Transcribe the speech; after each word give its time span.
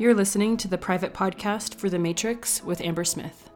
You're 0.00 0.14
listening 0.14 0.56
to 0.56 0.66
the 0.66 0.78
private 0.78 1.12
podcast 1.12 1.74
for 1.74 1.90
The 1.90 1.98
Matrix 1.98 2.64
with 2.64 2.80
Amber 2.80 3.04
Smith. 3.04 3.50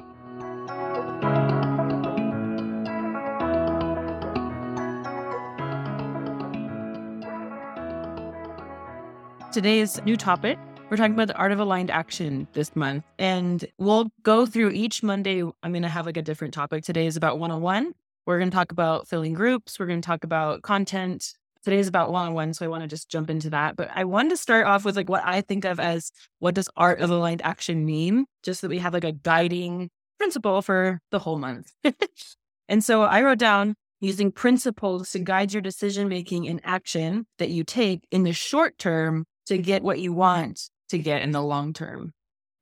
Today's 9.54 10.04
new 10.04 10.18
topic 10.18 10.58
we're 10.90 10.98
talking 10.98 11.14
about 11.14 11.28
the 11.28 11.36
art 11.36 11.50
of 11.50 11.60
aligned 11.60 11.90
action 11.90 12.46
this 12.52 12.76
month. 12.76 13.04
And 13.18 13.64
we'll 13.78 14.10
go 14.22 14.44
through 14.44 14.72
each 14.72 15.02
Monday. 15.02 15.42
I'm 15.42 15.72
going 15.72 15.80
to 15.80 15.88
have 15.88 16.04
like 16.04 16.18
a 16.18 16.22
different 16.22 16.52
topic. 16.52 16.84
Today 16.84 17.06
is 17.06 17.16
about 17.16 17.38
one 17.38 17.50
on 17.52 17.62
one. 17.62 17.94
We're 18.26 18.38
going 18.38 18.50
to 18.50 18.54
talk 18.54 18.70
about 18.70 19.08
filling 19.08 19.32
groups. 19.32 19.78
We're 19.80 19.86
going 19.86 20.02
to 20.02 20.06
talk 20.06 20.24
about 20.24 20.60
content, 20.60 21.32
Today 21.64 21.78
is 21.78 21.88
about 21.88 22.12
one 22.12 22.28
on 22.28 22.34
one, 22.34 22.52
so 22.52 22.64
I 22.64 22.68
want 22.68 22.82
to 22.82 22.88
just 22.88 23.08
jump 23.08 23.30
into 23.30 23.48
that. 23.50 23.74
But 23.74 23.90
I 23.94 24.04
wanted 24.04 24.30
to 24.30 24.36
start 24.36 24.66
off 24.66 24.84
with 24.84 24.96
like 24.96 25.08
what 25.08 25.22
I 25.24 25.40
think 25.40 25.64
of 25.64 25.80
as 25.80 26.12
what 26.38 26.54
does 26.54 26.68
art 26.76 27.00
of 27.00 27.10
aligned 27.10 27.40
action 27.42 27.86
mean, 27.86 28.26
just 28.42 28.60
so 28.60 28.66
that 28.66 28.70
we 28.70 28.80
have 28.80 28.92
like 28.92 29.04
a 29.04 29.12
guiding 29.12 29.88
principle 30.18 30.60
for 30.60 31.00
the 31.10 31.18
whole 31.18 31.38
month. 31.38 31.72
and 32.68 32.84
so 32.84 33.02
I 33.02 33.22
wrote 33.22 33.38
down 33.38 33.76
using 34.00 34.30
principles 34.30 35.10
to 35.12 35.18
guide 35.18 35.54
your 35.54 35.62
decision 35.62 36.08
making 36.08 36.46
and 36.46 36.60
action 36.64 37.26
that 37.38 37.48
you 37.48 37.64
take 37.64 38.06
in 38.10 38.24
the 38.24 38.34
short 38.34 38.76
term 38.76 39.24
to 39.46 39.56
get 39.56 39.82
what 39.82 39.98
you 39.98 40.12
want 40.12 40.68
to 40.90 40.98
get 40.98 41.22
in 41.22 41.30
the 41.30 41.42
long 41.42 41.72
term. 41.72 42.12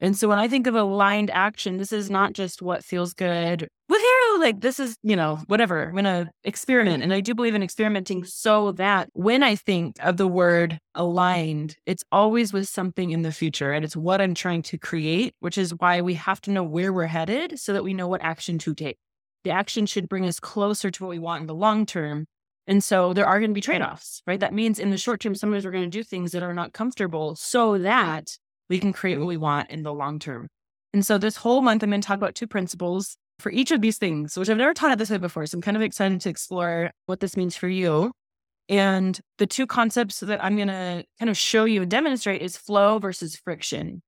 And 0.03 0.17
so 0.17 0.29
when 0.29 0.39
I 0.39 0.49
think 0.49 0.67
of 0.67 0.75
aligned 0.75 1.31
action, 1.31 1.79
this 1.79 1.93
is 1.93 2.11
not 2.11 2.35
just 2.35 2.61
what 2.61 2.85
feels 2.85 3.15
good 3.15 3.69
hero. 4.03 4.41
Like 4.41 4.61
this 4.61 4.81
is, 4.81 4.97
you 5.03 5.17
know, 5.17 5.37
whatever. 5.47 5.89
I'm 5.89 5.95
gonna 5.95 6.31
experiment. 6.45 7.03
And 7.03 7.13
I 7.13 7.21
do 7.21 7.35
believe 7.35 7.55
in 7.55 7.63
experimenting 7.63 8.25
so 8.25 8.73
that 8.73 9.09
when 9.13 9.43
I 9.43 9.55
think 9.55 9.97
of 10.01 10.17
the 10.17 10.27
word 10.27 10.79
aligned, 10.95 11.77
it's 11.87 12.03
always 12.11 12.53
with 12.53 12.69
something 12.69 13.11
in 13.11 13.23
the 13.23 13.33
future. 13.33 13.73
And 13.73 13.85
it's 13.85 13.97
what 13.97 14.21
I'm 14.21 14.35
trying 14.35 14.63
to 14.63 14.79
create, 14.79 15.35
which 15.41 15.59
is 15.59 15.75
why 15.79 16.01
we 16.01 16.15
have 16.15 16.41
to 16.43 16.51
know 16.51 16.63
where 16.63 16.93
we're 16.93 17.07
headed 17.07 17.59
so 17.59 17.73
that 17.73 17.85
we 17.85 17.95
know 17.95 18.09
what 18.09 18.23
action 18.23 18.59
to 18.59 18.75
take. 18.75 18.99
The 19.45 19.51
action 19.51 19.87
should 19.87 20.09
bring 20.09 20.27
us 20.27 20.41
closer 20.41 20.91
to 20.91 21.05
what 21.05 21.11
we 21.11 21.19
want 21.19 21.43
in 21.43 21.47
the 21.47 21.55
long 21.55 21.87
term. 21.87 22.27
And 22.67 22.83
so 22.83 23.13
there 23.13 23.27
are 23.27 23.41
going 23.41 23.51
to 23.51 23.55
be 23.55 23.61
trade 23.61 23.83
offs, 23.83 24.23
right? 24.27 24.39
That 24.39 24.55
means 24.55 24.79
in 24.79 24.91
the 24.91 24.99
short 24.99 25.21
term, 25.21 25.35
sometimes 25.35 25.65
we're 25.65 25.73
going 25.73 25.91
to 25.91 25.99
do 25.99 26.05
things 26.05 26.31
that 26.33 26.45
are 26.45 26.55
not 26.55 26.73
comfortable 26.73 27.35
so 27.35 27.77
that 27.79 28.37
we 28.69 28.79
can 28.79 28.93
create 28.93 29.19
what 29.19 29.29
we 29.29 29.37
want 29.37 29.71
in 29.71 29.83
the 29.83 29.93
long 29.93 30.19
term. 30.19 30.49
And 30.93 31.05
so 31.05 31.19
this 31.19 31.37
whole 31.37 31.63
month, 31.63 31.83
I'm 31.83 31.91
going 31.91 32.01
to 32.01 32.07
talk 32.07 32.17
about 32.17 32.35
two 32.35 32.47
principles 32.47 33.17
for 33.39 33.51
each 33.51 33.71
of 33.71 33.81
these 33.81 33.99
things, 33.99 34.37
which 34.37 34.49
I've 34.49 34.57
never 34.57 34.75
taught 34.75 34.93
it 34.93 34.99
this 34.99 35.11
way 35.11 35.19
before. 35.19 35.47
So 35.47 35.57
I'm 35.57 35.63
kind 35.63 35.77
of 35.77 35.83
excited 35.83 36.21
to 36.21 36.29
explore 36.29 36.91
what 37.07 37.21
this 37.21 37.37
means 37.37 37.57
for 37.57 37.69
you. 37.69 38.13
And 38.69 39.19
the 39.39 39.47
two 39.47 39.67
concepts 39.67 40.21
that 40.21 40.43
I'm 40.43 40.57
going 40.57 40.69
to 40.69 41.05
kind 41.19 41.29
of 41.29 41.37
show 41.37 41.65
you 41.65 41.83
and 41.83 41.91
demonstrate 41.91 42.43
is 42.43 42.57
flow 42.57 42.99
versus 42.99 43.37
friction. 43.37 44.03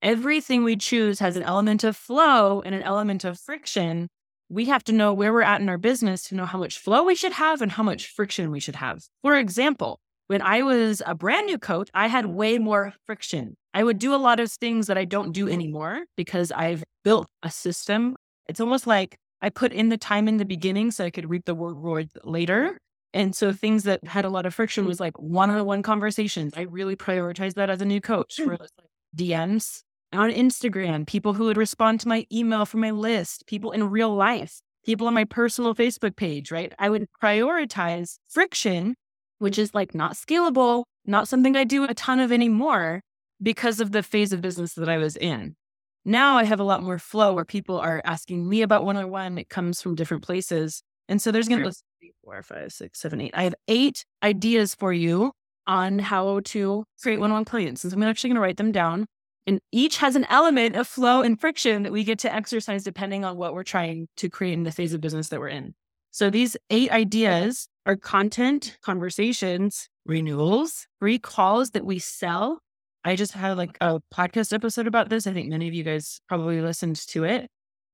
Everything 0.00 0.64
we 0.64 0.76
choose 0.76 1.18
has 1.18 1.36
an 1.36 1.42
element 1.42 1.84
of 1.84 1.96
flow 1.96 2.62
and 2.62 2.74
an 2.74 2.82
element 2.82 3.24
of 3.24 3.38
friction. 3.38 4.08
We 4.48 4.64
have 4.66 4.82
to 4.84 4.92
know 4.92 5.12
where 5.12 5.32
we're 5.32 5.42
at 5.42 5.60
in 5.60 5.68
our 5.68 5.76
business 5.76 6.22
to 6.28 6.34
know 6.34 6.46
how 6.46 6.58
much 6.58 6.78
flow 6.78 7.04
we 7.04 7.14
should 7.14 7.32
have 7.32 7.60
and 7.60 7.70
how 7.70 7.82
much 7.82 8.06
friction 8.06 8.50
we 8.50 8.60
should 8.60 8.76
have. 8.76 9.02
For 9.22 9.36
example, 9.36 10.00
when 10.28 10.40
I 10.40 10.62
was 10.62 11.02
a 11.04 11.14
brand 11.14 11.46
new 11.46 11.58
coach, 11.58 11.90
I 11.92 12.06
had 12.06 12.26
way 12.26 12.58
more 12.58 12.94
friction. 13.04 13.56
I 13.78 13.84
would 13.84 14.00
do 14.00 14.12
a 14.12 14.16
lot 14.16 14.40
of 14.40 14.50
things 14.50 14.88
that 14.88 14.98
I 14.98 15.04
don't 15.04 15.30
do 15.30 15.48
anymore 15.48 16.00
because 16.16 16.50
I've 16.50 16.82
built 17.04 17.28
a 17.44 17.50
system. 17.50 18.16
It's 18.48 18.58
almost 18.58 18.88
like 18.88 19.16
I 19.40 19.50
put 19.50 19.72
in 19.72 19.88
the 19.88 19.96
time 19.96 20.26
in 20.26 20.38
the 20.38 20.44
beginning 20.44 20.90
so 20.90 21.04
I 21.04 21.10
could 21.10 21.30
reap 21.30 21.44
the 21.44 21.54
reward 21.54 22.08
later. 22.24 22.76
And 23.14 23.36
so 23.36 23.52
things 23.52 23.84
that 23.84 24.04
had 24.04 24.24
a 24.24 24.30
lot 24.30 24.46
of 24.46 24.54
friction 24.54 24.84
was 24.84 24.98
like 24.98 25.16
one-on-one 25.16 25.84
conversations. 25.84 26.54
I 26.56 26.62
really 26.62 26.96
prioritized 26.96 27.54
that 27.54 27.70
as 27.70 27.80
a 27.80 27.84
new 27.84 28.00
coach 28.00 28.38
hmm. 28.38 28.46
for 28.46 28.50
like 28.56 28.70
DMs 29.16 29.84
on 30.12 30.32
Instagram, 30.32 31.06
people 31.06 31.34
who 31.34 31.44
would 31.44 31.56
respond 31.56 32.00
to 32.00 32.08
my 32.08 32.26
email 32.32 32.66
from 32.66 32.80
my 32.80 32.90
list, 32.90 33.46
people 33.46 33.70
in 33.70 33.90
real 33.90 34.12
life, 34.12 34.60
people 34.84 35.06
on 35.06 35.14
my 35.14 35.24
personal 35.24 35.72
Facebook 35.76 36.16
page, 36.16 36.50
right? 36.50 36.72
I 36.80 36.90
would 36.90 37.06
prioritize 37.22 38.16
friction 38.28 38.96
which 39.38 39.58
is 39.58 39.74
like 39.74 39.94
not 39.94 40.14
scalable, 40.14 40.84
not 41.06 41.28
something 41.28 41.56
I 41.56 41.64
do 41.64 41.84
a 41.84 41.94
ton 41.94 42.20
of 42.20 42.32
anymore 42.32 43.02
because 43.42 43.80
of 43.80 43.92
the 43.92 44.02
phase 44.02 44.32
of 44.32 44.40
business 44.40 44.74
that 44.74 44.88
I 44.88 44.98
was 44.98 45.16
in. 45.16 45.56
Now 46.04 46.36
I 46.36 46.44
have 46.44 46.60
a 46.60 46.64
lot 46.64 46.82
more 46.82 46.98
flow 46.98 47.34
where 47.34 47.44
people 47.44 47.78
are 47.78 48.00
asking 48.04 48.48
me 48.48 48.62
about 48.62 48.84
one 48.84 48.96
on 48.96 49.10
one. 49.10 49.38
It 49.38 49.48
comes 49.48 49.82
from 49.82 49.94
different 49.94 50.22
places. 50.22 50.82
And 51.08 51.20
so 51.20 51.30
there's 51.30 51.48
going 51.48 51.62
to 51.62 51.74
be 52.00 52.12
four, 52.24 52.42
five, 52.42 52.72
six, 52.72 53.00
seven, 53.00 53.20
eight. 53.20 53.34
I 53.34 53.44
have 53.44 53.54
eight 53.66 54.04
ideas 54.22 54.74
for 54.74 54.92
you 54.92 55.32
on 55.66 55.98
how 55.98 56.40
to 56.40 56.84
create 57.02 57.20
one 57.20 57.30
on 57.30 57.36
one 57.36 57.44
clients. 57.44 57.84
And 57.84 57.92
so 57.92 57.96
I'm 57.96 58.02
actually 58.04 58.30
going 58.30 58.36
to 58.36 58.40
write 58.40 58.56
them 58.56 58.72
down. 58.72 59.06
And 59.46 59.60
each 59.72 59.98
has 59.98 60.16
an 60.16 60.26
element 60.28 60.76
of 60.76 60.86
flow 60.86 61.22
and 61.22 61.40
friction 61.40 61.82
that 61.82 61.92
we 61.92 62.04
get 62.04 62.18
to 62.20 62.34
exercise 62.34 62.84
depending 62.84 63.24
on 63.24 63.36
what 63.36 63.54
we're 63.54 63.62
trying 63.62 64.08
to 64.16 64.28
create 64.28 64.52
in 64.54 64.64
the 64.64 64.72
phase 64.72 64.92
of 64.92 65.00
business 65.00 65.28
that 65.28 65.40
we're 65.40 65.48
in. 65.48 65.74
So 66.10 66.30
these 66.30 66.56
eight 66.70 66.90
ideas 66.90 67.68
are 67.86 67.96
content, 67.96 68.76
conversations, 68.82 69.88
renewals, 70.04 70.86
free 70.98 71.18
calls 71.18 71.70
that 71.70 71.84
we 71.84 71.98
sell. 71.98 72.60
I 73.04 73.16
just 73.16 73.32
had 73.32 73.56
like 73.56 73.76
a 73.80 74.00
podcast 74.12 74.52
episode 74.52 74.86
about 74.86 75.08
this. 75.08 75.26
I 75.26 75.32
think 75.32 75.48
many 75.48 75.68
of 75.68 75.74
you 75.74 75.84
guys 75.84 76.20
probably 76.28 76.60
listened 76.60 76.96
to 77.08 77.24
it. 77.24 77.50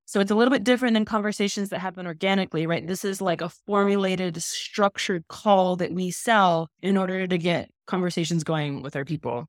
So 0.06 0.20
it's 0.20 0.30
a 0.30 0.34
little 0.34 0.52
bit 0.52 0.64
different 0.64 0.94
than 0.94 1.04
conversations 1.04 1.70
that 1.70 1.78
happen 1.78 2.06
organically, 2.06 2.66
right? 2.66 2.86
This 2.86 3.04
is 3.04 3.20
like 3.20 3.40
a 3.40 3.48
formulated, 3.48 4.42
structured 4.42 5.26
call 5.28 5.76
that 5.76 5.92
we 5.92 6.10
sell 6.10 6.68
in 6.82 6.96
order 6.96 7.26
to 7.26 7.38
get 7.38 7.70
conversations 7.86 8.44
going 8.44 8.82
with 8.82 8.96
our 8.96 9.04
people. 9.04 9.46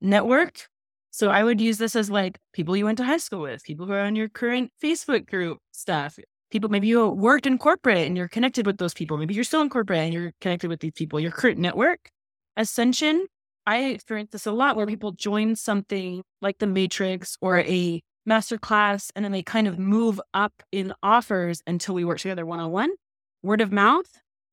Network. 0.00 0.68
So 1.10 1.30
I 1.30 1.42
would 1.42 1.60
use 1.60 1.78
this 1.78 1.96
as 1.96 2.08
like 2.08 2.38
people 2.52 2.76
you 2.76 2.84
went 2.84 2.98
to 2.98 3.04
high 3.04 3.16
school 3.16 3.40
with, 3.40 3.64
people 3.64 3.86
who 3.86 3.92
are 3.92 4.00
on 4.00 4.14
your 4.14 4.28
current 4.28 4.70
Facebook 4.82 5.26
group 5.28 5.58
stuff, 5.72 6.18
people 6.50 6.70
maybe 6.70 6.88
you 6.88 7.08
worked 7.08 7.46
in 7.46 7.58
corporate 7.58 8.06
and 8.06 8.16
you're 8.16 8.28
connected 8.28 8.66
with 8.66 8.78
those 8.78 8.94
people 8.94 9.16
maybe 9.16 9.34
you're 9.34 9.44
still 9.44 9.62
in 9.62 9.70
corporate 9.70 10.00
and 10.00 10.12
you're 10.12 10.32
connected 10.40 10.68
with 10.68 10.80
these 10.80 10.92
people 10.94 11.20
your 11.20 11.30
current 11.30 11.58
network 11.58 12.10
ascension 12.56 13.26
i 13.66 13.84
experience 13.84 14.30
this 14.30 14.46
a 14.46 14.52
lot 14.52 14.76
where 14.76 14.86
people 14.86 15.12
join 15.12 15.54
something 15.56 16.22
like 16.40 16.58
the 16.58 16.66
matrix 16.66 17.36
or 17.40 17.60
a 17.60 18.00
master 18.26 18.58
class 18.58 19.10
and 19.14 19.24
then 19.24 19.32
they 19.32 19.42
kind 19.42 19.66
of 19.66 19.78
move 19.78 20.20
up 20.34 20.62
in 20.72 20.92
offers 21.02 21.62
until 21.66 21.94
we 21.94 22.04
work 22.04 22.18
together 22.18 22.46
one-on-one 22.46 22.90
word 23.42 23.60
of 23.60 23.72
mouth. 23.72 24.06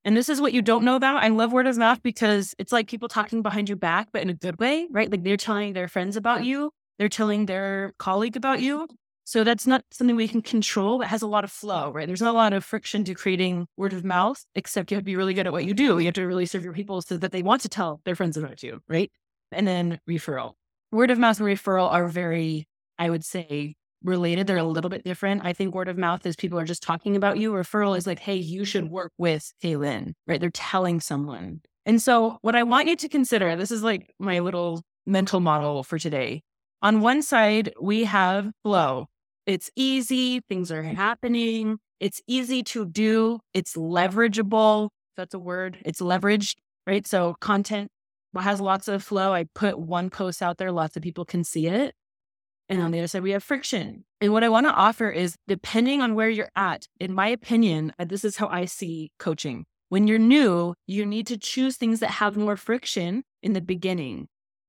And 0.05 0.15
this 0.15 0.29
is 0.29 0.39
what 0.39 0.53
you 0.53 0.61
don't 0.61 0.85
know 0.85 0.95
about. 0.95 1.21
I 1.21 1.27
love 1.27 1.51
word 1.51 1.67
of 1.67 1.77
mouth 1.77 2.01
because 2.01 2.55
it's 2.57 2.71
like 2.71 2.87
people 2.87 3.09
talking 3.09 3.41
behind 3.41 3.67
your 3.67 3.75
back 3.77 4.07
but 4.13 4.21
in 4.21 4.29
a 4.29 4.33
good 4.33 4.59
way 4.59 4.87
right? 4.89 5.11
Like 5.11 5.23
they're 5.23 5.37
telling 5.37 5.73
their 5.73 5.87
friends 5.87 6.15
about 6.15 6.45
you. 6.45 6.71
They're 6.97 7.09
telling 7.09 7.45
their 7.45 7.93
colleague 7.99 8.35
about 8.35 8.61
you 8.61 8.87
so 9.27 9.43
that's 9.43 9.67
not 9.67 9.83
something 9.91 10.15
we 10.15 10.29
can 10.29 10.41
control. 10.41 11.01
It 11.01 11.09
has 11.09 11.21
a 11.21 11.27
lot 11.27 11.43
of 11.43 11.51
flow, 11.51 11.91
right? 11.91 12.07
There's 12.07 12.21
not 12.21 12.33
a 12.33 12.37
lot 12.37 12.53
of 12.53 12.63
friction 12.63 13.03
to 13.03 13.13
creating 13.13 13.67
word 13.75 13.91
of 13.91 14.05
mouth, 14.05 14.45
except 14.55 14.89
you 14.89 14.95
have 14.95 15.01
to 15.01 15.05
be 15.05 15.17
really 15.17 15.33
good 15.33 15.45
at 15.45 15.51
what 15.51 15.65
you 15.65 15.73
do. 15.73 15.99
You 15.99 16.05
have 16.05 16.13
to 16.13 16.25
really 16.25 16.45
serve 16.45 16.63
your 16.63 16.71
people 16.71 17.01
so 17.01 17.17
that 17.17 17.33
they 17.33 17.43
want 17.43 17.61
to 17.63 17.67
tell 17.67 17.99
their 18.05 18.15
friends 18.15 18.37
about 18.37 18.63
you, 18.63 18.79
right? 18.87 19.11
And 19.51 19.67
then 19.67 19.99
referral. 20.09 20.53
Word 20.93 21.11
of 21.11 21.19
mouth 21.19 21.41
and 21.41 21.45
referral 21.49 21.91
are 21.91 22.07
very, 22.07 22.69
I 22.97 23.09
would 23.09 23.25
say, 23.25 23.75
related. 24.01 24.47
They're 24.47 24.55
a 24.55 24.63
little 24.63 24.89
bit 24.89 25.03
different. 25.03 25.41
I 25.43 25.51
think 25.51 25.75
word 25.75 25.89
of 25.89 25.97
mouth 25.97 26.25
is 26.25 26.37
people 26.37 26.57
are 26.57 26.63
just 26.63 26.81
talking 26.81 27.17
about 27.17 27.37
you. 27.37 27.51
Referral 27.51 27.97
is 27.97 28.07
like, 28.07 28.19
hey, 28.19 28.37
you 28.37 28.63
should 28.63 28.89
work 28.89 29.11
with 29.17 29.51
Kaylin, 29.61 30.13
right? 30.25 30.39
They're 30.39 30.51
telling 30.51 31.01
someone. 31.01 31.59
And 31.85 32.01
so, 32.01 32.37
what 32.43 32.55
I 32.55 32.63
want 32.63 32.87
you 32.87 32.95
to 32.95 33.09
consider 33.09 33.57
this 33.57 33.71
is 33.71 33.83
like 33.83 34.13
my 34.19 34.39
little 34.39 34.83
mental 35.05 35.41
model 35.41 35.83
for 35.83 35.99
today. 35.99 36.43
On 36.81 37.01
one 37.01 37.21
side, 37.21 37.73
we 37.81 38.05
have 38.05 38.51
flow, 38.63 39.07
it's 39.47 39.71
easy, 39.75 40.41
things 40.41 40.71
are 40.71 40.83
happening, 40.83 41.79
it's 41.99 42.21
easy 42.27 42.61
to 42.63 42.85
do, 42.85 43.39
it's 43.53 43.75
leverageable. 43.75 44.89
That's 45.15 45.33
a 45.33 45.39
word. 45.39 45.79
It's 45.83 45.99
leveraged, 45.99 46.57
right? 46.85 47.07
So 47.07 47.35
content 47.39 47.89
has 48.37 48.61
lots 48.61 48.87
of 48.87 49.03
flow. 49.03 49.33
I 49.33 49.45
put 49.55 49.79
one 49.79 50.11
post 50.11 50.43
out 50.43 50.59
there, 50.59 50.71
lots 50.71 50.95
of 50.95 51.01
people 51.01 51.25
can 51.25 51.43
see 51.43 51.65
it. 51.65 51.95
And 52.69 52.81
on 52.81 52.91
the 52.91 52.99
other 52.99 53.07
side, 53.07 53.23
we 53.23 53.31
have 53.31 53.43
friction. 53.43 54.03
And 54.21 54.31
what 54.31 54.43
I 54.43 54.49
want 54.49 54.67
to 54.67 54.73
offer 54.73 55.09
is 55.09 55.35
depending 55.47 56.01
on 56.01 56.13
where 56.13 56.29
you're 56.29 56.51
at, 56.55 56.85
in 56.99 57.13
my 57.13 57.29
opinion, 57.29 57.93
this 57.97 58.23
is 58.25 58.37
how 58.37 58.47
I 58.47 58.65
see 58.65 59.11
coaching. 59.17 59.65
When 59.89 60.05
you're 60.05 60.19
new, 60.19 60.75
you 60.85 61.05
need 61.05 61.25
to 61.27 61.37
choose 61.37 61.77
things 61.77 62.01
that 62.01 62.11
have 62.11 62.35
more 62.35 62.57
friction 62.57 63.23
in 63.41 63.53
the 63.53 63.61
beginning. 63.61 64.27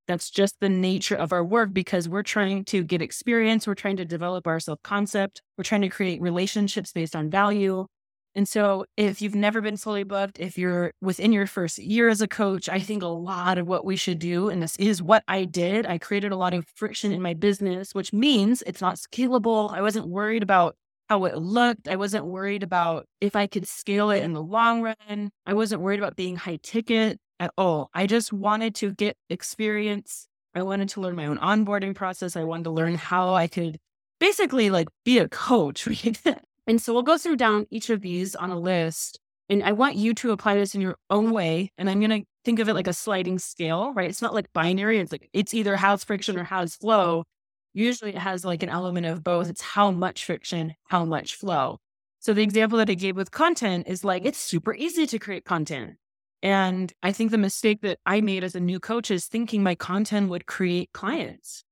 That's 0.08 0.30
just 0.30 0.58
the 0.60 0.70
nature 0.70 1.14
of 1.14 1.32
our 1.32 1.44
work 1.44 1.74
because 1.74 2.08
we're 2.08 2.22
trying 2.22 2.64
to 2.66 2.82
get 2.82 3.02
experience. 3.02 3.66
We're 3.66 3.74
trying 3.74 3.98
to 3.98 4.06
develop 4.06 4.46
our 4.46 4.58
self 4.58 4.82
concept. 4.82 5.42
We're 5.56 5.64
trying 5.64 5.82
to 5.82 5.90
create 5.90 6.20
relationships 6.22 6.92
based 6.92 7.14
on 7.14 7.30
value. 7.30 7.86
And 8.34 8.48
so, 8.48 8.86
if 8.96 9.20
you've 9.20 9.34
never 9.34 9.60
been 9.60 9.76
fully 9.76 10.04
booked, 10.04 10.40
if 10.40 10.56
you're 10.56 10.92
within 11.02 11.32
your 11.32 11.46
first 11.46 11.78
year 11.78 12.08
as 12.08 12.22
a 12.22 12.28
coach, 12.28 12.68
I 12.68 12.78
think 12.78 13.02
a 13.02 13.06
lot 13.06 13.58
of 13.58 13.66
what 13.66 13.84
we 13.84 13.96
should 13.96 14.18
do, 14.18 14.48
and 14.48 14.62
this 14.62 14.76
is 14.76 15.02
what 15.02 15.24
I 15.28 15.44
did, 15.44 15.86
I 15.86 15.98
created 15.98 16.32
a 16.32 16.36
lot 16.36 16.54
of 16.54 16.66
friction 16.74 17.12
in 17.12 17.20
my 17.20 17.34
business, 17.34 17.94
which 17.94 18.12
means 18.12 18.62
it's 18.62 18.80
not 18.80 18.96
scalable. 18.96 19.72
I 19.72 19.82
wasn't 19.82 20.08
worried 20.08 20.42
about 20.42 20.76
how 21.08 21.24
it 21.24 21.36
looked. 21.36 21.88
I 21.88 21.96
wasn't 21.96 22.26
worried 22.26 22.62
about 22.62 23.06
if 23.20 23.34
I 23.36 23.46
could 23.46 23.66
scale 23.66 24.10
it 24.10 24.22
in 24.22 24.32
the 24.32 24.42
long 24.42 24.82
run. 24.82 25.30
I 25.44 25.54
wasn't 25.54 25.82
worried 25.82 26.00
about 26.00 26.16
being 26.16 26.36
high 26.36 26.58
ticket 26.62 27.18
at 27.40 27.52
all. 27.56 27.90
I 27.94 28.06
just 28.06 28.32
wanted 28.32 28.74
to 28.76 28.92
get 28.92 29.16
experience. 29.30 30.28
I 30.54 30.62
wanted 30.62 30.88
to 30.90 31.00
learn 31.00 31.16
my 31.16 31.26
own 31.26 31.38
onboarding 31.38 31.94
process. 31.94 32.36
I 32.36 32.44
wanted 32.44 32.64
to 32.64 32.70
learn 32.70 32.94
how 32.94 33.34
I 33.34 33.46
could 33.46 33.78
basically 34.18 34.70
like 34.70 34.88
be 35.04 35.18
a 35.18 35.28
coach. 35.28 35.88
And 36.68 36.82
so 36.82 36.92
we'll 36.92 37.02
go 37.02 37.16
through 37.16 37.36
down 37.36 37.66
each 37.70 37.88
of 37.88 38.02
these 38.02 38.34
on 38.34 38.50
a 38.50 38.58
list. 38.58 39.18
And 39.48 39.64
I 39.64 39.72
want 39.72 39.96
you 39.96 40.12
to 40.12 40.32
apply 40.32 40.56
this 40.56 40.74
in 40.74 40.82
your 40.82 40.98
own 41.08 41.30
way. 41.30 41.72
And 41.78 41.88
I'm 41.88 41.98
going 41.98 42.10
to 42.10 42.26
think 42.44 42.58
of 42.58 42.68
it 42.68 42.74
like 42.74 42.86
a 42.86 42.92
sliding 42.92 43.38
scale, 43.38 43.94
right? 43.94 44.10
It's 44.10 44.20
not 44.20 44.34
like 44.34 44.52
binary. 44.52 44.98
It's 44.98 45.10
like 45.10 45.30
it's 45.32 45.54
either 45.54 45.76
has 45.76 46.04
friction 46.04 46.38
or 46.38 46.44
has 46.44 46.76
flow. 46.76 47.24
Usually 47.72 48.10
it 48.10 48.18
has 48.18 48.44
like 48.44 48.62
an 48.62 48.68
element 48.68 49.06
of 49.06 49.24
both. 49.24 49.48
It's 49.48 49.62
how 49.62 49.90
much 49.90 50.26
friction, 50.26 50.74
how 50.88 51.06
much 51.06 51.34
flow. 51.34 51.78
So 52.18 52.34
the 52.34 52.42
example 52.42 52.76
that 52.78 52.90
I 52.90 52.94
gave 52.94 53.16
with 53.16 53.30
content 53.30 53.88
is 53.88 54.04
like 54.04 54.26
it's 54.26 54.38
super 54.38 54.74
easy 54.74 55.06
to 55.06 55.18
create 55.18 55.46
content. 55.46 55.94
And 56.42 56.92
I 57.02 57.12
think 57.12 57.30
the 57.30 57.38
mistake 57.38 57.80
that 57.82 57.98
I 58.06 58.20
made 58.20 58.44
as 58.44 58.54
a 58.54 58.60
new 58.60 58.78
coach 58.78 59.10
is 59.10 59.26
thinking 59.26 59.62
my 59.62 59.74
content 59.74 60.30
would 60.30 60.46
create 60.46 60.90
clients. 60.92 61.64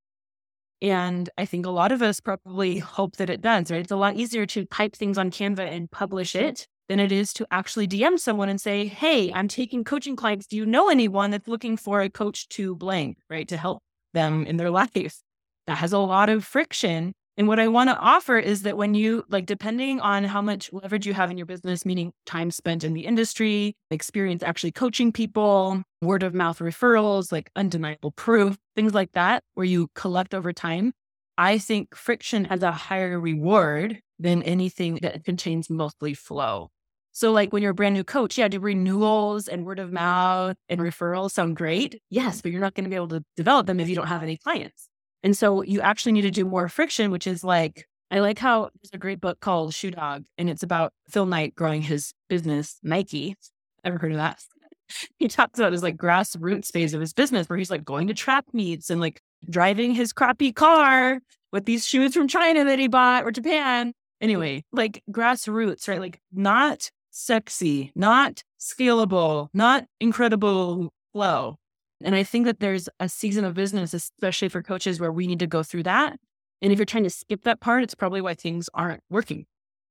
And 0.81 1.29
I 1.37 1.45
think 1.45 1.65
a 1.65 1.71
lot 1.71 1.91
of 1.91 2.01
us 2.01 2.19
probably 2.19 2.79
hope 2.79 3.15
that 3.15 3.29
it 3.29 3.41
does, 3.41 3.71
right? 3.71 3.81
It's 3.81 3.91
a 3.91 3.95
lot 3.95 4.15
easier 4.15 4.45
to 4.47 4.65
type 4.65 4.95
things 4.95 5.17
on 5.17 5.31
Canva 5.31 5.67
and 5.67 5.89
publish 5.89 6.35
it 6.35 6.67
than 6.87 6.99
it 6.99 7.11
is 7.11 7.33
to 7.33 7.47
actually 7.49 7.87
DM 7.87 8.19
someone 8.19 8.49
and 8.49 8.61
say, 8.61 8.85
Hey, 8.85 9.31
I'm 9.33 9.47
taking 9.47 9.83
coaching 9.83 10.15
clients. 10.15 10.47
Do 10.47 10.55
you 10.55 10.65
know 10.65 10.89
anyone 10.89 11.31
that's 11.31 11.47
looking 11.47 11.77
for 11.77 12.01
a 12.01 12.09
coach 12.09 12.47
to 12.49 12.75
blank, 12.75 13.17
right? 13.29 13.47
To 13.47 13.57
help 13.57 13.81
them 14.13 14.45
in 14.45 14.57
their 14.57 14.69
life. 14.81 15.21
That 15.67 15.77
has 15.77 15.93
a 15.93 15.99
lot 15.99 16.29
of 16.29 16.45
friction 16.45 17.13
and 17.37 17.47
what 17.47 17.59
I 17.59 17.67
want 17.67 17.89
to 17.89 17.97
offer 17.97 18.39
is 18.39 18.63
that 18.63 18.77
when 18.77 18.95
you, 18.95 19.23
like, 19.29 19.45
depending 19.45 19.99
on 19.99 20.23
how 20.23 20.41
much 20.41 20.73
leverage 20.73 21.05
you 21.05 21.13
have 21.13 21.29
in 21.29 21.37
your 21.37 21.45
business, 21.45 21.85
meaning 21.85 22.11
time 22.25 22.49
spent 22.49 22.83
in 22.83 22.93
the 22.93 23.05
industry, 23.05 23.75
experience 23.91 24.41
actually 24.41 24.71
coaching 24.71 25.11
people, 25.11 25.83
word 26.01 26.23
of 26.23 26.33
mouth 26.33 26.57
referrals, 26.57 27.31
like 27.31 27.51
undeniable 27.55 28.11
proof, 28.11 28.57
things 28.75 28.95
like 28.95 29.11
that, 29.13 29.43
where 29.53 29.65
you 29.65 29.87
collect 29.93 30.33
over 30.33 30.51
time, 30.51 30.93
I 31.37 31.59
think 31.59 31.95
friction 31.95 32.45
has 32.45 32.63
a 32.63 32.71
higher 32.71 33.19
reward 33.19 33.99
than 34.17 34.41
anything 34.41 34.95
that 35.03 35.23
contains 35.23 35.69
mostly 35.69 36.15
flow. 36.15 36.69
So, 37.11 37.31
like 37.31 37.53
when 37.53 37.61
you're 37.61 37.71
a 37.71 37.75
brand 37.75 37.93
new 37.93 38.03
coach, 38.03 38.37
yeah, 38.37 38.47
do 38.47 38.59
renewals 38.59 39.47
and 39.47 39.63
word 39.65 39.79
of 39.79 39.91
mouth 39.91 40.55
and 40.69 40.81
referrals 40.81 41.31
sound 41.31 41.55
great? 41.55 42.01
Yes, 42.09 42.41
but 42.41 42.51
you're 42.51 42.61
not 42.61 42.73
going 42.73 42.85
to 42.85 42.89
be 42.89 42.95
able 42.95 43.07
to 43.09 43.23
develop 43.35 43.67
them 43.67 43.79
if 43.79 43.89
you 43.89 43.95
don't 43.95 44.07
have 44.07 44.23
any 44.23 44.37
clients. 44.37 44.87
And 45.23 45.35
so 45.35 45.61
you 45.61 45.81
actually 45.81 46.11
need 46.11 46.21
to 46.21 46.31
do 46.31 46.45
more 46.45 46.69
friction, 46.69 47.11
which 47.11 47.27
is 47.27 47.43
like, 47.43 47.87
I 48.09 48.19
like 48.19 48.39
how 48.39 48.69
there's 48.81 48.91
a 48.93 48.97
great 48.97 49.19
book 49.19 49.39
called 49.39 49.73
Shoe 49.73 49.91
Dog, 49.91 50.23
and 50.37 50.49
it's 50.49 50.63
about 50.63 50.93
Phil 51.09 51.25
Knight 51.25 51.55
growing 51.55 51.81
his 51.81 52.13
business, 52.29 52.79
Nike. 52.81 53.35
Ever 53.83 53.97
heard 53.97 54.11
of 54.11 54.17
that? 54.17 54.41
he 55.17 55.27
talks 55.27 55.59
about 55.59 55.71
his 55.71 55.83
like 55.83 55.97
grassroots 55.97 56.71
phase 56.71 56.93
of 56.93 57.01
his 57.01 57.13
business 57.13 57.49
where 57.49 57.57
he's 57.57 57.71
like 57.71 57.83
going 57.83 58.07
to 58.07 58.13
track 58.13 58.45
meets 58.53 58.89
and 58.89 59.01
like 59.01 59.21
driving 59.49 59.93
his 59.93 60.13
crappy 60.13 60.51
car 60.51 61.19
with 61.51 61.65
these 61.65 61.87
shoes 61.87 62.13
from 62.13 62.27
China 62.27 62.63
that 62.65 62.79
he 62.79 62.87
bought 62.87 63.23
or 63.23 63.31
Japan. 63.31 63.93
Anyway, 64.19 64.63
like 64.71 65.03
grassroots, 65.11 65.87
right? 65.87 65.99
Like 65.99 66.19
not 66.31 66.89
sexy, 67.11 67.91
not 67.95 68.43
scalable, 68.59 69.49
not 69.53 69.85
incredible 69.99 70.91
flow. 71.13 71.57
And 72.03 72.15
I 72.15 72.23
think 72.23 72.45
that 72.45 72.59
there's 72.59 72.89
a 72.99 73.09
season 73.09 73.43
of 73.43 73.55
business, 73.55 73.93
especially 73.93 74.49
for 74.49 74.61
coaches, 74.61 74.99
where 74.99 75.11
we 75.11 75.27
need 75.27 75.39
to 75.39 75.47
go 75.47 75.63
through 75.63 75.83
that. 75.83 76.17
And 76.61 76.71
if 76.71 76.79
you're 76.79 76.85
trying 76.85 77.03
to 77.03 77.09
skip 77.09 77.43
that 77.43 77.59
part, 77.59 77.83
it's 77.83 77.95
probably 77.95 78.21
why 78.21 78.33
things 78.33 78.69
aren't 78.73 79.01
working. 79.09 79.45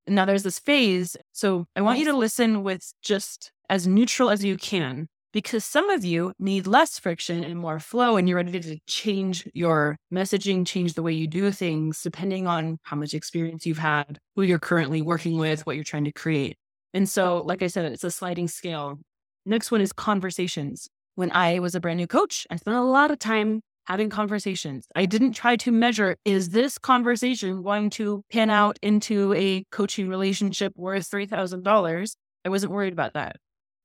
And 0.07 0.15
now 0.15 0.25
there's 0.25 0.45
this 0.45 0.59
phase. 0.59 1.17
So 1.33 1.67
I 1.75 1.83
want 1.83 1.99
you 1.99 2.05
to 2.07 2.17
listen 2.17 2.63
with 2.63 2.93
just 3.03 3.51
as 3.69 3.87
neutral 3.87 4.31
as 4.31 4.45
you 4.45 4.57
can, 4.57 5.09
because 5.33 5.65
some 5.65 5.91
of 5.91 6.05
you 6.05 6.33
need 6.39 6.67
less 6.67 6.99
friction 6.99 7.43
and 7.43 7.59
more 7.59 7.81
flow, 7.81 8.17
and 8.17 8.29
you're 8.29 8.37
ready 8.37 8.61
to 8.61 8.79
change 8.87 9.49
your 9.53 9.97
messaging, 10.15 10.67
change 10.67 10.95
the 10.95 11.03
way 11.03 11.13
you 11.13 11.27
do 11.27 11.51
things, 11.51 12.03
depending 12.03 12.47
on 12.47 12.79
how 12.83 12.97
much 12.97 13.15
experience 13.15 13.67
you've 13.67 13.79
had, 13.79 14.19
who 14.37 14.43
you're 14.43 14.61
currently 14.61 15.03
working 15.03 15.39
with, 15.39 15.67
what 15.67 15.75
you're 15.75 15.85
trying 15.85 16.05
to 16.05 16.13
create. 16.13 16.57
And 16.95 17.09
so, 17.09 17.43
like 17.43 17.63
I 17.63 17.67
said, 17.67 17.85
it's 17.93 18.05
a 18.05 18.11
sliding 18.11 18.49
scale. 18.49 19.01
Next 19.45 19.71
one 19.71 19.81
is 19.81 19.93
conversations 19.93 20.89
when 21.17 21.33
I 21.33 21.59
was 21.59 21.75
a 21.75 21.81
brand 21.81 21.97
new 21.97 22.07
coach, 22.07 22.47
I 22.51 22.57
spent 22.57 22.77
a 22.77 22.83
lot 22.83 23.11
of 23.11 23.19
time 23.19 23.63
having 23.87 24.11
conversations. 24.11 24.87
I 24.95 25.07
didn't 25.07 25.33
try 25.33 25.57
to 25.57 25.73
measure 25.73 26.17
is 26.25 26.51
this 26.51 26.79
conversation 26.79 27.63
going 27.63 27.91
to 27.91 28.23
pan 28.31 28.51
out 28.51 28.79
into 28.83 29.33
a 29.35 29.65
coaching 29.73 30.09
relationship 30.09 30.73
worth 30.77 31.11
$3,000? 31.11 32.17
I 32.45 32.49
wasn't 32.49 32.73
worried 32.73 32.93
about 32.93 33.15
that. 33.15 33.37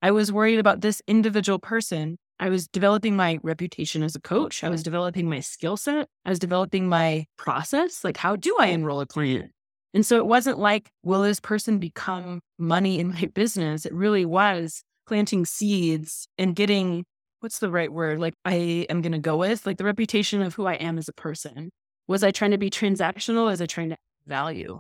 I 0.01 0.12
was 0.12 0.31
worried 0.31 0.60
about 0.60 0.81
this 0.81 1.01
individual 1.07 1.60
person. 1.60 2.18
I 2.39 2.50
was 2.50 2.68
developing 2.68 3.16
my 3.16 3.39
reputation 3.44 4.04
as 4.04 4.16
a 4.16 4.22
coach. 4.22 4.63
I 4.63 4.69
was 4.69 4.84
developing 4.84 5.30
my 5.30 5.39
skill 5.39 5.77
set. 5.77 6.07
I 6.25 6.30
was 6.30 6.39
developing 6.39 6.89
my 6.89 7.27
process. 7.38 8.04
Like, 8.04 8.18
how 8.18 8.36
do 8.36 8.57
I 8.60 8.68
enroll 8.68 9.00
a 9.00 9.06
client? 9.06 9.51
And 9.94 10.06
so 10.06 10.18
it 10.18 10.25
wasn't 10.25 10.57
like, 10.57 10.89
will 11.04 11.22
this 11.22 11.39
person 11.39 11.77
become 11.77 12.42
money 12.57 13.00
in 13.00 13.10
my 13.10 13.25
business? 13.34 13.86
It 13.86 13.94
really 13.94 14.25
was 14.25 14.84
planting 15.07 15.45
seeds 15.45 16.27
and 16.38 16.56
getting 16.56 17.06
what's 17.41 17.59
the 17.59 17.71
right 17.71 17.91
word? 17.91 18.19
Like 18.19 18.35
I 18.45 18.85
am 18.89 19.01
going 19.01 19.11
to 19.11 19.19
go 19.19 19.38
with 19.38 19.65
like 19.65 19.77
the 19.77 19.83
reputation 19.83 20.41
of 20.41 20.55
who 20.55 20.65
I 20.65 20.75
am 20.75 20.97
as 20.97 21.09
a 21.09 21.13
person. 21.13 21.71
Was 22.07 22.23
I 22.23 22.31
trying 22.31 22.51
to 22.51 22.57
be 22.57 22.69
transactional? 22.69 23.45
Was 23.45 23.61
I 23.61 23.65
trying 23.65 23.89
to 23.89 23.97
value? 24.25 24.79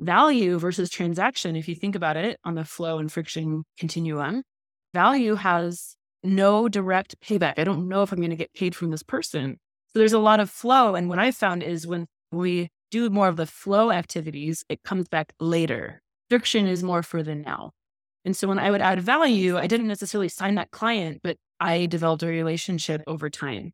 Value 0.00 0.58
versus 0.58 0.90
transaction, 0.90 1.56
if 1.56 1.68
you 1.68 1.74
think 1.74 1.96
about 1.96 2.16
it 2.16 2.38
on 2.44 2.54
the 2.54 2.64
flow 2.64 2.98
and 2.98 3.10
friction 3.10 3.64
continuum, 3.78 4.42
value 4.94 5.34
has 5.34 5.96
no 6.22 6.68
direct 6.68 7.20
payback. 7.20 7.54
I 7.58 7.64
don't 7.64 7.88
know 7.88 8.02
if 8.02 8.12
I'm 8.12 8.18
going 8.18 8.30
to 8.30 8.36
get 8.36 8.54
paid 8.54 8.76
from 8.76 8.90
this 8.90 9.02
person. 9.02 9.58
So 9.92 9.98
there's 9.98 10.12
a 10.12 10.18
lot 10.18 10.40
of 10.40 10.50
flow. 10.50 10.94
And 10.94 11.08
what 11.08 11.18
I 11.18 11.32
found 11.32 11.62
is 11.62 11.86
when 11.86 12.06
we 12.30 12.68
do 12.90 13.10
more 13.10 13.28
of 13.28 13.36
the 13.36 13.46
flow 13.46 13.90
activities, 13.90 14.64
it 14.68 14.82
comes 14.84 15.08
back 15.08 15.32
later. 15.40 16.00
Friction 16.30 16.66
is 16.66 16.82
more 16.82 17.02
for 17.02 17.22
the 17.22 17.34
now. 17.34 17.72
And 18.24 18.36
so 18.36 18.46
when 18.46 18.58
I 18.58 18.70
would 18.70 18.82
add 18.82 19.00
value, 19.00 19.56
I 19.56 19.66
didn't 19.66 19.88
necessarily 19.88 20.28
sign 20.28 20.56
that 20.56 20.70
client, 20.70 21.20
but 21.24 21.36
I 21.60 21.86
developed 21.86 22.22
a 22.22 22.26
relationship 22.26 23.02
over 23.06 23.30
time. 23.30 23.72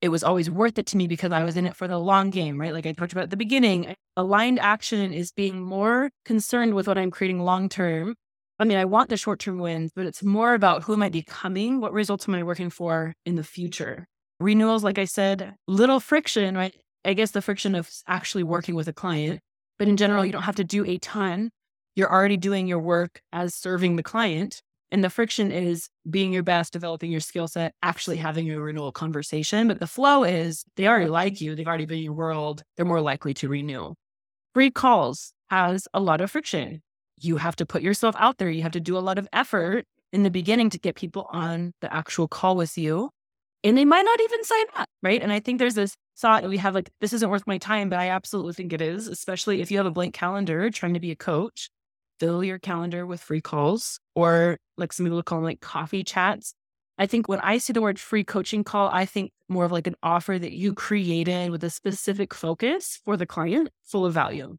It 0.00 0.08
was 0.08 0.24
always 0.24 0.50
worth 0.50 0.78
it 0.78 0.86
to 0.86 0.96
me 0.96 1.06
because 1.06 1.32
I 1.32 1.44
was 1.44 1.56
in 1.56 1.66
it 1.66 1.76
for 1.76 1.86
the 1.86 1.98
long 1.98 2.30
game, 2.30 2.60
right? 2.60 2.72
Like 2.72 2.86
I 2.86 2.92
talked 2.92 3.12
about 3.12 3.24
at 3.24 3.30
the 3.30 3.36
beginning, 3.36 3.94
aligned 4.16 4.58
action 4.58 5.12
is 5.12 5.30
being 5.30 5.62
more 5.62 6.10
concerned 6.24 6.74
with 6.74 6.88
what 6.88 6.98
I'm 6.98 7.10
creating 7.10 7.40
long 7.40 7.68
term. 7.68 8.16
I 8.58 8.64
mean, 8.64 8.78
I 8.78 8.84
want 8.84 9.10
the 9.10 9.16
short 9.16 9.38
term 9.38 9.58
wins, 9.58 9.92
but 9.94 10.06
it's 10.06 10.22
more 10.22 10.54
about 10.54 10.82
who 10.84 10.92
am 10.92 11.02
I 11.02 11.08
becoming? 11.08 11.80
What 11.80 11.92
results 11.92 12.28
am 12.28 12.34
I 12.34 12.42
working 12.42 12.70
for 12.70 13.14
in 13.24 13.36
the 13.36 13.44
future? 13.44 14.06
Renewals, 14.40 14.82
like 14.82 14.98
I 14.98 15.04
said, 15.04 15.54
little 15.68 16.00
friction, 16.00 16.56
right? 16.56 16.74
I 17.04 17.14
guess 17.14 17.30
the 17.30 17.42
friction 17.42 17.74
of 17.74 17.90
actually 18.06 18.44
working 18.44 18.74
with 18.74 18.88
a 18.88 18.92
client. 18.92 19.40
But 19.78 19.88
in 19.88 19.96
general, 19.96 20.24
you 20.24 20.32
don't 20.32 20.42
have 20.42 20.56
to 20.56 20.64
do 20.64 20.84
a 20.84 20.98
ton. 20.98 21.50
You're 21.96 22.12
already 22.12 22.36
doing 22.36 22.66
your 22.66 22.78
work 22.78 23.20
as 23.32 23.54
serving 23.54 23.96
the 23.96 24.02
client. 24.02 24.62
And 24.92 25.02
the 25.02 25.08
friction 25.08 25.50
is 25.50 25.88
being 26.08 26.34
your 26.34 26.42
best, 26.42 26.74
developing 26.74 27.10
your 27.10 27.22
skill 27.22 27.48
set, 27.48 27.72
actually 27.82 28.18
having 28.18 28.50
a 28.50 28.60
renewal 28.60 28.92
conversation. 28.92 29.66
But 29.66 29.80
the 29.80 29.86
flow 29.86 30.22
is 30.22 30.64
they 30.76 30.86
already 30.86 31.08
like 31.08 31.40
you, 31.40 31.56
they've 31.56 31.66
already 31.66 31.86
been 31.86 31.96
in 31.96 32.04
your 32.04 32.12
world, 32.12 32.62
they're 32.76 32.84
more 32.84 33.00
likely 33.00 33.32
to 33.34 33.48
renew. 33.48 33.94
Free 34.52 34.70
calls 34.70 35.32
has 35.48 35.88
a 35.94 36.00
lot 36.00 36.20
of 36.20 36.30
friction. 36.30 36.82
You 37.18 37.38
have 37.38 37.56
to 37.56 37.66
put 37.66 37.80
yourself 37.80 38.14
out 38.18 38.36
there, 38.36 38.50
you 38.50 38.62
have 38.62 38.72
to 38.72 38.80
do 38.80 38.98
a 38.98 39.00
lot 39.00 39.18
of 39.18 39.26
effort 39.32 39.86
in 40.12 40.24
the 40.24 40.30
beginning 40.30 40.68
to 40.70 40.78
get 40.78 40.94
people 40.94 41.26
on 41.30 41.72
the 41.80 41.92
actual 41.92 42.28
call 42.28 42.54
with 42.54 42.76
you. 42.76 43.08
And 43.64 43.78
they 43.78 43.86
might 43.86 44.04
not 44.04 44.20
even 44.20 44.44
sign 44.44 44.66
up, 44.76 44.88
right? 45.02 45.22
And 45.22 45.32
I 45.32 45.40
think 45.40 45.58
there's 45.58 45.74
this 45.74 45.94
thought 46.18 46.46
we 46.46 46.58
have 46.58 46.74
like, 46.74 46.90
this 47.00 47.14
isn't 47.14 47.30
worth 47.30 47.46
my 47.46 47.56
time, 47.56 47.88
but 47.88 47.98
I 47.98 48.10
absolutely 48.10 48.52
think 48.52 48.74
it 48.74 48.82
is, 48.82 49.08
especially 49.08 49.62
if 49.62 49.70
you 49.70 49.78
have 49.78 49.86
a 49.86 49.90
blank 49.90 50.12
calendar 50.12 50.68
trying 50.68 50.92
to 50.92 51.00
be 51.00 51.12
a 51.12 51.16
coach 51.16 51.70
fill 52.18 52.44
your 52.44 52.58
calendar 52.58 53.06
with 53.06 53.20
free 53.20 53.40
calls 53.40 53.98
or 54.14 54.58
like 54.76 54.92
some 54.92 55.06
people 55.06 55.22
call 55.22 55.38
them 55.38 55.44
like 55.44 55.60
coffee 55.60 56.04
chats. 56.04 56.54
I 56.98 57.06
think 57.06 57.28
when 57.28 57.40
I 57.40 57.58
see 57.58 57.72
the 57.72 57.82
word 57.82 57.98
free 57.98 58.24
coaching 58.24 58.64
call, 58.64 58.88
I 58.92 59.06
think 59.06 59.32
more 59.48 59.64
of 59.64 59.72
like 59.72 59.86
an 59.86 59.96
offer 60.02 60.38
that 60.38 60.52
you 60.52 60.74
created 60.74 61.50
with 61.50 61.64
a 61.64 61.70
specific 61.70 62.34
focus 62.34 63.00
for 63.04 63.16
the 63.16 63.26
client, 63.26 63.70
full 63.82 64.06
of 64.06 64.14
value. 64.14 64.56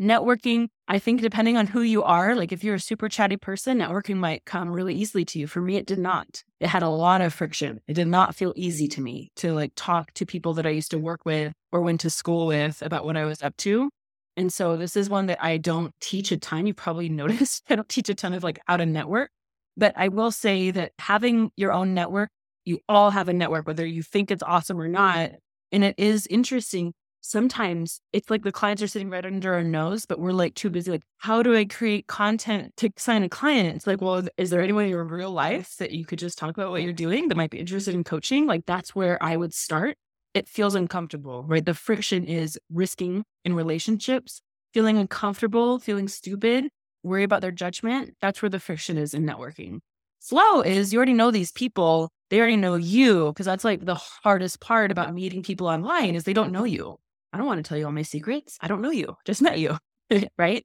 Networking, 0.00 0.68
I 0.88 0.98
think 0.98 1.20
depending 1.20 1.58
on 1.58 1.66
who 1.66 1.82
you 1.82 2.02
are, 2.02 2.34
like 2.34 2.52
if 2.52 2.64
you're 2.64 2.76
a 2.76 2.80
super 2.80 3.08
chatty 3.10 3.36
person, 3.36 3.78
networking 3.78 4.16
might 4.16 4.46
come 4.46 4.70
really 4.70 4.94
easily 4.94 5.26
to 5.26 5.38
you. 5.38 5.46
For 5.46 5.60
me, 5.60 5.76
it 5.76 5.86
did 5.86 5.98
not. 5.98 6.42
It 6.58 6.68
had 6.68 6.82
a 6.82 6.88
lot 6.88 7.20
of 7.20 7.34
friction. 7.34 7.80
It 7.86 7.94
did 7.94 8.08
not 8.08 8.34
feel 8.34 8.54
easy 8.56 8.88
to 8.88 9.02
me 9.02 9.30
to 9.36 9.52
like 9.52 9.72
talk 9.76 10.12
to 10.14 10.24
people 10.24 10.54
that 10.54 10.66
I 10.66 10.70
used 10.70 10.90
to 10.92 10.98
work 10.98 11.26
with 11.26 11.52
or 11.70 11.82
went 11.82 12.00
to 12.00 12.10
school 12.10 12.46
with 12.46 12.80
about 12.80 13.04
what 13.04 13.18
I 13.18 13.26
was 13.26 13.42
up 13.42 13.56
to. 13.58 13.90
And 14.36 14.52
so 14.52 14.76
this 14.76 14.96
is 14.96 15.10
one 15.10 15.26
that 15.26 15.42
I 15.42 15.56
don't 15.56 15.92
teach 16.00 16.32
a 16.32 16.36
ton. 16.36 16.66
You 16.66 16.74
probably 16.74 17.08
noticed 17.10 17.64
I 17.68 17.76
don't 17.76 17.88
teach 17.88 18.08
a 18.08 18.14
ton 18.14 18.32
of 18.34 18.42
like 18.42 18.58
how 18.66 18.76
to 18.76 18.86
network. 18.86 19.30
But 19.76 19.94
I 19.96 20.08
will 20.08 20.30
say 20.30 20.70
that 20.72 20.92
having 20.98 21.50
your 21.56 21.72
own 21.72 21.94
network, 21.94 22.30
you 22.64 22.80
all 22.88 23.10
have 23.10 23.28
a 23.28 23.32
network, 23.32 23.66
whether 23.66 23.86
you 23.86 24.02
think 24.02 24.30
it's 24.30 24.42
awesome 24.42 24.80
or 24.80 24.88
not. 24.88 25.32
And 25.72 25.84
it 25.84 25.94
is 25.98 26.26
interesting. 26.26 26.92
Sometimes 27.22 28.00
it's 28.12 28.30
like 28.30 28.42
the 28.42 28.52
clients 28.52 28.82
are 28.82 28.86
sitting 28.86 29.10
right 29.10 29.24
under 29.24 29.54
our 29.54 29.62
nose, 29.62 30.06
but 30.06 30.18
we're 30.18 30.32
like 30.32 30.54
too 30.54 30.70
busy. 30.70 30.90
Like, 30.90 31.04
how 31.18 31.42
do 31.42 31.54
I 31.54 31.64
create 31.64 32.06
content 32.06 32.72
to 32.78 32.90
sign 32.96 33.22
a 33.22 33.28
client? 33.28 33.76
It's 33.76 33.86
like, 33.86 34.00
well, 34.00 34.26
is 34.36 34.50
there 34.50 34.62
anyone 34.62 34.84
in 34.84 34.90
your 34.90 35.04
real 35.04 35.30
life 35.30 35.76
that 35.78 35.92
you 35.92 36.04
could 36.04 36.18
just 36.18 36.38
talk 36.38 36.50
about 36.50 36.70
what 36.70 36.82
you're 36.82 36.92
doing 36.92 37.28
that 37.28 37.36
might 37.36 37.50
be 37.50 37.58
interested 37.58 37.94
in 37.94 38.04
coaching? 38.04 38.46
Like, 38.46 38.64
that's 38.66 38.94
where 38.94 39.22
I 39.22 39.36
would 39.36 39.54
start 39.54 39.96
it 40.34 40.48
feels 40.48 40.74
uncomfortable, 40.74 41.44
right? 41.44 41.64
The 41.64 41.74
friction 41.74 42.24
is 42.24 42.58
risking 42.72 43.24
in 43.44 43.54
relationships, 43.54 44.42
feeling 44.72 44.98
uncomfortable, 44.98 45.78
feeling 45.78 46.08
stupid, 46.08 46.68
worry 47.02 47.24
about 47.24 47.40
their 47.40 47.50
judgment. 47.50 48.14
That's 48.20 48.42
where 48.42 48.50
the 48.50 48.60
friction 48.60 48.96
is 48.96 49.14
in 49.14 49.24
networking. 49.24 49.80
Flow 50.20 50.60
is 50.60 50.92
you 50.92 50.98
already 50.98 51.14
know 51.14 51.30
these 51.30 51.50
people, 51.50 52.10
they 52.28 52.38
already 52.38 52.56
know 52.56 52.74
you, 52.74 53.28
because 53.28 53.46
that's 53.46 53.64
like 53.64 53.84
the 53.84 53.94
hardest 53.94 54.60
part 54.60 54.90
about 54.90 55.14
meeting 55.14 55.42
people 55.42 55.66
online 55.66 56.14
is 56.14 56.24
they 56.24 56.32
don't 56.32 56.52
know 56.52 56.64
you. 56.64 56.98
I 57.32 57.38
don't 57.38 57.46
want 57.46 57.64
to 57.64 57.68
tell 57.68 57.78
you 57.78 57.86
all 57.86 57.92
my 57.92 58.02
secrets. 58.02 58.58
I 58.60 58.68
don't 58.68 58.82
know 58.82 58.90
you, 58.90 59.16
just 59.24 59.42
met 59.42 59.58
you, 59.58 59.78
right? 60.38 60.64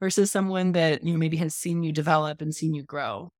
Versus 0.00 0.30
someone 0.30 0.72
that 0.72 1.02
you 1.02 1.12
know 1.12 1.18
maybe 1.18 1.36
has 1.38 1.54
seen 1.54 1.82
you 1.82 1.92
develop 1.92 2.40
and 2.42 2.54
seen 2.54 2.74
you 2.74 2.82
grow. 2.82 3.30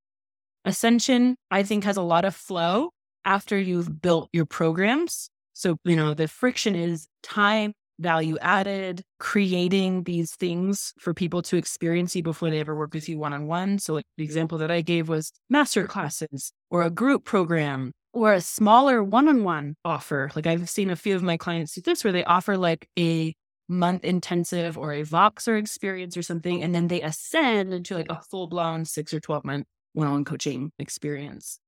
Ascension, 0.64 1.36
I 1.50 1.62
think, 1.62 1.84
has 1.84 1.96
a 1.96 2.02
lot 2.02 2.24
of 2.24 2.34
flow 2.34 2.90
after 3.24 3.58
you've 3.58 4.00
built 4.00 4.28
your 4.32 4.46
programs. 4.46 5.30
So, 5.58 5.76
you 5.84 5.96
know, 5.96 6.14
the 6.14 6.28
friction 6.28 6.76
is 6.76 7.08
time, 7.24 7.72
value 7.98 8.38
added, 8.40 9.02
creating 9.18 10.04
these 10.04 10.36
things 10.36 10.92
for 11.00 11.12
people 11.12 11.42
to 11.42 11.56
experience 11.56 12.14
you 12.14 12.22
before 12.22 12.48
they 12.48 12.60
ever 12.60 12.76
work 12.76 12.94
with 12.94 13.08
you 13.08 13.18
one 13.18 13.32
on 13.32 13.48
one. 13.48 13.80
So, 13.80 13.94
like 13.94 14.04
the 14.16 14.22
example 14.22 14.58
that 14.58 14.70
I 14.70 14.82
gave 14.82 15.08
was 15.08 15.32
master 15.50 15.88
classes 15.88 16.52
or 16.70 16.82
a 16.82 16.90
group 16.90 17.24
program 17.24 17.90
or 18.12 18.34
a 18.34 18.40
smaller 18.40 19.02
one 19.02 19.28
on 19.28 19.42
one 19.42 19.74
offer. 19.84 20.30
Like 20.36 20.46
I've 20.46 20.70
seen 20.70 20.90
a 20.90 20.96
few 20.96 21.16
of 21.16 21.24
my 21.24 21.36
clients 21.36 21.74
do 21.74 21.80
this 21.80 22.04
where 22.04 22.12
they 22.12 22.22
offer 22.22 22.56
like 22.56 22.88
a 22.96 23.34
month 23.68 24.04
intensive 24.04 24.78
or 24.78 24.92
a 24.92 25.02
Voxer 25.02 25.58
experience 25.58 26.16
or 26.16 26.22
something, 26.22 26.62
and 26.62 26.72
then 26.72 26.86
they 26.86 27.02
ascend 27.02 27.74
into 27.74 27.96
like 27.96 28.10
a 28.10 28.22
full 28.30 28.46
blown 28.46 28.84
six 28.84 29.12
or 29.12 29.18
12 29.18 29.44
month 29.44 29.66
one 29.94 30.06
on 30.06 30.12
one 30.12 30.24
coaching 30.24 30.70
experience. 30.78 31.58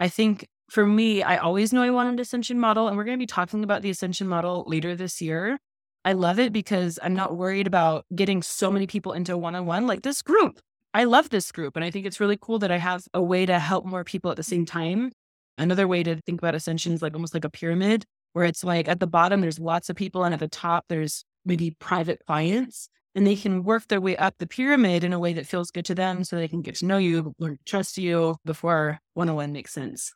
I 0.00 0.08
think 0.08 0.48
for 0.68 0.86
me, 0.86 1.22
I 1.22 1.36
always 1.36 1.72
know 1.72 1.82
I 1.82 1.90
want 1.90 2.08
an 2.08 2.18
ascension 2.18 2.58
model, 2.58 2.88
and 2.88 2.96
we're 2.96 3.04
going 3.04 3.18
to 3.18 3.22
be 3.22 3.26
talking 3.26 3.62
about 3.62 3.82
the 3.82 3.90
ascension 3.90 4.26
model 4.26 4.64
later 4.66 4.96
this 4.96 5.20
year. 5.20 5.58
I 6.04 6.12
love 6.12 6.38
it 6.38 6.52
because 6.52 6.98
I'm 7.02 7.14
not 7.14 7.36
worried 7.36 7.66
about 7.66 8.04
getting 8.14 8.42
so 8.42 8.70
many 8.70 8.86
people 8.86 9.12
into 9.12 9.36
one 9.36 9.54
on 9.54 9.66
one 9.66 9.86
like 9.86 10.02
this 10.02 10.22
group. 10.22 10.60
I 10.94 11.04
love 11.04 11.30
this 11.30 11.52
group. 11.52 11.76
And 11.76 11.84
I 11.84 11.90
think 11.90 12.06
it's 12.06 12.20
really 12.20 12.38
cool 12.40 12.58
that 12.60 12.70
I 12.70 12.78
have 12.78 13.04
a 13.12 13.22
way 13.22 13.44
to 13.44 13.58
help 13.58 13.84
more 13.84 14.04
people 14.04 14.30
at 14.30 14.36
the 14.36 14.42
same 14.42 14.64
time. 14.64 15.12
Another 15.58 15.88
way 15.88 16.02
to 16.02 16.16
think 16.22 16.40
about 16.40 16.54
ascension 16.54 16.92
is 16.92 17.02
like 17.02 17.14
almost 17.14 17.34
like 17.34 17.44
a 17.44 17.50
pyramid, 17.50 18.04
where 18.32 18.44
it's 18.44 18.62
like 18.64 18.88
at 18.88 19.00
the 19.00 19.06
bottom, 19.06 19.40
there's 19.40 19.58
lots 19.58 19.88
of 19.88 19.96
people, 19.96 20.24
and 20.24 20.34
at 20.34 20.40
the 20.40 20.48
top, 20.48 20.84
there's 20.88 21.24
maybe 21.44 21.76
private 21.78 22.20
clients. 22.26 22.88
And 23.14 23.26
they 23.26 23.36
can 23.36 23.64
work 23.64 23.88
their 23.88 24.00
way 24.00 24.16
up 24.16 24.34
the 24.38 24.46
pyramid 24.46 25.02
in 25.02 25.12
a 25.12 25.18
way 25.18 25.32
that 25.32 25.46
feels 25.46 25.70
good 25.70 25.86
to 25.86 25.94
them 25.94 26.22
so 26.22 26.36
they 26.36 26.48
can 26.48 26.60
get 26.60 26.76
to 26.76 26.86
know 26.86 26.98
you, 26.98 27.34
learn 27.38 27.56
to 27.56 27.64
trust 27.64 27.96
you 27.96 28.36
before 28.44 28.98
one 29.14 29.30
on 29.30 29.36
one 29.36 29.52
makes 29.52 29.72
sense 29.72 30.12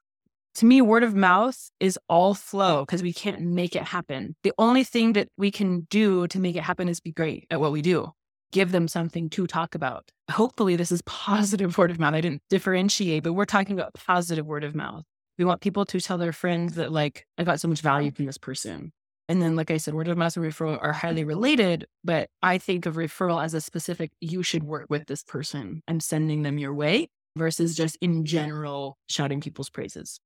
to 0.60 0.66
me, 0.66 0.82
word 0.82 1.02
of 1.02 1.14
mouth 1.14 1.70
is 1.80 1.98
all 2.06 2.34
flow 2.34 2.84
because 2.84 3.02
we 3.02 3.14
can't 3.14 3.40
make 3.40 3.74
it 3.74 3.82
happen. 3.82 4.36
The 4.42 4.52
only 4.58 4.84
thing 4.84 5.14
that 5.14 5.28
we 5.38 5.50
can 5.50 5.86
do 5.88 6.26
to 6.26 6.38
make 6.38 6.54
it 6.54 6.62
happen 6.62 6.86
is 6.86 7.00
be 7.00 7.12
great 7.12 7.46
at 7.50 7.62
what 7.62 7.72
we 7.72 7.80
do. 7.80 8.12
Give 8.52 8.70
them 8.70 8.86
something 8.86 9.30
to 9.30 9.46
talk 9.46 9.74
about. 9.74 10.10
Hopefully, 10.30 10.76
this 10.76 10.92
is 10.92 11.00
positive 11.06 11.78
word 11.78 11.90
of 11.90 11.98
mouth. 11.98 12.12
I 12.12 12.20
didn't 12.20 12.42
differentiate, 12.50 13.22
but 13.22 13.32
we're 13.32 13.46
talking 13.46 13.72
about 13.72 13.94
positive 13.94 14.44
word 14.44 14.62
of 14.62 14.74
mouth. 14.74 15.04
We 15.38 15.46
want 15.46 15.62
people 15.62 15.86
to 15.86 15.98
tell 15.98 16.18
their 16.18 16.34
friends 16.34 16.74
that, 16.74 16.92
like, 16.92 17.24
I 17.38 17.44
got 17.44 17.58
so 17.58 17.68
much 17.68 17.80
value 17.80 18.10
from 18.10 18.26
this 18.26 18.36
person. 18.36 18.92
And 19.30 19.40
then, 19.40 19.56
like 19.56 19.70
I 19.70 19.78
said, 19.78 19.94
word 19.94 20.08
of 20.08 20.18
mouth 20.18 20.36
and 20.36 20.44
referral 20.44 20.78
are 20.82 20.92
highly 20.92 21.24
related, 21.24 21.86
but 22.04 22.28
I 22.42 22.58
think 22.58 22.84
of 22.84 22.96
referral 22.96 23.42
as 23.42 23.54
a 23.54 23.62
specific, 23.62 24.10
you 24.20 24.42
should 24.42 24.64
work 24.64 24.88
with 24.90 25.06
this 25.06 25.22
person. 25.22 25.82
I'm 25.88 26.00
sending 26.00 26.42
them 26.42 26.58
your 26.58 26.74
way 26.74 27.08
versus 27.34 27.74
just 27.74 27.96
in 28.02 28.26
general 28.26 28.98
shouting 29.08 29.40
people's 29.40 29.70
praises. 29.70 30.20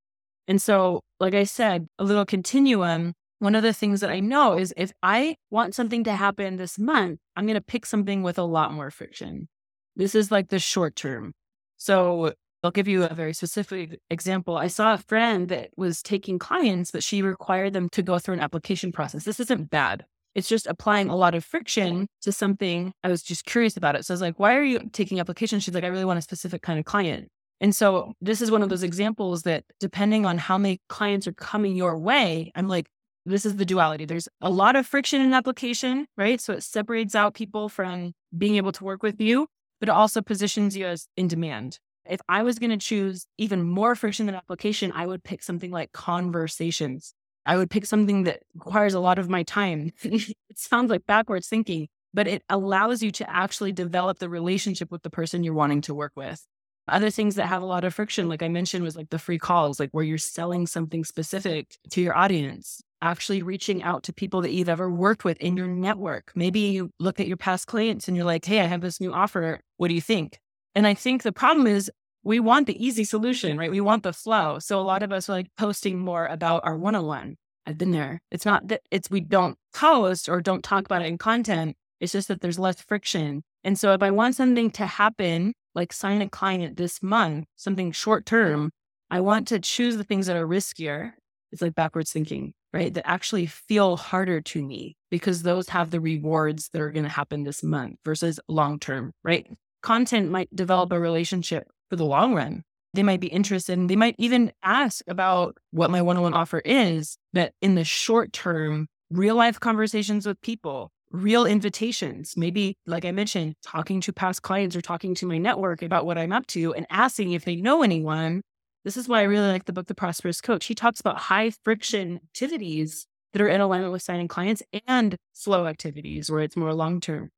And 0.46 0.60
so, 0.60 1.00
like 1.20 1.34
I 1.34 1.44
said, 1.44 1.86
a 1.98 2.04
little 2.04 2.24
continuum. 2.24 3.14
One 3.38 3.54
of 3.54 3.62
the 3.62 3.72
things 3.72 4.00
that 4.00 4.10
I 4.10 4.20
know 4.20 4.56
is 4.56 4.72
if 4.76 4.92
I 5.02 5.36
want 5.50 5.74
something 5.74 6.04
to 6.04 6.12
happen 6.12 6.56
this 6.56 6.78
month, 6.78 7.18
I'm 7.36 7.46
going 7.46 7.54
to 7.54 7.60
pick 7.60 7.86
something 7.86 8.22
with 8.22 8.38
a 8.38 8.44
lot 8.44 8.72
more 8.72 8.90
friction. 8.90 9.48
This 9.96 10.14
is 10.14 10.30
like 10.30 10.48
the 10.48 10.58
short 10.58 10.96
term. 10.96 11.32
So, 11.76 12.32
I'll 12.62 12.70
give 12.70 12.88
you 12.88 13.04
a 13.04 13.12
very 13.12 13.34
specific 13.34 14.00
example. 14.08 14.56
I 14.56 14.68
saw 14.68 14.94
a 14.94 14.98
friend 14.98 15.48
that 15.48 15.68
was 15.76 16.02
taking 16.02 16.38
clients, 16.38 16.90
but 16.90 17.04
she 17.04 17.20
required 17.20 17.74
them 17.74 17.90
to 17.90 18.02
go 18.02 18.18
through 18.18 18.34
an 18.34 18.40
application 18.40 18.90
process. 18.90 19.24
This 19.24 19.38
isn't 19.38 19.68
bad. 19.68 20.06
It's 20.34 20.48
just 20.48 20.66
applying 20.66 21.10
a 21.10 21.16
lot 21.16 21.34
of 21.34 21.44
friction 21.44 22.06
to 22.22 22.32
something. 22.32 22.92
I 23.04 23.08
was 23.08 23.22
just 23.22 23.44
curious 23.44 23.76
about 23.76 23.96
it. 23.96 24.06
So 24.06 24.12
I 24.12 24.14
was 24.14 24.20
like, 24.22 24.38
why 24.38 24.56
are 24.56 24.64
you 24.64 24.80
taking 24.92 25.20
applications? 25.20 25.62
She's 25.62 25.74
like, 25.74 25.84
I 25.84 25.88
really 25.88 26.06
want 26.06 26.18
a 26.18 26.22
specific 26.22 26.62
kind 26.62 26.78
of 26.78 26.86
client. 26.86 27.28
And 27.60 27.74
so 27.74 28.14
this 28.20 28.40
is 28.40 28.50
one 28.50 28.62
of 28.62 28.68
those 28.68 28.82
examples 28.82 29.42
that 29.42 29.64
depending 29.80 30.26
on 30.26 30.38
how 30.38 30.58
many 30.58 30.80
clients 30.88 31.26
are 31.26 31.32
coming 31.32 31.76
your 31.76 31.98
way, 31.98 32.52
I'm 32.54 32.68
like, 32.68 32.88
this 33.26 33.46
is 33.46 33.56
the 33.56 33.64
duality. 33.64 34.04
There's 34.04 34.28
a 34.40 34.50
lot 34.50 34.76
of 34.76 34.86
friction 34.86 35.20
in 35.20 35.32
application, 35.32 36.06
right? 36.16 36.40
So 36.40 36.52
it 36.52 36.62
separates 36.62 37.14
out 37.14 37.34
people 37.34 37.68
from 37.68 38.12
being 38.36 38.56
able 38.56 38.72
to 38.72 38.84
work 38.84 39.02
with 39.02 39.20
you, 39.20 39.48
but 39.80 39.88
it 39.88 39.92
also 39.92 40.20
positions 40.20 40.76
you 40.76 40.86
as 40.86 41.08
in 41.16 41.28
demand. 41.28 41.78
If 42.08 42.20
I 42.28 42.42
was 42.42 42.58
going 42.58 42.70
to 42.70 42.76
choose 42.76 43.26
even 43.38 43.62
more 43.62 43.94
friction 43.94 44.26
than 44.26 44.34
application, 44.34 44.92
I 44.94 45.06
would 45.06 45.24
pick 45.24 45.42
something 45.42 45.70
like 45.70 45.92
conversations. 45.92 47.14
I 47.46 47.56
would 47.56 47.70
pick 47.70 47.86
something 47.86 48.24
that 48.24 48.42
requires 48.54 48.94
a 48.94 49.00
lot 49.00 49.18
of 49.18 49.30
my 49.30 49.42
time. 49.42 49.92
it 50.02 50.36
sounds 50.56 50.90
like 50.90 51.06
backwards 51.06 51.48
thinking, 51.48 51.88
but 52.12 52.26
it 52.26 52.42
allows 52.50 53.02
you 53.02 53.10
to 53.12 53.30
actually 53.30 53.72
develop 53.72 54.18
the 54.18 54.28
relationship 54.28 54.90
with 54.90 55.02
the 55.02 55.10
person 55.10 55.44
you're 55.44 55.54
wanting 55.54 55.80
to 55.82 55.94
work 55.94 56.12
with. 56.14 56.46
Other 56.86 57.10
things 57.10 57.36
that 57.36 57.46
have 57.46 57.62
a 57.62 57.66
lot 57.66 57.84
of 57.84 57.94
friction, 57.94 58.28
like 58.28 58.42
I 58.42 58.48
mentioned, 58.48 58.84
was 58.84 58.96
like 58.96 59.08
the 59.10 59.18
free 59.18 59.38
calls, 59.38 59.80
like 59.80 59.90
where 59.92 60.04
you're 60.04 60.18
selling 60.18 60.66
something 60.66 61.02
specific 61.04 61.78
to 61.90 62.02
your 62.02 62.16
audience, 62.16 62.82
actually 63.00 63.42
reaching 63.42 63.82
out 63.82 64.02
to 64.04 64.12
people 64.12 64.42
that 64.42 64.52
you've 64.52 64.68
ever 64.68 64.90
worked 64.90 65.24
with 65.24 65.38
in 65.38 65.56
your 65.56 65.66
network. 65.66 66.32
Maybe 66.34 66.60
you 66.60 66.90
look 67.00 67.20
at 67.20 67.26
your 67.26 67.38
past 67.38 67.66
clients 67.66 68.06
and 68.06 68.16
you're 68.16 68.26
like, 68.26 68.44
hey, 68.44 68.60
I 68.60 68.66
have 68.66 68.82
this 68.82 69.00
new 69.00 69.14
offer. 69.14 69.60
What 69.78 69.88
do 69.88 69.94
you 69.94 70.00
think? 70.02 70.38
And 70.74 70.86
I 70.86 70.92
think 70.92 71.22
the 71.22 71.32
problem 71.32 71.66
is 71.66 71.90
we 72.22 72.38
want 72.38 72.66
the 72.66 72.84
easy 72.84 73.04
solution, 73.04 73.56
right? 73.56 73.70
We 73.70 73.80
want 73.80 74.02
the 74.02 74.12
flow. 74.12 74.58
So 74.58 74.78
a 74.78 74.82
lot 74.82 75.02
of 75.02 75.12
us 75.12 75.28
are 75.28 75.34
like 75.34 75.48
posting 75.56 75.98
more 75.98 76.26
about 76.26 76.62
our 76.64 76.76
one 76.76 76.94
on 76.94 77.06
one. 77.06 77.36
I've 77.66 77.78
been 77.78 77.92
there. 77.92 78.20
It's 78.30 78.44
not 78.44 78.68
that 78.68 78.82
it's 78.90 79.10
we 79.10 79.20
don't 79.20 79.56
post 79.72 80.28
or 80.28 80.42
don't 80.42 80.62
talk 80.62 80.84
about 80.84 81.02
it 81.02 81.06
in 81.08 81.16
content. 81.16 81.76
It's 82.00 82.12
just 82.12 82.28
that 82.28 82.42
there's 82.42 82.58
less 82.58 82.80
friction. 82.82 83.42
And 83.62 83.78
so 83.78 83.94
if 83.94 84.02
I 84.02 84.10
want 84.10 84.34
something 84.34 84.70
to 84.72 84.84
happen 84.84 85.54
like 85.74 85.92
sign 85.92 86.22
a 86.22 86.28
client 86.28 86.76
this 86.76 87.02
month, 87.02 87.46
something 87.56 87.92
short 87.92 88.26
term, 88.26 88.70
I 89.10 89.20
want 89.20 89.48
to 89.48 89.58
choose 89.58 89.96
the 89.96 90.04
things 90.04 90.26
that 90.26 90.36
are 90.36 90.46
riskier. 90.46 91.12
It's 91.52 91.62
like 91.62 91.74
backwards 91.74 92.12
thinking, 92.12 92.52
right? 92.72 92.92
That 92.92 93.08
actually 93.08 93.46
feel 93.46 93.96
harder 93.96 94.40
to 94.40 94.62
me 94.62 94.96
because 95.10 95.42
those 95.42 95.68
have 95.68 95.90
the 95.90 96.00
rewards 96.00 96.70
that 96.70 96.80
are 96.80 96.90
going 96.90 97.04
to 97.04 97.10
happen 97.10 97.44
this 97.44 97.62
month 97.62 97.96
versus 98.04 98.40
long 98.48 98.78
term, 98.78 99.12
right? 99.22 99.46
Content 99.82 100.30
might 100.30 100.54
develop 100.54 100.90
a 100.92 100.98
relationship 100.98 101.68
for 101.90 101.96
the 101.96 102.04
long 102.04 102.34
run. 102.34 102.62
They 102.94 103.02
might 103.02 103.20
be 103.20 103.26
interested 103.26 103.78
and 103.78 103.90
they 103.90 103.96
might 103.96 104.14
even 104.18 104.52
ask 104.62 105.04
about 105.08 105.56
what 105.70 105.90
my 105.90 106.00
one 106.00 106.16
on 106.16 106.22
one 106.22 106.34
offer 106.34 106.60
is. 106.64 107.16
But 107.32 107.52
in 107.60 107.74
the 107.74 107.84
short 107.84 108.32
term, 108.32 108.86
real 109.10 109.34
life 109.34 109.60
conversations 109.60 110.26
with 110.26 110.40
people, 110.40 110.90
real 111.14 111.46
invitations. 111.46 112.36
Maybe, 112.36 112.76
like 112.86 113.04
I 113.04 113.12
mentioned, 113.12 113.54
talking 113.62 114.00
to 114.02 114.12
past 114.12 114.42
clients 114.42 114.74
or 114.74 114.80
talking 114.80 115.14
to 115.16 115.26
my 115.26 115.38
network 115.38 115.82
about 115.82 116.06
what 116.06 116.18
I'm 116.18 116.32
up 116.32 116.46
to 116.48 116.74
and 116.74 116.86
asking 116.90 117.32
if 117.32 117.44
they 117.44 117.56
know 117.56 117.82
anyone. 117.82 118.42
This 118.84 118.96
is 118.96 119.08
why 119.08 119.20
I 119.20 119.24
really 119.24 119.48
like 119.48 119.64
the 119.64 119.72
book, 119.72 119.86
The 119.86 119.94
Prosperous 119.94 120.40
Coach. 120.40 120.66
He 120.66 120.74
talks 120.74 121.00
about 121.00 121.16
high 121.16 121.50
friction 121.62 122.16
activities 122.16 123.06
that 123.32 123.40
are 123.40 123.48
in 123.48 123.60
alignment 123.60 123.92
with 123.92 124.02
signing 124.02 124.28
clients 124.28 124.62
and 124.86 125.16
slow 125.32 125.66
activities 125.66 126.30
where 126.30 126.40
it's 126.40 126.56
more 126.56 126.74
long 126.74 127.00
term 127.00 127.30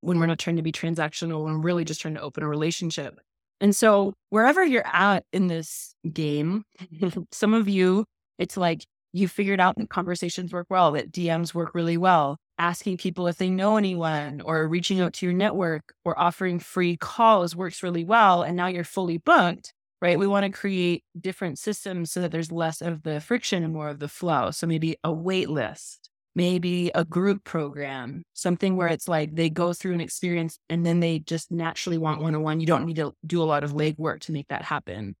when 0.00 0.18
we're 0.18 0.26
not 0.26 0.38
trying 0.38 0.56
to 0.56 0.62
be 0.62 0.72
transactional, 0.72 1.44
we're 1.44 1.58
really 1.58 1.84
just 1.84 2.00
trying 2.00 2.14
to 2.14 2.20
open 2.20 2.42
a 2.42 2.48
relationship. 2.48 3.18
And 3.60 3.76
so, 3.76 4.14
wherever 4.30 4.64
you're 4.64 4.86
at 4.86 5.24
in 5.32 5.48
this 5.48 5.94
game, 6.10 6.64
some 7.32 7.52
of 7.52 7.68
you, 7.68 8.06
it's 8.38 8.56
like 8.56 8.84
you 9.12 9.28
figured 9.28 9.60
out 9.60 9.76
that 9.76 9.90
conversations 9.90 10.52
work 10.52 10.66
well, 10.70 10.92
that 10.92 11.12
DMs 11.12 11.52
work 11.52 11.74
really 11.74 11.98
well 11.98 12.38
asking 12.60 12.98
people 12.98 13.26
if 13.26 13.38
they 13.38 13.48
know 13.48 13.78
anyone 13.78 14.42
or 14.42 14.68
reaching 14.68 15.00
out 15.00 15.14
to 15.14 15.26
your 15.26 15.34
network 15.34 15.94
or 16.04 16.16
offering 16.18 16.60
free 16.60 16.96
calls 16.96 17.56
works 17.56 17.82
really 17.82 18.04
well. 18.04 18.42
And 18.42 18.54
now 18.54 18.66
you're 18.66 18.84
fully 18.84 19.16
booked, 19.16 19.72
right? 20.02 20.18
We 20.18 20.26
want 20.26 20.44
to 20.44 20.52
create 20.52 21.02
different 21.18 21.58
systems 21.58 22.12
so 22.12 22.20
that 22.20 22.30
there's 22.30 22.52
less 22.52 22.82
of 22.82 23.02
the 23.02 23.20
friction 23.20 23.64
and 23.64 23.72
more 23.72 23.88
of 23.88 23.98
the 23.98 24.08
flow. 24.08 24.50
So 24.50 24.66
maybe 24.66 24.96
a 25.02 25.10
wait 25.10 25.48
list, 25.48 26.10
maybe 26.34 26.90
a 26.94 27.02
group 27.02 27.44
program, 27.44 28.24
something 28.34 28.76
where 28.76 28.88
it's 28.88 29.08
like 29.08 29.34
they 29.34 29.48
go 29.48 29.72
through 29.72 29.94
an 29.94 30.02
experience 30.02 30.58
and 30.68 30.84
then 30.84 31.00
they 31.00 31.20
just 31.20 31.50
naturally 31.50 31.98
want 31.98 32.20
one 32.20 32.34
on 32.34 32.42
one. 32.42 32.60
You 32.60 32.66
don't 32.66 32.84
need 32.84 32.96
to 32.96 33.14
do 33.26 33.42
a 33.42 33.44
lot 33.44 33.64
of 33.64 33.72
legwork 33.72 34.20
to 34.20 34.32
make 34.32 34.48
that 34.48 34.62
happen. 34.62 35.16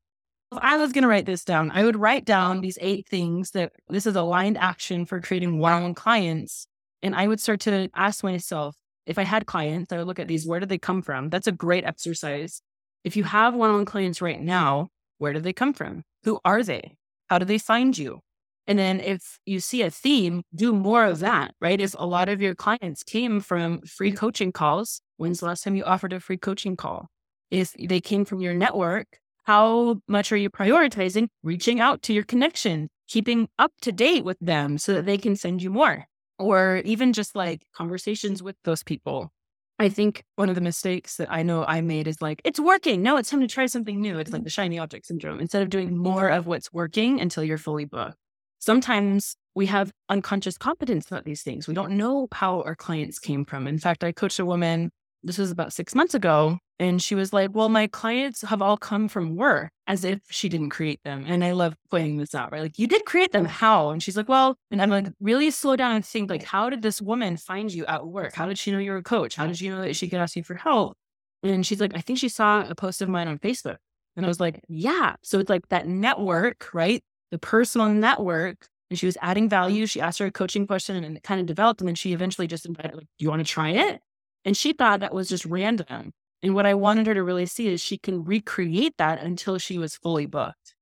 If 0.52 0.58
I 0.60 0.76
was 0.76 0.92
going 0.92 1.02
to 1.02 1.08
write 1.08 1.26
this 1.26 1.44
down, 1.44 1.70
I 1.70 1.84
would 1.84 1.96
write 1.96 2.26
down 2.26 2.60
these 2.60 2.76
eight 2.82 3.08
things 3.08 3.52
that 3.52 3.72
this 3.88 4.04
is 4.04 4.16
aligned 4.16 4.58
action 4.58 5.06
for 5.06 5.20
creating 5.20 5.58
one 5.58 5.72
on 5.72 5.82
one 5.84 5.94
clients 5.94 6.66
and 7.02 7.14
I 7.14 7.26
would 7.26 7.40
start 7.40 7.60
to 7.60 7.88
ask 7.94 8.22
myself, 8.22 8.76
if 9.06 9.18
I 9.18 9.22
had 9.24 9.46
clients, 9.46 9.92
I 9.92 9.98
would 9.98 10.06
look 10.06 10.18
at 10.18 10.28
these, 10.28 10.46
where 10.46 10.60
did 10.60 10.68
they 10.68 10.78
come 10.78 11.02
from? 11.02 11.30
That's 11.30 11.46
a 11.46 11.52
great 11.52 11.84
exercise. 11.84 12.62
If 13.04 13.16
you 13.16 13.24
have 13.24 13.54
one 13.54 13.70
on 13.70 13.84
clients 13.84 14.20
right 14.20 14.40
now, 14.40 14.88
where 15.18 15.32
do 15.32 15.40
they 15.40 15.52
come 15.52 15.72
from? 15.72 16.02
Who 16.24 16.38
are 16.44 16.62
they? 16.62 16.96
How 17.28 17.38
do 17.38 17.44
they 17.44 17.58
find 17.58 17.96
you? 17.96 18.20
And 18.66 18.78
then 18.78 19.00
if 19.00 19.38
you 19.46 19.58
see 19.58 19.82
a 19.82 19.90
theme, 19.90 20.42
do 20.54 20.72
more 20.72 21.04
of 21.04 21.18
that, 21.20 21.54
right? 21.60 21.80
If 21.80 21.94
a 21.98 22.06
lot 22.06 22.28
of 22.28 22.40
your 22.40 22.54
clients 22.54 23.02
came 23.02 23.40
from 23.40 23.80
free 23.82 24.12
coaching 24.12 24.52
calls, 24.52 25.00
when's 25.16 25.40
the 25.40 25.46
last 25.46 25.64
time 25.64 25.74
you 25.74 25.84
offered 25.84 26.12
a 26.12 26.20
free 26.20 26.36
coaching 26.36 26.76
call? 26.76 27.08
If 27.50 27.72
they 27.72 28.00
came 28.00 28.24
from 28.24 28.40
your 28.40 28.54
network, 28.54 29.18
how 29.44 30.00
much 30.06 30.30
are 30.30 30.36
you 30.36 30.50
prioritizing 30.50 31.28
reaching 31.42 31.80
out 31.80 32.02
to 32.02 32.12
your 32.12 32.22
connection, 32.22 32.88
keeping 33.08 33.48
up 33.58 33.72
to 33.82 33.90
date 33.90 34.24
with 34.24 34.38
them 34.40 34.78
so 34.78 34.92
that 34.94 35.06
they 35.06 35.18
can 35.18 35.34
send 35.34 35.62
you 35.62 35.70
more? 35.70 36.06
Or 36.40 36.82
even 36.84 37.12
just 37.12 37.36
like 37.36 37.66
conversations 37.74 38.42
with 38.42 38.56
those 38.64 38.82
people. 38.82 39.30
I 39.78 39.88
think 39.88 40.24
one 40.36 40.48
of 40.48 40.54
the 40.54 40.60
mistakes 40.60 41.16
that 41.16 41.30
I 41.30 41.42
know 41.42 41.64
I 41.64 41.80
made 41.80 42.06
is 42.06 42.20
like, 42.20 42.42
it's 42.44 42.60
working. 42.60 43.02
No, 43.02 43.16
it's 43.16 43.30
time 43.30 43.40
to 43.40 43.46
try 43.46 43.66
something 43.66 44.00
new. 44.00 44.18
It's 44.18 44.30
like 44.30 44.40
mm-hmm. 44.40 44.44
the 44.44 44.50
shiny 44.50 44.78
object 44.78 45.06
syndrome. 45.06 45.40
Instead 45.40 45.62
of 45.62 45.70
doing 45.70 45.88
mm-hmm. 45.88 45.98
more 45.98 46.28
of 46.28 46.46
what's 46.46 46.72
working 46.72 47.20
until 47.20 47.44
you're 47.44 47.58
fully 47.58 47.84
booked. 47.84 48.16
Sometimes 48.58 49.36
we 49.54 49.66
have 49.66 49.90
unconscious 50.08 50.58
competence 50.58 51.06
about 51.06 51.24
these 51.24 51.42
things. 51.42 51.66
We 51.66 51.74
don't 51.74 51.92
know 51.92 52.28
how 52.32 52.62
our 52.62 52.76
clients 52.76 53.18
came 53.18 53.44
from. 53.44 53.66
In 53.66 53.78
fact, 53.78 54.04
I 54.04 54.12
coached 54.12 54.38
a 54.38 54.44
woman, 54.44 54.90
this 55.22 55.38
was 55.38 55.50
about 55.50 55.72
six 55.72 55.94
months 55.94 56.14
ago, 56.14 56.58
and 56.78 57.02
she 57.02 57.14
was 57.14 57.32
like, 57.32 57.50
Well, 57.54 57.68
my 57.68 57.86
clients 57.86 58.42
have 58.42 58.62
all 58.62 58.76
come 58.76 59.08
from 59.08 59.36
work 59.36 59.70
as 59.86 60.04
if 60.04 60.20
she 60.30 60.48
didn't 60.48 60.70
create 60.70 61.00
them. 61.04 61.24
And 61.26 61.44
I 61.44 61.52
love 61.52 61.74
pointing 61.90 62.16
this 62.16 62.34
out, 62.34 62.52
right? 62.52 62.62
Like, 62.62 62.78
you 62.78 62.86
did 62.86 63.04
create 63.04 63.32
them. 63.32 63.44
How? 63.44 63.90
And 63.90 64.02
she's 64.02 64.16
like, 64.16 64.28
Well, 64.28 64.56
and 64.70 64.80
I'm 64.80 64.90
like, 64.90 65.08
really 65.20 65.50
slow 65.50 65.76
down 65.76 65.94
and 65.94 66.04
think, 66.04 66.30
like, 66.30 66.44
how 66.44 66.70
did 66.70 66.82
this 66.82 67.02
woman 67.02 67.36
find 67.36 67.72
you 67.72 67.86
at 67.86 68.06
work? 68.06 68.34
How 68.34 68.46
did 68.46 68.58
she 68.58 68.70
know 68.70 68.78
you 68.78 68.92
were 68.92 68.98
a 68.98 69.02
coach? 69.02 69.36
How 69.36 69.46
did 69.46 69.58
she 69.58 69.68
know 69.68 69.82
that 69.82 69.96
she 69.96 70.08
could 70.08 70.20
ask 70.20 70.36
you 70.36 70.44
for 70.44 70.54
help? 70.54 70.96
And 71.42 71.66
she's 71.66 71.80
like, 71.80 71.94
I 71.94 72.00
think 72.00 72.18
she 72.18 72.28
saw 72.28 72.64
a 72.68 72.74
post 72.74 73.02
of 73.02 73.08
mine 73.08 73.28
on 73.28 73.38
Facebook. 73.38 73.76
And 74.16 74.26
I 74.26 74.28
was 74.28 74.40
like, 74.40 74.60
Yeah. 74.68 75.16
So 75.22 75.38
it's 75.38 75.50
like 75.50 75.68
that 75.68 75.86
network, 75.86 76.70
right? 76.74 77.02
the 77.30 77.38
personal 77.38 77.88
network 77.88 78.66
and 78.90 78.98
she 78.98 79.06
was 79.06 79.16
adding 79.22 79.48
value. 79.48 79.86
She 79.86 80.00
asked 80.00 80.18
her 80.18 80.26
a 80.26 80.32
coaching 80.32 80.66
question 80.66 81.04
and 81.04 81.16
it 81.16 81.22
kind 81.22 81.40
of 81.40 81.46
developed. 81.46 81.80
And 81.80 81.88
then 81.88 81.94
she 81.94 82.12
eventually 82.12 82.46
just 82.46 82.66
invited, 82.66 82.94
like, 82.94 83.06
do 83.18 83.24
you 83.24 83.30
want 83.30 83.40
to 83.40 83.50
try 83.50 83.70
it? 83.70 84.00
And 84.44 84.56
she 84.56 84.72
thought 84.72 85.00
that 85.00 85.14
was 85.14 85.28
just 85.28 85.44
random. 85.44 86.12
And 86.42 86.54
what 86.54 86.66
I 86.66 86.74
wanted 86.74 87.06
her 87.06 87.14
to 87.14 87.22
really 87.22 87.46
see 87.46 87.68
is 87.68 87.80
she 87.80 87.98
can 87.98 88.24
recreate 88.24 88.94
that 88.98 89.22
until 89.22 89.58
she 89.58 89.78
was 89.78 89.96
fully 89.96 90.26
booked. 90.26 90.74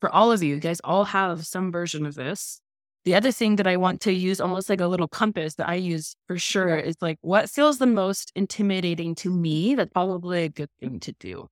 For 0.00 0.10
all 0.10 0.32
of 0.32 0.42
you, 0.42 0.56
you 0.56 0.60
guys 0.60 0.80
all 0.82 1.04
have 1.04 1.46
some 1.46 1.70
version 1.70 2.04
of 2.04 2.14
this. 2.14 2.60
The 3.04 3.14
other 3.14 3.32
thing 3.32 3.56
that 3.56 3.66
I 3.66 3.76
want 3.76 4.00
to 4.02 4.12
use 4.12 4.40
almost 4.40 4.68
like 4.68 4.80
a 4.80 4.86
little 4.86 5.08
compass 5.08 5.54
that 5.56 5.68
I 5.68 5.74
use 5.74 6.16
for 6.26 6.38
sure 6.38 6.76
is 6.76 6.96
like 7.00 7.18
what 7.20 7.50
feels 7.50 7.78
the 7.78 7.86
most 7.86 8.32
intimidating 8.34 9.14
to 9.16 9.30
me 9.30 9.74
that's 9.74 9.92
probably 9.92 10.44
a 10.44 10.48
good 10.48 10.70
thing 10.80 11.00
to 11.00 11.12
do. 11.20 11.48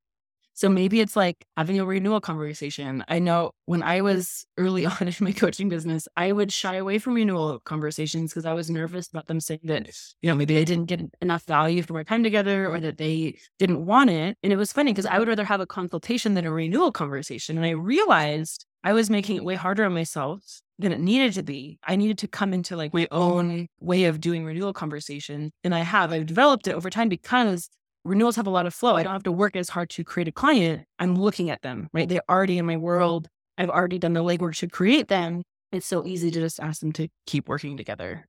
So 0.63 0.69
maybe 0.69 1.01
it's 1.01 1.17
like 1.17 1.45
having 1.57 1.81
a 1.81 1.85
renewal 1.85 2.21
conversation. 2.21 3.05
I 3.09 3.19
know 3.19 3.51
when 3.65 3.83
I 3.83 4.01
was 4.01 4.47
early 4.57 4.87
on 5.01 5.09
in 5.09 5.15
my 5.19 5.33
coaching 5.33 5.69
business, 5.69 6.07
I 6.17 6.31
would 6.31 6.53
shy 6.53 6.77
away 6.77 7.01
from 7.01 7.15
renewal 7.15 7.59
conversations 7.65 8.31
because 8.31 8.45
I 8.45 8.53
was 8.53 8.71
nervous 8.71 9.09
about 9.09 9.27
them 9.27 9.41
saying 9.41 9.63
that, 9.65 9.93
you 10.21 10.31
know, 10.31 10.37
maybe 10.37 10.57
I 10.59 10.63
didn't 10.63 10.85
get 10.85 11.01
enough 11.21 11.43
value 11.47 11.83
from 11.83 11.97
our 11.97 12.05
time 12.05 12.23
together 12.23 12.69
or 12.69 12.79
that 12.79 12.97
they 12.97 13.39
didn't 13.59 13.85
want 13.85 14.11
it. 14.11 14.39
And 14.45 14.53
it 14.53 14.57
was 14.57 14.73
funny 14.73 14.93
because 14.93 15.05
I 15.05 15.19
would 15.19 15.27
rather 15.27 15.43
have 15.43 15.61
a 15.61 15.67
consultation 15.67 16.35
than 16.35 16.47
a 16.47 16.53
renewal 16.53 16.93
conversation. 16.93 17.57
And 17.57 17.67
I 17.67 17.71
realized 17.71 18.65
I 18.85 18.93
was 18.93 19.11
making 19.11 19.39
it 19.39 19.45
way 19.45 19.57
harder 19.57 19.85
on 19.85 19.95
myself 19.95 20.61
than 20.79 20.93
it 20.93 21.01
needed 21.01 21.33
to 21.33 21.43
be. 21.43 21.81
I 21.89 21.97
needed 21.97 22.19
to 22.19 22.29
come 22.29 22.55
into 22.55 22.77
like 22.77 22.95
my 22.95 23.09
own 23.11 23.67
way 23.81 24.05
of 24.05 24.21
doing 24.21 24.45
renewal 24.45 24.73
conversation. 24.73 25.51
And 25.65 25.75
I 25.75 25.81
have. 25.81 26.13
I've 26.13 26.27
developed 26.27 26.69
it 26.69 26.75
over 26.75 26.89
time 26.89 27.09
because 27.09 27.69
renewals 28.05 28.37
have 28.37 28.47
a 28.47 28.51
lot 28.51 28.67
of 28.67 28.75
flow. 28.75 28.97
I 28.97 29.03
don't 29.03 29.13
have 29.13 29.23
to 29.25 29.33
work 29.33 29.57
as 29.57 29.69
hard 29.69 29.91
to 29.91 30.05
create 30.05 30.29
a 30.29 30.33
client. 30.33 30.85
I'm 30.99 31.15
looking 31.15 31.51
at 31.51 31.63
them, 31.63 31.89
right? 31.93 32.09
They're 32.09 32.23
already 32.29 32.59
in 32.59 32.67
my 32.67 32.75
mm-hmm. 32.75 32.83
world. 32.83 33.29
I've 33.59 33.71
already 33.71 33.99
done 33.99 34.13
the 34.13 34.25
legwork 34.25 34.57
to 34.59 34.69
create 34.69 35.09
them. 35.09 35.43
It's 35.71 35.87
so 35.87 36.07
easy 36.07 36.31
to 36.31 36.41
just 36.41 36.61
ask 36.61 36.81
them 36.81 36.93
to 36.93 37.09
keep 37.27 37.49
working 37.49 37.77
together. 37.77 38.27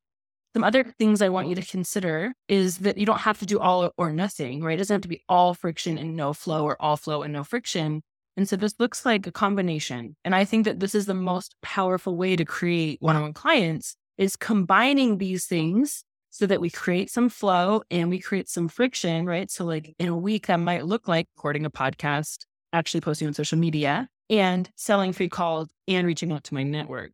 Some 0.53 0.63
other 0.63 0.83
things 0.83 1.21
I 1.21 1.29
want 1.29 1.47
you 1.47 1.55
to 1.55 1.65
consider 1.65 2.33
is 2.47 2.79
that 2.79 2.97
you 2.97 3.05
don't 3.05 3.21
have 3.21 3.39
to 3.39 3.45
do 3.45 3.59
all 3.59 3.91
or 3.97 4.11
nothing, 4.11 4.63
right? 4.63 4.75
It 4.75 4.77
doesn't 4.77 4.93
have 4.93 5.01
to 5.01 5.07
be 5.07 5.23
all 5.27 5.55
friction 5.55 5.97
and 5.97 6.15
no 6.15 6.33
flow 6.33 6.63
or 6.63 6.79
all 6.79 6.95
flow 6.95 7.23
and 7.23 7.33
no 7.33 7.43
friction. 7.43 8.03
And 8.37 8.47
so 8.47 8.55
this 8.55 8.75
looks 8.79 9.05
like 9.05 9.25
a 9.25 9.31
combination. 9.31 10.15
And 10.23 10.35
I 10.35 10.45
think 10.45 10.65
that 10.65 10.79
this 10.79 10.93
is 10.93 11.07
the 11.07 11.13
most 11.15 11.55
powerful 11.63 12.15
way 12.15 12.35
to 12.35 12.45
create 12.45 12.99
one 13.01 13.15
on 13.15 13.23
one 13.23 13.33
clients 13.33 13.95
is 14.17 14.35
combining 14.35 15.17
these 15.17 15.45
things 15.45 16.03
so 16.33 16.47
that 16.47 16.59
we 16.59 16.69
create 16.71 17.11
some 17.11 17.29
flow 17.29 17.83
and 17.91 18.09
we 18.09 18.17
create 18.17 18.49
some 18.49 18.67
friction, 18.67 19.27
right? 19.27 19.51
So, 19.51 19.65
like 19.65 19.95
in 19.99 20.07
a 20.07 20.17
week, 20.17 20.47
that 20.47 20.59
might 20.59 20.83
look 20.83 21.07
like 21.07 21.27
recording 21.37 21.63
a 21.63 21.69
podcast, 21.69 22.45
actually 22.73 23.01
posting 23.01 23.27
on 23.27 23.35
social 23.35 23.59
media, 23.59 24.09
and 24.31 24.67
selling 24.75 25.13
free 25.13 25.29
calls 25.29 25.69
and 25.87 26.07
reaching 26.07 26.31
out 26.31 26.43
to 26.45 26.55
my 26.55 26.63
network. 26.63 27.11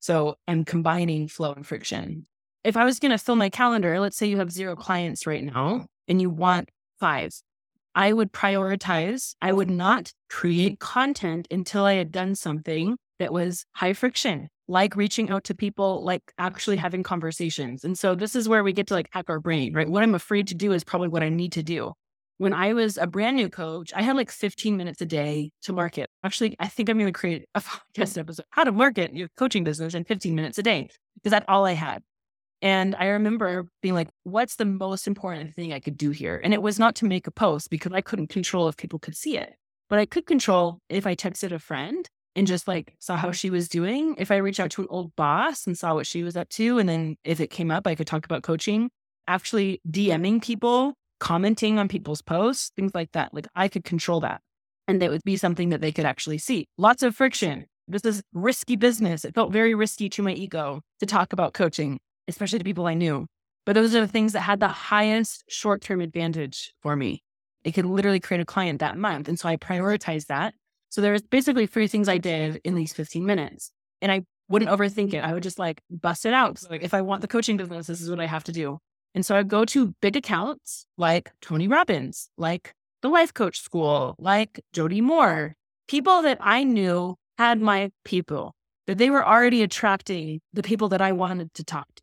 So, 0.00 0.36
I'm 0.46 0.66
combining 0.66 1.28
flow 1.28 1.54
and 1.54 1.66
friction. 1.66 2.26
If 2.62 2.76
I 2.76 2.84
was 2.84 2.98
going 2.98 3.12
to 3.12 3.18
fill 3.18 3.36
my 3.36 3.48
calendar, 3.48 3.98
let's 4.00 4.18
say 4.18 4.26
you 4.26 4.36
have 4.36 4.52
zero 4.52 4.76
clients 4.76 5.26
right 5.26 5.42
now 5.42 5.86
and 6.06 6.20
you 6.20 6.28
want 6.28 6.68
five, 7.00 7.32
I 7.94 8.12
would 8.12 8.32
prioritize, 8.32 9.34
I 9.40 9.52
would 9.54 9.70
not 9.70 10.12
create 10.28 10.78
content 10.78 11.48
until 11.50 11.86
I 11.86 11.94
had 11.94 12.12
done 12.12 12.34
something 12.34 12.98
that 13.18 13.32
was 13.32 13.64
high 13.72 13.94
friction, 13.94 14.50
like 14.68 14.96
reaching 14.96 15.30
out 15.30 15.44
to 15.44 15.54
people, 15.54 16.04
like 16.04 16.32
actually 16.38 16.76
having 16.76 17.02
conversations. 17.02 17.84
And 17.84 17.98
so 17.98 18.14
this 18.14 18.34
is 18.34 18.48
where 18.48 18.64
we 18.64 18.72
get 18.72 18.88
to 18.88 18.94
like 18.94 19.08
hack 19.12 19.26
our 19.28 19.40
brain, 19.40 19.74
right? 19.74 19.88
What 19.88 20.02
I'm 20.02 20.14
afraid 20.14 20.48
to 20.48 20.54
do 20.54 20.72
is 20.72 20.84
probably 20.84 21.08
what 21.08 21.22
I 21.22 21.28
need 21.28 21.52
to 21.52 21.62
do. 21.62 21.92
When 22.38 22.52
I 22.52 22.74
was 22.74 22.98
a 22.98 23.06
brand 23.06 23.36
new 23.36 23.48
coach, 23.48 23.92
I 23.94 24.02
had 24.02 24.16
like 24.16 24.30
15 24.30 24.76
minutes 24.76 25.00
a 25.00 25.06
day 25.06 25.52
to 25.62 25.72
market. 25.72 26.10
Actually, 26.22 26.56
I 26.58 26.68
think 26.68 26.88
I'm 26.88 26.98
going 26.98 27.12
to 27.12 27.18
create 27.18 27.46
a 27.54 27.60
podcast 27.96 28.18
episode 28.18 28.44
how 28.50 28.64
to 28.64 28.72
market 28.72 29.14
your 29.14 29.28
coaching 29.36 29.64
business 29.64 29.94
in 29.94 30.04
15 30.04 30.34
minutes 30.34 30.58
a 30.58 30.62
day 30.62 30.88
because 31.14 31.30
that's 31.30 31.46
all 31.48 31.64
I 31.64 31.72
had. 31.72 32.02
And 32.62 32.94
I 32.98 33.06
remember 33.06 33.68
being 33.82 33.94
like, 33.94 34.08
what's 34.24 34.56
the 34.56 34.64
most 34.64 35.06
important 35.06 35.54
thing 35.54 35.72
I 35.72 35.80
could 35.80 35.96
do 35.96 36.10
here? 36.10 36.40
And 36.42 36.52
it 36.54 36.62
was 36.62 36.78
not 36.78 36.96
to 36.96 37.04
make 37.04 37.26
a 37.26 37.30
post 37.30 37.70
because 37.70 37.92
I 37.92 38.00
couldn't 38.00 38.28
control 38.28 38.68
if 38.68 38.76
people 38.76 38.98
could 38.98 39.16
see 39.16 39.36
it, 39.36 39.54
but 39.88 39.98
I 39.98 40.06
could 40.06 40.26
control 40.26 40.80
if 40.88 41.06
I 41.06 41.14
texted 41.14 41.52
a 41.52 41.58
friend 41.58 42.08
and 42.36 42.46
just 42.46 42.68
like 42.68 42.94
saw 43.00 43.16
how 43.16 43.32
she 43.32 43.50
was 43.50 43.68
doing. 43.68 44.14
If 44.18 44.30
I 44.30 44.36
reached 44.36 44.60
out 44.60 44.70
to 44.72 44.82
an 44.82 44.88
old 44.90 45.16
boss 45.16 45.66
and 45.66 45.76
saw 45.76 45.94
what 45.94 46.06
she 46.06 46.22
was 46.22 46.36
up 46.36 46.48
to, 46.50 46.78
and 46.78 46.88
then 46.88 47.16
if 47.24 47.40
it 47.40 47.50
came 47.50 47.70
up, 47.70 47.86
I 47.86 47.94
could 47.94 48.06
talk 48.06 48.24
about 48.24 48.42
coaching, 48.42 48.90
actually 49.26 49.80
DMing 49.90 50.42
people, 50.42 50.94
commenting 51.18 51.78
on 51.78 51.88
people's 51.88 52.22
posts, 52.22 52.70
things 52.76 52.92
like 52.94 53.12
that. 53.12 53.32
Like 53.34 53.48
I 53.56 53.68
could 53.68 53.84
control 53.84 54.20
that. 54.20 54.42
And 54.86 55.02
that 55.02 55.10
would 55.10 55.24
be 55.24 55.36
something 55.36 55.70
that 55.70 55.80
they 55.80 55.90
could 55.90 56.04
actually 56.04 56.38
see. 56.38 56.68
Lots 56.78 57.02
of 57.02 57.16
friction. 57.16 57.66
This 57.88 58.04
is 58.04 58.22
risky 58.32 58.76
business. 58.76 59.24
It 59.24 59.34
felt 59.34 59.52
very 59.52 59.74
risky 59.74 60.08
to 60.10 60.22
my 60.22 60.32
ego 60.32 60.82
to 61.00 61.06
talk 61.06 61.32
about 61.32 61.54
coaching, 61.54 61.98
especially 62.28 62.58
to 62.58 62.64
people 62.64 62.86
I 62.86 62.94
knew. 62.94 63.26
But 63.64 63.74
those 63.74 63.94
are 63.94 64.00
the 64.00 64.08
things 64.08 64.32
that 64.34 64.40
had 64.40 64.60
the 64.60 64.68
highest 64.68 65.44
short 65.48 65.80
term 65.80 66.00
advantage 66.00 66.72
for 66.82 66.94
me. 66.94 67.22
It 67.64 67.72
could 67.72 67.86
literally 67.86 68.20
create 68.20 68.40
a 68.40 68.44
client 68.44 68.78
that 68.80 68.96
month. 68.96 69.28
And 69.28 69.38
so 69.38 69.48
I 69.48 69.56
prioritized 69.56 70.26
that 70.26 70.54
so 70.96 71.02
there's 71.02 71.20
basically 71.20 71.66
three 71.66 71.88
things 71.88 72.08
I 72.08 72.16
did 72.16 72.58
in 72.64 72.74
these 72.74 72.94
15 72.94 73.26
minutes. 73.26 73.70
And 74.00 74.10
I 74.10 74.22
wouldn't 74.48 74.70
overthink 74.70 75.12
it. 75.12 75.18
I 75.18 75.34
would 75.34 75.42
just 75.42 75.58
like 75.58 75.82
bust 75.90 76.24
it 76.24 76.32
out. 76.32 76.56
So 76.56 76.70
like 76.70 76.82
if 76.82 76.94
I 76.94 77.02
want 77.02 77.20
the 77.20 77.28
coaching 77.28 77.58
business, 77.58 77.86
this 77.86 78.00
is 78.00 78.08
what 78.08 78.18
I 78.18 78.24
have 78.24 78.44
to 78.44 78.52
do. 78.52 78.78
And 79.14 79.24
so 79.24 79.36
I 79.36 79.42
go 79.42 79.66
to 79.66 79.94
big 80.00 80.16
accounts 80.16 80.86
like 80.96 81.32
Tony 81.42 81.68
Robbins, 81.68 82.30
like 82.38 82.72
the 83.02 83.10
Life 83.10 83.34
Coach 83.34 83.60
School, 83.60 84.14
like 84.18 84.58
Jody 84.72 85.02
Moore, 85.02 85.54
people 85.86 86.22
that 86.22 86.38
I 86.40 86.64
knew 86.64 87.16
had 87.36 87.60
my 87.60 87.90
people, 88.06 88.54
that 88.86 88.96
they 88.96 89.10
were 89.10 89.26
already 89.26 89.62
attracting 89.62 90.40
the 90.54 90.62
people 90.62 90.88
that 90.88 91.02
I 91.02 91.12
wanted 91.12 91.52
to 91.52 91.62
talk 91.64 91.88
to 91.96 92.02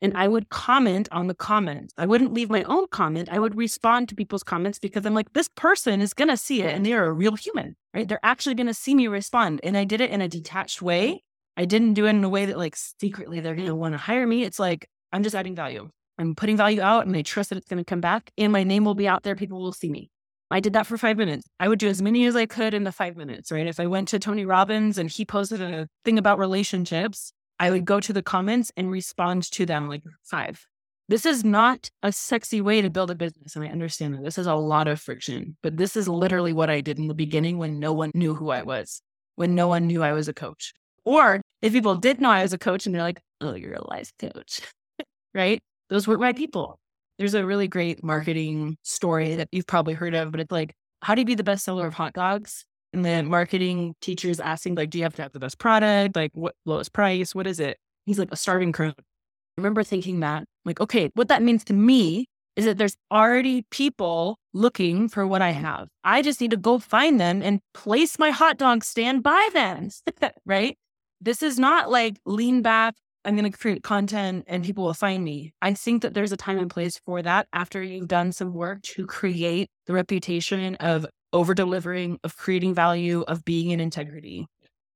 and 0.00 0.16
I 0.16 0.28
would 0.28 0.48
comment 0.48 1.08
on 1.10 1.26
the 1.26 1.34
comments. 1.34 1.92
I 1.98 2.06
wouldn't 2.06 2.32
leave 2.32 2.50
my 2.50 2.62
own 2.64 2.86
comment. 2.88 3.28
I 3.30 3.38
would 3.38 3.56
respond 3.56 4.08
to 4.08 4.14
people's 4.14 4.42
comments 4.42 4.78
because 4.78 5.04
I'm 5.04 5.14
like, 5.14 5.32
this 5.32 5.48
person 5.48 6.00
is 6.00 6.14
going 6.14 6.28
to 6.28 6.36
see 6.36 6.62
it 6.62 6.74
and 6.74 6.86
they're 6.86 7.06
a 7.06 7.12
real 7.12 7.34
human, 7.34 7.76
right? 7.92 8.06
They're 8.08 8.20
actually 8.22 8.54
going 8.54 8.68
to 8.68 8.74
see 8.74 8.94
me 8.94 9.08
respond. 9.08 9.60
And 9.62 9.76
I 9.76 9.84
did 9.84 10.00
it 10.00 10.10
in 10.10 10.20
a 10.20 10.28
detached 10.28 10.80
way. 10.82 11.22
I 11.56 11.64
didn't 11.64 11.94
do 11.94 12.06
it 12.06 12.10
in 12.10 12.22
a 12.22 12.28
way 12.28 12.46
that 12.46 12.58
like 12.58 12.76
secretly 12.76 13.40
they're 13.40 13.56
going 13.56 13.66
to 13.66 13.74
want 13.74 13.94
to 13.94 13.98
hire 13.98 14.26
me. 14.26 14.44
It's 14.44 14.60
like, 14.60 14.88
I'm 15.12 15.22
just 15.22 15.34
adding 15.34 15.56
value. 15.56 15.90
I'm 16.18 16.34
putting 16.34 16.56
value 16.56 16.80
out 16.80 17.06
and 17.06 17.16
I 17.16 17.22
trust 17.22 17.50
that 17.50 17.58
it's 17.58 17.68
going 17.68 17.82
to 17.82 17.88
come 17.88 18.00
back 18.00 18.30
and 18.38 18.52
my 18.52 18.64
name 18.64 18.84
will 18.84 18.94
be 18.94 19.08
out 19.08 19.22
there. 19.22 19.34
People 19.34 19.60
will 19.60 19.72
see 19.72 19.90
me. 19.90 20.10
I 20.50 20.60
did 20.60 20.72
that 20.72 20.86
for 20.86 20.96
five 20.96 21.18
minutes. 21.18 21.46
I 21.60 21.68
would 21.68 21.78
do 21.78 21.88
as 21.88 22.00
many 22.00 22.24
as 22.24 22.34
I 22.34 22.46
could 22.46 22.72
in 22.72 22.84
the 22.84 22.92
five 22.92 23.16
minutes, 23.16 23.52
right? 23.52 23.66
If 23.66 23.78
I 23.78 23.86
went 23.86 24.08
to 24.08 24.18
Tony 24.18 24.46
Robbins 24.46 24.96
and 24.96 25.10
he 25.10 25.24
posted 25.24 25.60
a 25.60 25.88
thing 26.04 26.18
about 26.18 26.38
relationships, 26.38 27.32
I 27.58 27.70
would 27.70 27.84
go 27.84 28.00
to 28.00 28.12
the 28.12 28.22
comments 28.22 28.70
and 28.76 28.90
respond 28.90 29.50
to 29.52 29.66
them 29.66 29.88
like 29.88 30.02
five. 30.22 30.66
This 31.08 31.24
is 31.24 31.42
not 31.42 31.90
a 32.02 32.12
sexy 32.12 32.60
way 32.60 32.82
to 32.82 32.90
build 32.90 33.10
a 33.10 33.14
business. 33.14 33.56
And 33.56 33.64
I 33.64 33.68
understand 33.68 34.14
that 34.14 34.24
this 34.24 34.36
is 34.36 34.46
a 34.46 34.54
lot 34.54 34.88
of 34.88 35.00
friction, 35.00 35.56
but 35.62 35.76
this 35.76 35.96
is 35.96 36.06
literally 36.06 36.52
what 36.52 36.68
I 36.68 36.82
did 36.82 36.98
in 36.98 37.08
the 37.08 37.14
beginning 37.14 37.56
when 37.56 37.78
no 37.78 37.92
one 37.92 38.10
knew 38.14 38.34
who 38.34 38.50
I 38.50 38.62
was, 38.62 39.00
when 39.36 39.54
no 39.54 39.68
one 39.68 39.86
knew 39.86 40.02
I 40.02 40.12
was 40.12 40.28
a 40.28 40.34
coach. 40.34 40.74
Or 41.04 41.40
if 41.62 41.72
people 41.72 41.96
did 41.96 42.20
know 42.20 42.30
I 42.30 42.42
was 42.42 42.52
a 42.52 42.58
coach 42.58 42.84
and 42.84 42.94
they're 42.94 43.02
like, 43.02 43.22
oh, 43.40 43.54
you're 43.54 43.74
a 43.74 43.88
life 43.88 44.12
coach, 44.18 44.60
right? 45.34 45.60
Those 45.88 46.06
weren't 46.06 46.20
my 46.20 46.34
people. 46.34 46.78
There's 47.18 47.34
a 47.34 47.46
really 47.46 47.68
great 47.68 48.04
marketing 48.04 48.76
story 48.82 49.36
that 49.36 49.48
you've 49.50 49.66
probably 49.66 49.94
heard 49.94 50.14
of, 50.14 50.30
but 50.30 50.40
it's 50.40 50.52
like, 50.52 50.74
how 51.00 51.14
do 51.14 51.22
you 51.22 51.26
be 51.26 51.34
the 51.34 51.42
best 51.42 51.64
seller 51.64 51.86
of 51.86 51.94
hot 51.94 52.12
dogs? 52.12 52.66
And 52.92 53.04
then 53.04 53.26
marketing 53.26 53.94
teachers 54.00 54.40
asking, 54.40 54.74
like, 54.74 54.90
do 54.90 54.98
you 54.98 55.04
have 55.04 55.14
to 55.16 55.22
have 55.22 55.32
the 55.32 55.38
best 55.38 55.58
product? 55.58 56.16
Like, 56.16 56.30
what 56.34 56.54
lowest 56.64 56.92
price? 56.92 57.34
What 57.34 57.46
is 57.46 57.60
it? 57.60 57.78
He's 58.06 58.18
like, 58.18 58.32
a 58.32 58.36
starving 58.36 58.72
crowd. 58.72 58.94
I 58.98 59.60
remember 59.60 59.82
thinking 59.82 60.20
that, 60.20 60.44
like, 60.64 60.80
okay, 60.80 61.10
what 61.14 61.28
that 61.28 61.42
means 61.42 61.64
to 61.64 61.74
me 61.74 62.26
is 62.58 62.64
that 62.64 62.76
there's 62.76 62.96
already 63.12 63.64
people 63.70 64.36
looking 64.52 65.08
for 65.08 65.26
what 65.26 65.42
I 65.42 65.50
have. 65.50 65.88
I 66.02 66.22
just 66.22 66.40
need 66.40 66.50
to 66.50 66.56
go 66.56 66.80
find 66.80 67.20
them 67.20 67.40
and 67.40 67.60
place 67.72 68.18
my 68.18 68.30
hot 68.30 68.58
dog 68.58 68.82
stand 68.82 69.22
by 69.22 69.48
them, 69.52 69.90
right? 70.44 70.76
This 71.20 71.40
is 71.40 71.58
not 71.58 71.88
like 71.88 72.18
lean 72.26 72.62
back. 72.62 72.94
I'm 73.24 73.36
going 73.36 73.50
to 73.50 73.56
create 73.56 73.84
content 73.84 74.44
and 74.48 74.64
people 74.64 74.84
will 74.84 74.94
find 74.94 75.22
me. 75.22 75.52
I 75.62 75.74
think 75.74 76.02
that 76.02 76.14
there's 76.14 76.32
a 76.32 76.36
time 76.36 76.58
and 76.58 76.70
place 76.70 77.00
for 77.04 77.22
that 77.22 77.46
after 77.52 77.82
you've 77.82 78.08
done 78.08 78.32
some 78.32 78.52
work 78.54 78.82
to 78.82 79.06
create 79.06 79.68
the 79.86 79.92
reputation 79.92 80.74
of 80.76 81.06
over 81.32 81.54
delivering, 81.54 82.18
of 82.24 82.36
creating 82.36 82.74
value, 82.74 83.22
of 83.22 83.44
being 83.44 83.70
in 83.70 83.80
integrity. 83.80 84.46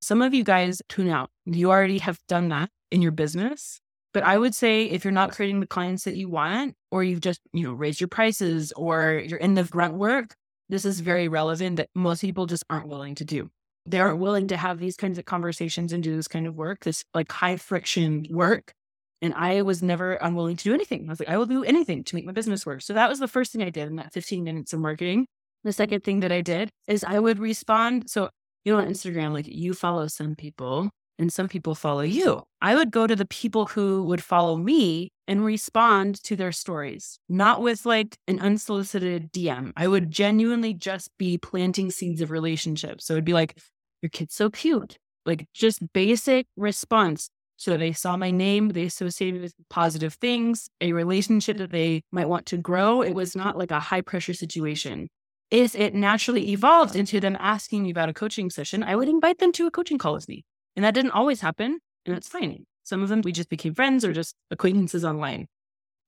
Some 0.01 0.21
of 0.21 0.33
you 0.33 0.43
guys 0.43 0.81
tune 0.89 1.09
out. 1.09 1.29
You 1.45 1.71
already 1.71 1.99
have 1.99 2.19
done 2.27 2.49
that 2.49 2.69
in 2.91 3.01
your 3.01 3.11
business. 3.11 3.79
But 4.13 4.23
I 4.23 4.37
would 4.37 4.53
say 4.53 4.85
if 4.85 5.03
you're 5.03 5.11
not 5.11 5.31
creating 5.31 5.59
the 5.59 5.67
clients 5.67 6.03
that 6.03 6.15
you 6.15 6.29
want, 6.29 6.75
or 6.91 7.03
you've 7.03 7.21
just, 7.21 7.41
you 7.51 7.63
know, 7.63 7.73
raised 7.73 7.99
your 7.99 8.07
prices 8.07 8.71
or 8.73 9.23
you're 9.25 9.39
in 9.39 9.55
the 9.55 9.63
grunt 9.63 9.95
work, 9.95 10.35
this 10.69 10.85
is 10.85 10.99
very 10.99 11.27
relevant 11.27 11.77
that 11.77 11.89
most 11.95 12.21
people 12.21 12.45
just 12.45 12.63
aren't 12.69 12.87
willing 12.87 13.15
to 13.15 13.25
do. 13.25 13.49
They 13.85 13.99
aren't 13.99 14.19
willing 14.19 14.47
to 14.49 14.57
have 14.57 14.79
these 14.79 14.95
kinds 14.95 15.17
of 15.17 15.25
conversations 15.25 15.91
and 15.91 16.03
do 16.03 16.15
this 16.15 16.27
kind 16.27 16.47
of 16.47 16.55
work, 16.55 16.83
this 16.83 17.03
like 17.13 17.31
high 17.31 17.57
friction 17.57 18.27
work. 18.29 18.73
And 19.21 19.33
I 19.33 19.61
was 19.61 19.81
never 19.81 20.13
unwilling 20.13 20.57
to 20.57 20.63
do 20.63 20.73
anything. 20.73 21.07
I 21.07 21.11
was 21.11 21.19
like, 21.19 21.29
I 21.29 21.37
will 21.37 21.45
do 21.45 21.63
anything 21.63 22.03
to 22.03 22.15
make 22.15 22.25
my 22.25 22.31
business 22.33 22.65
work. 22.65 22.81
So 22.81 22.93
that 22.93 23.09
was 23.09 23.19
the 23.19 23.27
first 23.27 23.51
thing 23.51 23.63
I 23.63 23.69
did 23.69 23.87
in 23.87 23.95
that 23.95 24.13
15 24.13 24.43
minutes 24.43 24.73
of 24.73 24.79
marketing. 24.79 25.27
The 25.63 25.73
second 25.73 26.03
thing 26.03 26.19
that 26.21 26.31
I 26.31 26.41
did 26.41 26.69
is 26.87 27.03
I 27.03 27.19
would 27.19 27.39
respond. 27.39 28.09
So, 28.09 28.29
you 28.65 28.73
know, 28.73 28.79
on 28.79 28.87
Instagram, 28.87 29.33
like 29.33 29.47
you 29.47 29.73
follow 29.73 30.07
some 30.07 30.35
people 30.35 30.89
and 31.19 31.31
some 31.31 31.47
people 31.47 31.75
follow 31.75 32.01
you. 32.01 32.43
I 32.61 32.75
would 32.75 32.91
go 32.91 33.07
to 33.07 33.15
the 33.15 33.25
people 33.25 33.67
who 33.67 34.03
would 34.03 34.23
follow 34.23 34.57
me 34.57 35.11
and 35.27 35.45
respond 35.45 36.21
to 36.23 36.35
their 36.35 36.51
stories, 36.51 37.19
not 37.29 37.61
with 37.61 37.85
like 37.85 38.17
an 38.27 38.39
unsolicited 38.39 39.31
DM. 39.31 39.71
I 39.77 39.87
would 39.87 40.11
genuinely 40.11 40.73
just 40.73 41.09
be 41.17 41.37
planting 41.37 41.91
seeds 41.91 42.21
of 42.21 42.31
relationships. 42.31 43.05
So 43.05 43.13
it'd 43.13 43.25
be 43.25 43.33
like, 43.33 43.57
your 44.01 44.09
kid's 44.09 44.35
so 44.35 44.49
cute. 44.49 44.97
Like 45.25 45.47
just 45.53 45.93
basic 45.93 46.47
response. 46.57 47.29
So 47.55 47.77
they 47.77 47.93
saw 47.93 48.17
my 48.17 48.31
name, 48.31 48.69
they 48.69 48.83
associated 48.83 49.41
with 49.41 49.53
positive 49.69 50.15
things, 50.15 50.67
a 50.81 50.91
relationship 50.91 51.57
that 51.57 51.71
they 51.71 52.01
might 52.11 52.27
want 52.27 52.45
to 52.47 52.57
grow. 52.57 53.01
It 53.01 53.13
was 53.13 53.35
not 53.35 53.57
like 53.57 53.71
a 53.71 53.79
high 53.79 54.01
pressure 54.01 54.33
situation. 54.33 55.07
If 55.53 55.75
it 55.75 55.93
naturally 55.93 56.49
evolved 56.49 56.95
into 56.95 57.19
them 57.19 57.37
asking 57.39 57.83
me 57.83 57.91
about 57.91 58.09
a 58.09 58.13
coaching 58.13 58.49
session, 58.49 58.81
I 58.81 58.95
would 58.95 59.07
invite 59.07 59.37
them 59.37 59.51
to 59.51 59.67
a 59.67 59.71
coaching 59.71 59.99
call 59.99 60.13
with 60.13 60.27
me. 60.27 60.45
And 60.75 60.83
that 60.83 60.95
didn't 60.95 61.11
always 61.11 61.41
happen, 61.41 61.77
and 62.07 62.17
it's 62.17 62.27
fine. 62.27 62.65
Some 62.81 63.03
of 63.03 63.09
them 63.09 63.21
we 63.21 63.31
just 63.31 63.49
became 63.49 63.75
friends 63.75 64.03
or 64.03 64.13
just 64.13 64.33
acquaintances 64.49 65.05
online. 65.05 65.45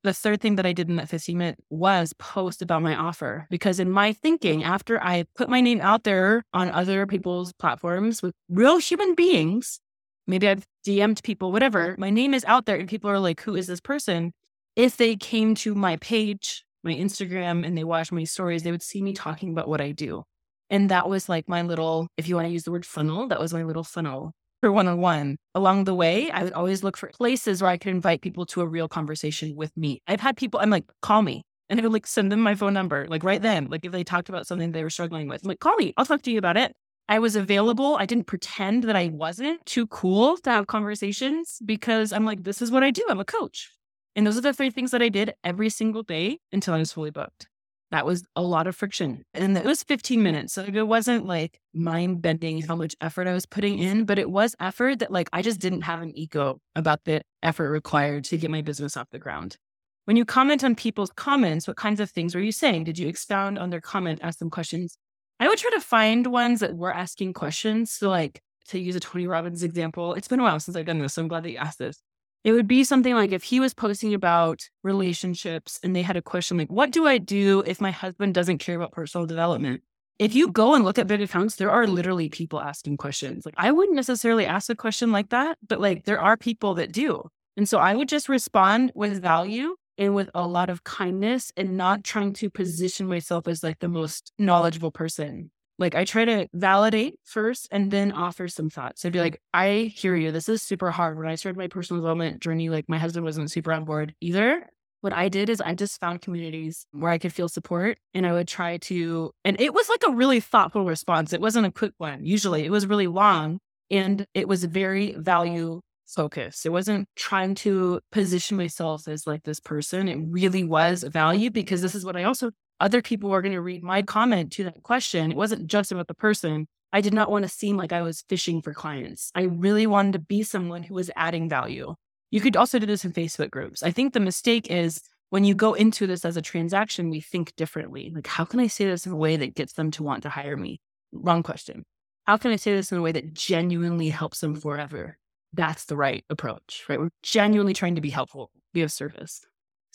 The 0.02 0.14
third 0.14 0.42
thing 0.42 0.56
that 0.56 0.66
I 0.66 0.74
did 0.74 0.90
in 0.90 0.96
that 0.96 1.10
15 1.10 1.38
minute 1.38 1.60
was 1.70 2.14
post 2.14 2.64
about 2.64 2.82
my 2.82 2.96
offer 2.96 3.46
because 3.52 3.80
in 3.80 3.92
my 3.92 4.14
thinking, 4.14 4.64
after 4.64 5.00
I 5.00 5.26
put 5.36 5.48
my 5.48 5.62
name 5.62 5.80
out 5.80 6.06
there 6.06 6.44
on 6.52 6.72
other 6.72 7.06
people's 7.06 7.54
platforms 7.54 8.24
with 8.24 8.34
real 8.50 8.78
human 8.80 9.14
beings, 9.14 9.80
maybe 10.26 10.50
I've 10.50 10.66
DM'd 10.88 11.22
people, 11.22 11.52
whatever, 11.52 11.94
my 12.00 12.10
name 12.10 12.34
is 12.34 12.46
out 12.46 12.66
there 12.66 12.78
and 12.78 12.90
people 12.90 13.12
are 13.12 13.20
like, 13.20 13.42
who 13.42 13.56
is 13.56 13.68
this 13.68 13.80
person? 13.80 14.34
If 14.76 14.98
they 14.98 15.16
came 15.16 15.54
to 15.56 15.76
my 15.76 15.98
page, 15.98 16.65
my 16.86 16.94
Instagram, 16.94 17.66
and 17.66 17.78
they 17.78 17.84
watched 17.84 18.12
my 18.12 18.24
stories, 18.24 18.64
they 18.64 18.72
would 18.72 18.84
see 18.84 19.02
me 19.02 19.14
talking 19.14 19.52
about 19.52 19.68
what 19.68 19.82
I 19.82 19.92
do. 19.92 20.24
And 20.70 20.90
that 20.90 21.10
was 21.10 21.30
like 21.30 21.50
my 21.50 21.62
little, 21.62 22.08
if 22.18 22.28
you 22.28 22.36
want 22.36 22.48
to 22.48 22.52
use 22.54 22.64
the 22.64 22.72
word 22.72 22.86
funnel, 22.86 23.28
that 23.28 23.40
was 23.40 23.54
my 23.54 23.64
little 23.64 23.84
funnel 23.84 24.32
for 24.62 24.72
one 24.72 24.88
on 24.88 25.00
one. 25.00 25.38
Along 25.54 25.84
the 25.84 25.94
way, 25.94 26.32
I 26.32 26.44
would 26.44 26.54
always 26.54 26.84
look 26.84 26.98
for 26.98 27.10
places 27.10 27.62
where 27.62 27.70
I 27.70 27.78
could 27.78 27.92
invite 27.92 28.22
people 28.22 28.46
to 28.48 28.62
a 28.62 28.68
real 28.68 28.88
conversation 28.88 29.56
with 29.56 29.76
me. 29.78 30.02
I've 30.08 30.22
had 30.22 30.38
people, 30.38 30.60
I'm 30.60 30.70
like, 30.70 30.86
call 31.02 31.22
me. 31.22 31.44
And 31.70 31.80
I 31.80 31.84
would 31.84 31.94
like 31.94 32.08
send 32.08 32.32
them 32.32 32.42
my 32.42 32.56
phone 32.56 32.74
number, 32.74 33.08
like 33.08 33.24
right 33.24 33.42
then. 33.42 33.68
Like 33.70 33.86
if 33.86 33.92
they 33.92 34.04
talked 34.04 34.30
about 34.30 34.48
something 34.48 34.72
they 34.72 34.84
were 34.84 34.90
struggling 34.90 35.28
with, 35.28 35.44
I'm 35.44 35.50
like, 35.50 35.60
call 35.60 35.76
me. 35.76 35.94
I'll 35.98 36.06
talk 36.06 36.22
to 36.24 36.32
you 36.32 36.38
about 36.38 36.58
it. 36.58 36.74
I 37.08 37.20
was 37.20 37.36
available. 37.36 37.98
I 37.98 38.06
didn't 38.08 38.26
pretend 38.26 38.84
that 38.86 38.96
I 38.96 39.10
wasn't 39.10 39.64
too 39.66 39.86
cool 39.88 40.38
to 40.38 40.50
have 40.50 40.66
conversations 40.66 41.60
because 41.64 42.12
I'm 42.12 42.26
like, 42.26 42.44
this 42.44 42.62
is 42.62 42.72
what 42.72 42.84
I 42.84 42.90
do. 42.90 43.06
I'm 43.08 43.20
a 43.20 43.26
coach. 43.26 43.72
And 44.16 44.26
those 44.26 44.38
are 44.38 44.42
the 44.42 44.54
three 44.54 44.70
things 44.70 44.92
that 44.92 45.02
I 45.02 45.10
did 45.10 45.34
every 45.44 45.70
single 45.70 46.04
day 46.04 46.40
until 46.52 46.74
I 46.74 46.80
was 46.80 46.94
fully 46.94 47.12
booked 47.12 47.48
that 47.92 48.06
was 48.06 48.26
a 48.36 48.42
lot 48.42 48.68
of 48.68 48.76
friction. 48.76 49.24
And 49.34 49.58
it 49.58 49.64
was 49.64 49.84
15 49.84 50.22
minutes. 50.22 50.54
So 50.54 50.64
it 50.64 50.88
wasn't 50.88 51.26
like 51.26 51.60
mind 51.74 52.22
bending 52.22 52.62
how 52.62 52.76
much 52.76 52.96
effort 53.00 53.28
I 53.28 53.34
was 53.34 53.46
putting 53.46 53.80
in, 53.80 54.06
but 54.06 54.20
it 54.20 54.30
was 54.30 54.56
effort 54.60 55.00
that 55.00 55.12
like 55.12 55.30
I 55.32 55.42
just 55.42 55.60
didn't 55.60 55.82
have 55.82 56.02
an 56.02 56.18
ego 56.18 56.60
about 56.76 57.06
the 57.06 57.22
effort 57.44 57.70
required 57.70 58.26
to 58.26 58.38
get 58.38 58.52
my 58.52 58.62
business 58.62 58.98
off 58.98 59.10
the 59.12 59.20
ground. 59.20 59.58
When 60.06 60.18
you 60.18 60.26
comment 60.26 60.64
on 60.64 60.76
people's 60.76 61.12
comments, 61.16 61.68
what 61.68 61.78
kinds 61.78 62.00
of 62.00 62.12
things 62.12 62.36
were 62.36 62.42
you 62.42 62.52
saying? 62.52 62.84
Did 62.84 63.00
you 63.00 63.08
expound 63.08 63.58
on 63.58 63.70
their 63.70 63.82
comment, 63.82 64.20
ask 64.22 64.40
them 64.40 64.50
questions? 64.50 64.98
I 65.40 65.48
would 65.48 65.58
try 65.58 65.72
to 65.72 65.82
find 65.82 66.28
ones 66.28 66.60
that 66.60 66.76
were 66.76 66.94
asking 66.94 67.34
questions. 67.34 67.92
So, 67.92 68.10
like 68.10 68.42
to 68.68 68.80
use 68.80 68.96
a 68.96 69.00
Tony 69.00 69.26
Robbins 69.26 69.64
example, 69.64 70.14
it's 70.14 70.28
been 70.28 70.40
a 70.40 70.44
while 70.44 70.60
since 70.60 70.76
I've 70.76 70.86
done 70.86 71.00
this. 71.00 71.14
So 71.14 71.22
I'm 71.22 71.28
glad 71.28 71.44
that 71.44 71.52
you 71.52 71.58
asked 71.58 71.80
this. 71.80 72.02
It 72.46 72.52
would 72.52 72.68
be 72.68 72.84
something 72.84 73.16
like 73.16 73.32
if 73.32 73.42
he 73.42 73.60
was 73.60 73.74
posting 73.74 74.14
about 74.14 74.70
relationships 74.84 75.80
and 75.84 75.96
they 75.96 76.04
had 76.04 76.16
a 76.16 76.22
question 76.22 76.58
like, 76.58 76.72
What 76.72 76.92
do 76.92 77.08
I 77.08 77.18
do 77.18 77.64
if 77.66 77.82
my 77.82 77.90
husband 77.90 78.36
doesn't 78.36 78.60
care 78.60 78.76
about 78.76 78.92
personal 78.92 79.26
development? 79.26 79.82
If 80.20 80.36
you 80.36 80.52
go 80.52 80.76
and 80.76 80.86
look 80.86 81.00
at 81.00 81.08
big 81.08 81.22
accounts, 81.22 81.56
there 81.56 81.72
are 81.72 81.88
literally 81.88 82.30
people 82.30 82.62
asking 82.62 82.98
questions. 82.98 83.48
Like, 83.48 83.56
I 83.58 83.72
wouldn't 83.72 83.96
necessarily 83.96 84.46
ask 84.46 84.70
a 84.70 84.76
question 84.76 85.12
like 85.12 85.30
that, 85.30 85.58
but 85.68 85.82
like 85.82 86.06
there 86.06 86.22
are 86.22 86.38
people 86.38 86.76
that 86.76 86.92
do. 86.92 87.24
And 87.58 87.68
so 87.68 87.80
I 87.80 87.96
would 87.96 88.08
just 88.08 88.30
respond 88.30 88.92
with 88.94 89.20
value 89.20 89.76
and 89.98 90.14
with 90.14 90.30
a 90.36 90.46
lot 90.48 90.70
of 90.70 90.84
kindness 90.84 91.52
and 91.58 91.78
not 91.78 92.04
trying 92.04 92.34
to 92.34 92.52
position 92.52 93.08
myself 93.08 93.48
as 93.48 93.64
like 93.64 93.80
the 93.80 93.90
most 93.90 94.34
knowledgeable 94.38 94.92
person. 94.92 95.50
Like 95.78 95.96
I 95.96 96.06
try 96.06 96.26
to 96.26 96.48
validate 96.54 97.16
first 97.24 97.68
and 97.72 97.92
then 97.92 98.12
offer 98.12 98.48
some 98.48 98.70
thoughts. 98.70 99.04
I'd 99.04 99.12
be 99.12 99.20
like, 99.20 99.42
I 99.54 99.92
hear 99.96 100.16
you. 100.16 100.32
This 100.32 100.48
is 100.48 100.62
super 100.62 100.92
hard. 100.92 101.18
When 101.18 101.28
I 101.28 101.36
started 101.36 101.58
my 101.58 101.68
personal 101.68 102.02
development 102.02 102.42
journey, 102.42 102.70
like 102.70 102.86
my 102.88 102.98
husband 102.98 103.26
wasn't 103.26 103.52
super 103.52 103.74
on 103.74 103.84
board 103.86 104.16
either. 104.22 104.70
What 105.02 105.14
I 105.14 105.30
did 105.30 105.50
is 105.50 105.62
I 105.62 105.76
just 105.76 106.00
found 106.00 106.22
communities 106.22 106.88
where 106.92 107.12
I 107.12 107.18
could 107.18 107.34
feel 107.34 107.50
support 107.50 108.00
and 108.14 108.26
I 108.26 108.32
would 108.32 108.48
try 108.48 108.78
to, 108.78 109.32
and 109.44 109.60
it 109.60 109.74
was 109.74 109.88
like 109.90 110.02
a 110.08 110.12
really 110.12 110.40
thoughtful 110.40 110.86
response. 110.86 111.32
It 111.32 111.42
wasn't 111.42 111.68
a 111.68 111.72
quick 111.72 111.94
one. 111.98 112.26
Usually 112.26 112.66
it 112.66 112.72
was 112.72 112.88
really 112.88 113.08
long 113.08 113.60
and 113.92 114.26
it 114.34 114.48
was 114.48 114.64
very 114.64 115.14
value 115.18 115.82
focused. 116.08 116.66
It 116.66 116.70
wasn't 116.70 117.08
trying 117.16 117.56
to 117.56 118.00
position 118.12 118.58
myself 118.58 119.08
as 119.08 119.28
like 119.28 119.44
this 119.44 119.60
person. 119.60 120.08
It 120.08 120.20
really 120.30 120.64
was 120.64 121.04
a 121.04 121.10
value 121.10 121.52
because 121.52 121.82
this 121.82 121.96
is 121.96 122.06
what 122.06 122.16
I 122.16 122.24
also 122.24 122.52
other 122.80 123.02
people 123.02 123.30
were 123.30 123.42
going 123.42 123.54
to 123.54 123.62
read 123.62 123.84
my 123.84 124.02
comment 124.02 124.52
to 124.54 124.64
that 124.66 124.84
question. 124.84 125.32
It 125.32 125.38
wasn't 125.38 125.68
just 125.68 125.92
about 125.92 126.08
the 126.08 126.14
person. 126.14 126.68
I 126.92 127.02
did 127.02 127.14
not 127.14 127.30
want 127.30 127.44
to 127.44 127.50
seem 127.50 127.78
like 127.78 127.92
I 127.92 128.02
was 128.02 128.24
fishing 128.30 128.62
for 128.62 128.74
clients. 128.74 129.32
I 129.36 129.44
really 129.44 129.88
wanted 129.88 130.14
to 130.14 130.20
be 130.20 130.44
someone 130.44 130.84
who 130.84 130.96
was 130.96 131.12
adding 131.16 131.50
value. 131.50 131.96
You 132.32 132.42
could 132.42 132.56
also 132.56 132.80
do 132.80 132.86
this 132.86 133.06
in 133.06 133.14
Facebook 133.14 133.52
groups. 133.52 133.84
I 133.84 133.92
think 133.92 134.14
the 134.14 134.20
mistake 134.20 134.70
is 134.70 135.02
when 135.30 135.44
you 135.44 135.56
go 135.56 135.74
into 135.74 136.08
this 136.08 136.26
as 136.26 136.38
a 136.38 136.42
transaction, 136.42 137.10
we 137.10 137.22
think 137.22 137.56
differently. 137.56 138.12
Like, 138.14 138.28
how 138.28 138.46
can 138.46 138.60
I 138.60 138.68
say 138.68 138.86
this 138.86 139.06
in 139.06 139.12
a 139.12 139.18
way 139.18 139.38
that 139.38 139.56
gets 139.56 139.74
them 139.74 139.92
to 139.92 140.04
want 140.04 140.24
to 140.24 140.30
hire 140.30 140.58
me? 140.58 140.80
Wrong 141.12 141.44
question. 141.44 141.84
How 142.26 142.38
can 142.38 142.52
I 142.52 142.56
say 142.56 142.74
this 142.74 142.92
in 142.92 142.98
a 142.98 143.02
way 143.02 143.12
that 143.12 143.34
genuinely 143.34 144.10
helps 144.10 144.40
them 144.40 144.56
forever? 144.56 145.18
That's 145.54 145.86
the 145.86 145.96
right 145.96 146.24
approach, 146.30 146.84
right? 146.90 147.00
We're 147.00 147.10
genuinely 147.24 147.74
trying 147.74 147.96
to 147.96 148.02
be 148.02 148.10
helpful, 148.10 148.52
be 148.74 148.82
of 148.82 148.92
service. 148.92 149.46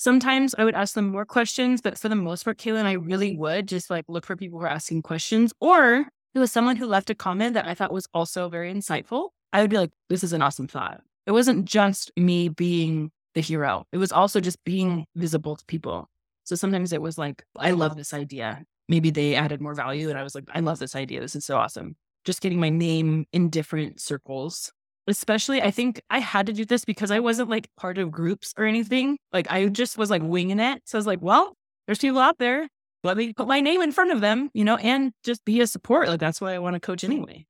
Sometimes 0.01 0.55
I 0.57 0.65
would 0.65 0.75
ask 0.75 0.95
them 0.95 1.11
more 1.11 1.27
questions, 1.27 1.83
but 1.83 1.99
for 1.99 2.09
the 2.09 2.15
most 2.15 2.45
part, 2.45 2.57
Kaylin, 2.57 2.87
I 2.87 2.93
really 2.93 3.37
would 3.37 3.69
just 3.69 3.91
like 3.91 4.07
look 4.09 4.25
for 4.25 4.35
people 4.35 4.59
who 4.59 4.65
are 4.65 4.71
asking 4.71 5.03
questions. 5.03 5.53
Or 5.61 6.07
it 6.35 6.39
was 6.39 6.51
someone 6.51 6.77
who 6.77 6.87
left 6.87 7.11
a 7.11 7.15
comment 7.15 7.53
that 7.53 7.69
I 7.69 7.75
thought 7.75 7.93
was 7.93 8.09
also 8.15 8.49
very 8.49 8.73
insightful. 8.73 9.29
I 9.53 9.61
would 9.61 9.69
be 9.69 9.77
like, 9.77 9.91
this 10.09 10.25
is 10.25 10.33
an 10.33 10.41
awesome 10.41 10.69
thought. 10.69 11.03
It 11.27 11.33
wasn't 11.33 11.67
just 11.67 12.11
me 12.17 12.49
being 12.49 13.11
the 13.35 13.43
hero, 13.43 13.85
it 13.93 13.99
was 13.99 14.11
also 14.11 14.41
just 14.41 14.57
being 14.65 15.05
visible 15.17 15.55
to 15.55 15.65
people. 15.67 16.09
So 16.45 16.57
sometimes 16.57 16.95
it 16.95 17.03
was 17.03 17.19
like, 17.19 17.45
I 17.59 17.73
love 17.73 17.95
this 17.95 18.15
idea. 18.15 18.65
Maybe 18.89 19.11
they 19.11 19.35
added 19.35 19.61
more 19.61 19.75
value. 19.75 20.09
And 20.09 20.19
I 20.19 20.23
was 20.23 20.35
like, 20.35 20.45
I 20.55 20.61
love 20.61 20.79
this 20.79 20.97
idea. 20.97 21.21
This 21.21 21.37
is 21.37 21.45
so 21.45 21.59
awesome. 21.59 21.95
Just 22.25 22.41
getting 22.41 22.59
my 22.59 22.71
name 22.71 23.27
in 23.35 23.51
different 23.51 24.01
circles 24.01 24.73
especially 25.11 25.61
I 25.61 25.71
think 25.71 26.01
I 26.11 26.19
had 26.19 26.47
to 26.47 26.53
do 26.53 26.65
this 26.65 26.85
because 26.85 27.11
I 27.11 27.21
wasn't 27.21 27.51
like 27.51 27.69
part 27.77 27.99
of 27.99 28.11
groups 28.11 28.55
or 28.57 28.65
anything. 28.65 29.19
Like 29.33 29.51
I 29.51 29.67
just 29.67 29.99
was 29.99 30.11
like 30.11 30.23
winging 30.23 30.61
it. 30.61 30.83
So 30.87 30.97
I 30.97 31.01
was 31.01 31.07
like, 31.07 31.21
well, 31.21 31.55
there's 31.87 31.99
people 31.99 32.21
out 32.21 32.39
there. 32.39 32.69
Let 33.03 33.17
me 33.17 33.33
put 33.33 33.49
my 33.49 33.61
name 33.61 33.81
in 33.81 33.93
front 33.93 34.13
of 34.13 34.21
them, 34.21 34.51
you 34.53 34.65
know, 34.65 34.77
and 34.77 35.13
just 35.25 35.45
be 35.45 35.61
a 35.61 35.67
support. 35.67 36.09
Like 36.09 36.21
that's 36.21 36.41
why 36.41 36.55
I 36.55 36.59
want 36.59 36.75
to 36.75 36.81
coach 36.81 37.03
anyway. 37.03 37.47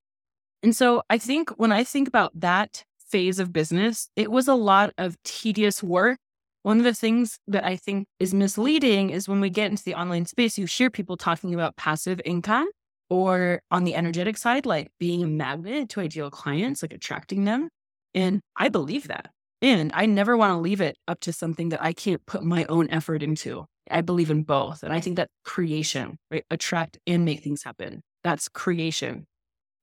And 0.63 0.75
so 0.75 1.03
I 1.11 1.19
think 1.19 1.51
when 1.51 1.73
I 1.73 1.85
think 1.85 2.07
about 2.09 2.33
that 2.41 2.85
phase 3.09 3.39
of 3.39 3.53
business, 3.53 4.09
it 4.17 4.31
was 4.31 4.47
a 4.47 4.55
lot 4.55 4.93
of 4.99 5.17
tedious 5.25 5.83
work. 5.83 6.19
One 6.63 6.79
of 6.79 6.85
the 6.85 6.95
things 6.95 7.39
that 7.49 7.65
I 7.65 7.77
think 7.77 8.07
is 8.19 8.35
misleading 8.35 9.11
is 9.11 9.29
when 9.29 9.41
we 9.41 9.51
get 9.51 9.71
into 9.71 9.83
the 9.83 9.95
online 9.95 10.27
space, 10.27 10.59
you 10.59 10.67
hear 10.67 10.91
people 10.91 11.17
talking 11.17 11.55
about 11.55 11.77
passive 11.77 12.21
income 12.25 12.69
or 13.11 13.61
on 13.71 13.85
the 13.85 13.95
energetic 13.95 14.39
side, 14.39 14.65
like 14.65 14.91
being 14.99 15.23
a 15.23 15.27
magnet 15.27 15.91
to 15.91 16.01
ideal 16.01 16.31
clients, 16.31 16.81
like 16.81 16.95
attracting 16.95 17.45
them. 17.45 17.69
And 18.15 18.41
I 18.57 18.69
believe 18.69 19.09
that. 19.09 19.31
And 19.61 19.91
I 19.95 20.07
never 20.07 20.37
want 20.37 20.53
to 20.53 20.59
leave 20.59 20.81
it 20.81 20.97
up 21.07 21.21
to 21.21 21.33
something 21.33 21.69
that 21.69 21.83
I 21.83 21.93
can't 21.93 22.25
put 22.25 22.43
my 22.43 22.65
own 22.67 22.89
effort 22.89 23.23
into. 23.23 23.67
I 23.91 24.01
believe 24.01 24.31
in 24.31 24.45
both. 24.45 24.83
And 24.83 24.93
I 24.93 25.01
think 25.01 25.17
that 25.17 25.29
creation, 25.45 26.17
right? 26.31 26.45
Attract 26.51 26.99
and 27.07 27.25
make 27.25 27.43
things 27.43 27.65
happen. 27.65 28.01
That's 28.25 28.49
creation. 28.49 29.27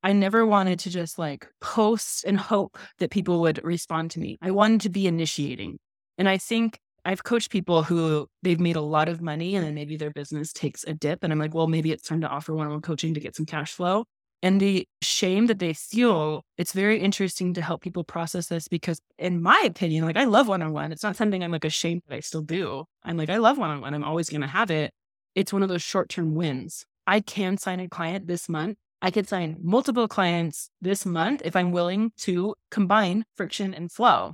I 0.02 0.14
never 0.14 0.46
wanted 0.46 0.80
to 0.80 0.90
just 0.90 1.20
like 1.20 1.48
post 1.60 2.24
and 2.24 2.40
hope 2.40 2.78
that 3.00 3.12
people 3.12 3.42
would 3.42 3.64
respond 3.64 4.12
to 4.12 4.20
me. 4.20 4.38
I 4.42 4.52
wanted 4.52 4.82
to 4.82 4.90
be 4.90 5.06
initiating. 5.06 5.78
And 6.18 6.30
I 6.30 6.38
think 6.38 6.80
I've 7.08 7.24
coached 7.24 7.52
people 7.52 7.84
who 7.84 8.28
they've 8.44 8.60
made 8.60 8.76
a 8.76 8.82
lot 8.82 9.08
of 9.08 9.22
money 9.22 9.56
and 9.56 9.66
then 9.66 9.74
maybe 9.74 9.96
their 9.96 10.12
business 10.12 10.52
takes 10.52 10.84
a 10.84 10.94
dip. 10.94 11.24
And 11.24 11.32
I'm 11.32 11.40
like, 11.40 11.56
well, 11.56 11.68
maybe 11.68 11.94
it's 11.94 12.06
time 12.06 12.20
to 12.20 12.28
offer 12.28 12.54
one 12.54 12.68
on 12.68 12.74
one 12.74 12.82
coaching 12.82 13.14
to 13.14 13.22
get 13.22 13.34
some 13.34 13.46
cash 13.46 13.72
flow. 13.72 14.04
And 14.44 14.60
the 14.60 14.86
shame 15.02 15.48
that 15.48 15.60
they 15.60 15.72
feel, 15.72 16.44
it's 16.58 16.74
very 16.74 17.00
interesting 17.00 17.54
to 17.54 17.62
help 17.62 17.82
people 17.82 18.04
process 18.04 18.48
this 18.48 18.68
because, 18.68 19.00
in 19.18 19.42
my 19.42 19.64
opinion, 19.66 20.04
like 20.04 20.18
I 20.18 20.26
love 20.26 20.50
one 20.50 20.62
on 20.62 20.74
one. 20.74 20.92
It's 20.92 21.02
not 21.02 21.16
something 21.16 21.42
I'm 21.42 21.52
like 21.52 21.64
ashamed 21.64 22.02
that 22.10 22.16
I 22.16 22.20
still 22.20 22.42
do. 22.42 22.84
I'm 23.04 23.16
like, 23.16 23.30
I 23.30 23.38
love 23.38 23.58
one 23.58 23.70
on 23.70 23.80
one. 23.80 23.94
I'm 23.94 24.04
always 24.04 24.30
going 24.30 24.42
to 24.42 24.48
have 24.48 24.70
it. 24.70 24.92
It's 25.34 25.54
one 25.54 25.64
of 25.64 25.70
those 25.70 25.82
short 25.82 26.10
term 26.10 26.36
wins. 26.36 26.86
I 27.08 27.22
can 27.22 27.58
sign 27.58 27.80
a 27.80 27.88
client 27.88 28.28
this 28.28 28.50
month. 28.50 28.78
I 29.02 29.12
can 29.12 29.26
sign 29.26 29.56
multiple 29.62 30.10
clients 30.10 30.72
this 30.82 31.06
month 31.06 31.42
if 31.46 31.56
I'm 31.56 31.72
willing 31.72 32.12
to 32.18 32.54
combine 32.70 33.24
friction 33.34 33.74
and 33.74 33.90
flow. 33.90 34.34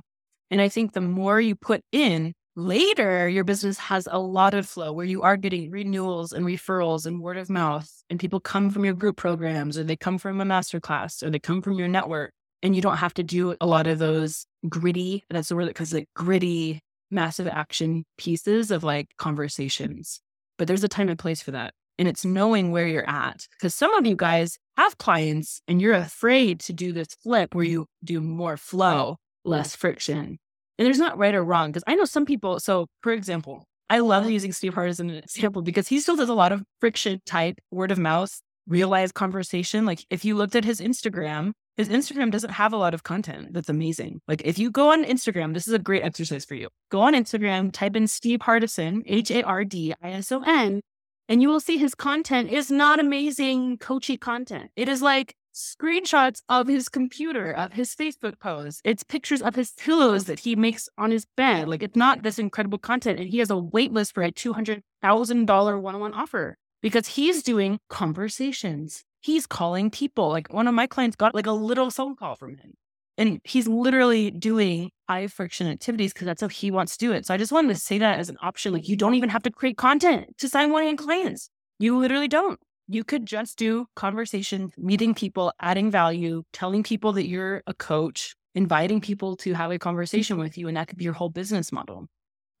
And 0.50 0.60
I 0.60 0.68
think 0.68 0.92
the 0.92 1.00
more 1.00 1.40
you 1.40 1.54
put 1.54 1.82
in, 1.92 2.34
Later, 2.56 3.28
your 3.28 3.42
business 3.42 3.78
has 3.78 4.06
a 4.08 4.20
lot 4.20 4.54
of 4.54 4.64
flow 4.64 4.92
where 4.92 5.04
you 5.04 5.22
are 5.22 5.36
getting 5.36 5.72
renewals 5.72 6.32
and 6.32 6.46
referrals 6.46 7.04
and 7.04 7.20
word 7.20 7.36
of 7.36 7.50
mouth, 7.50 7.90
and 8.08 8.20
people 8.20 8.38
come 8.38 8.70
from 8.70 8.84
your 8.84 8.94
group 8.94 9.16
programs, 9.16 9.76
or 9.76 9.82
they 9.82 9.96
come 9.96 10.18
from 10.18 10.40
a 10.40 10.44
masterclass, 10.44 11.20
or 11.24 11.30
they 11.30 11.40
come 11.40 11.62
from 11.62 11.72
your 11.72 11.88
network. 11.88 12.32
And 12.62 12.76
you 12.76 12.80
don't 12.80 12.98
have 12.98 13.14
to 13.14 13.24
do 13.24 13.56
a 13.60 13.66
lot 13.66 13.88
of 13.88 13.98
those 13.98 14.46
gritty, 14.68 15.24
that's 15.28 15.48
the 15.48 15.56
word 15.56 15.66
because 15.66 15.92
like 15.92 16.08
gritty, 16.14 16.80
massive 17.10 17.48
action 17.48 18.04
pieces 18.18 18.70
of 18.70 18.84
like 18.84 19.08
conversations. 19.18 20.20
But 20.56 20.68
there's 20.68 20.84
a 20.84 20.88
time 20.88 21.08
and 21.08 21.18
place 21.18 21.42
for 21.42 21.50
that. 21.50 21.74
And 21.98 22.06
it's 22.06 22.24
knowing 22.24 22.70
where 22.70 22.86
you're 22.86 23.08
at. 23.08 23.48
Because 23.58 23.74
some 23.74 23.92
of 23.94 24.06
you 24.06 24.14
guys 24.14 24.58
have 24.76 24.98
clients 24.98 25.60
and 25.66 25.82
you're 25.82 25.94
afraid 25.94 26.60
to 26.60 26.72
do 26.72 26.92
this 26.92 27.08
flip 27.20 27.54
where 27.54 27.64
you 27.64 27.86
do 28.04 28.20
more 28.20 28.56
flow, 28.56 29.16
less 29.44 29.74
friction. 29.74 30.38
And 30.78 30.86
there's 30.86 30.98
not 30.98 31.18
right 31.18 31.34
or 31.34 31.44
wrong 31.44 31.70
because 31.70 31.84
I 31.86 31.94
know 31.94 32.04
some 32.04 32.26
people. 32.26 32.58
So, 32.60 32.86
for 33.02 33.12
example, 33.12 33.64
I 33.90 33.98
love 33.98 34.28
using 34.28 34.52
Steve 34.52 34.74
Hart 34.74 34.88
as 34.88 35.00
an 35.00 35.10
example 35.10 35.62
because 35.62 35.88
he 35.88 36.00
still 36.00 36.16
does 36.16 36.28
a 36.28 36.34
lot 36.34 36.52
of 36.52 36.62
friction 36.80 37.20
type 37.26 37.60
word 37.70 37.90
of 37.90 37.98
mouth, 37.98 38.40
real 38.66 38.88
life 38.88 39.12
conversation. 39.14 39.84
Like 39.84 40.04
if 40.10 40.24
you 40.24 40.34
looked 40.34 40.56
at 40.56 40.64
his 40.64 40.80
Instagram, 40.80 41.52
his 41.76 41.88
Instagram 41.88 42.30
doesn't 42.30 42.50
have 42.50 42.72
a 42.72 42.76
lot 42.76 42.94
of 42.94 43.02
content 43.02 43.52
that's 43.52 43.68
amazing. 43.68 44.20
Like 44.26 44.42
if 44.44 44.58
you 44.58 44.70
go 44.70 44.92
on 44.92 45.04
Instagram, 45.04 45.54
this 45.54 45.68
is 45.68 45.74
a 45.74 45.78
great 45.78 46.02
exercise 46.02 46.44
for 46.44 46.54
you. 46.54 46.68
Go 46.90 47.00
on 47.00 47.14
Instagram, 47.14 47.72
type 47.72 47.96
in 47.96 48.06
Steve 48.06 48.40
Hardison, 48.40 49.02
H 49.06 49.30
A 49.30 49.42
R 49.42 49.64
D 49.64 49.94
I 50.02 50.12
S 50.12 50.32
O 50.32 50.42
N, 50.46 50.80
and 51.28 51.42
you 51.42 51.48
will 51.48 51.60
see 51.60 51.76
his 51.76 51.94
content 51.94 52.50
is 52.50 52.70
not 52.70 53.00
amazing 53.00 53.78
coachy 53.78 54.16
content. 54.16 54.70
It 54.76 54.88
is 54.88 55.02
like 55.02 55.34
screenshots 55.54 56.42
of 56.48 56.66
his 56.66 56.88
computer, 56.88 57.52
of 57.52 57.72
his 57.72 57.94
Facebook 57.94 58.38
posts. 58.38 58.80
It's 58.84 59.02
pictures 59.02 59.40
of 59.40 59.54
his 59.54 59.72
pillows 59.72 60.24
that 60.24 60.40
he 60.40 60.56
makes 60.56 60.88
on 60.98 61.10
his 61.10 61.26
bed. 61.36 61.68
Like 61.68 61.82
it's 61.82 61.96
not 61.96 62.22
this 62.22 62.38
incredible 62.38 62.78
content. 62.78 63.20
And 63.20 63.28
he 63.28 63.38
has 63.38 63.50
a 63.50 63.56
wait 63.56 63.92
list 63.92 64.14
for 64.14 64.22
a 64.22 64.32
$200,000 64.32 65.80
one 65.80 65.94
on 65.94 66.00
one 66.00 66.14
offer 66.14 66.56
because 66.82 67.08
he's 67.08 67.42
doing 67.42 67.78
conversations. 67.88 69.04
He's 69.20 69.46
calling 69.46 69.90
people. 69.90 70.28
Like 70.28 70.52
one 70.52 70.68
of 70.68 70.74
my 70.74 70.86
clients 70.86 71.16
got 71.16 71.34
like 71.34 71.46
a 71.46 71.52
little 71.52 71.90
phone 71.90 72.16
call 72.16 72.36
from 72.36 72.56
him. 72.56 72.74
And 73.16 73.40
he's 73.44 73.68
literally 73.68 74.32
doing 74.32 74.90
high 75.08 75.28
friction 75.28 75.68
activities 75.68 76.12
because 76.12 76.26
that's 76.26 76.40
how 76.40 76.48
he 76.48 76.72
wants 76.72 76.96
to 76.96 77.06
do 77.06 77.12
it. 77.12 77.26
So 77.26 77.32
I 77.32 77.36
just 77.36 77.52
wanted 77.52 77.68
to 77.68 77.80
say 77.80 77.98
that 77.98 78.18
as 78.18 78.28
an 78.28 78.38
option. 78.42 78.72
Like 78.72 78.88
you 78.88 78.96
don't 78.96 79.14
even 79.14 79.28
have 79.28 79.44
to 79.44 79.52
create 79.52 79.76
content 79.76 80.36
to 80.38 80.48
sign 80.48 80.72
one 80.72 80.82
of 80.82 80.88
your 80.88 80.96
clients. 80.96 81.48
You 81.78 81.96
literally 81.96 82.28
don't. 82.28 82.58
You 82.86 83.04
could 83.04 83.26
just 83.26 83.56
do 83.56 83.86
conversations, 83.96 84.72
meeting 84.76 85.14
people, 85.14 85.52
adding 85.60 85.90
value, 85.90 86.42
telling 86.52 86.82
people 86.82 87.12
that 87.12 87.26
you're 87.26 87.62
a 87.66 87.74
coach, 87.74 88.34
inviting 88.54 89.00
people 89.00 89.36
to 89.38 89.54
have 89.54 89.70
a 89.70 89.78
conversation 89.78 90.38
with 90.38 90.58
you, 90.58 90.68
and 90.68 90.76
that 90.76 90.88
could 90.88 90.98
be 90.98 91.04
your 91.04 91.14
whole 91.14 91.30
business 91.30 91.72
model. 91.72 92.06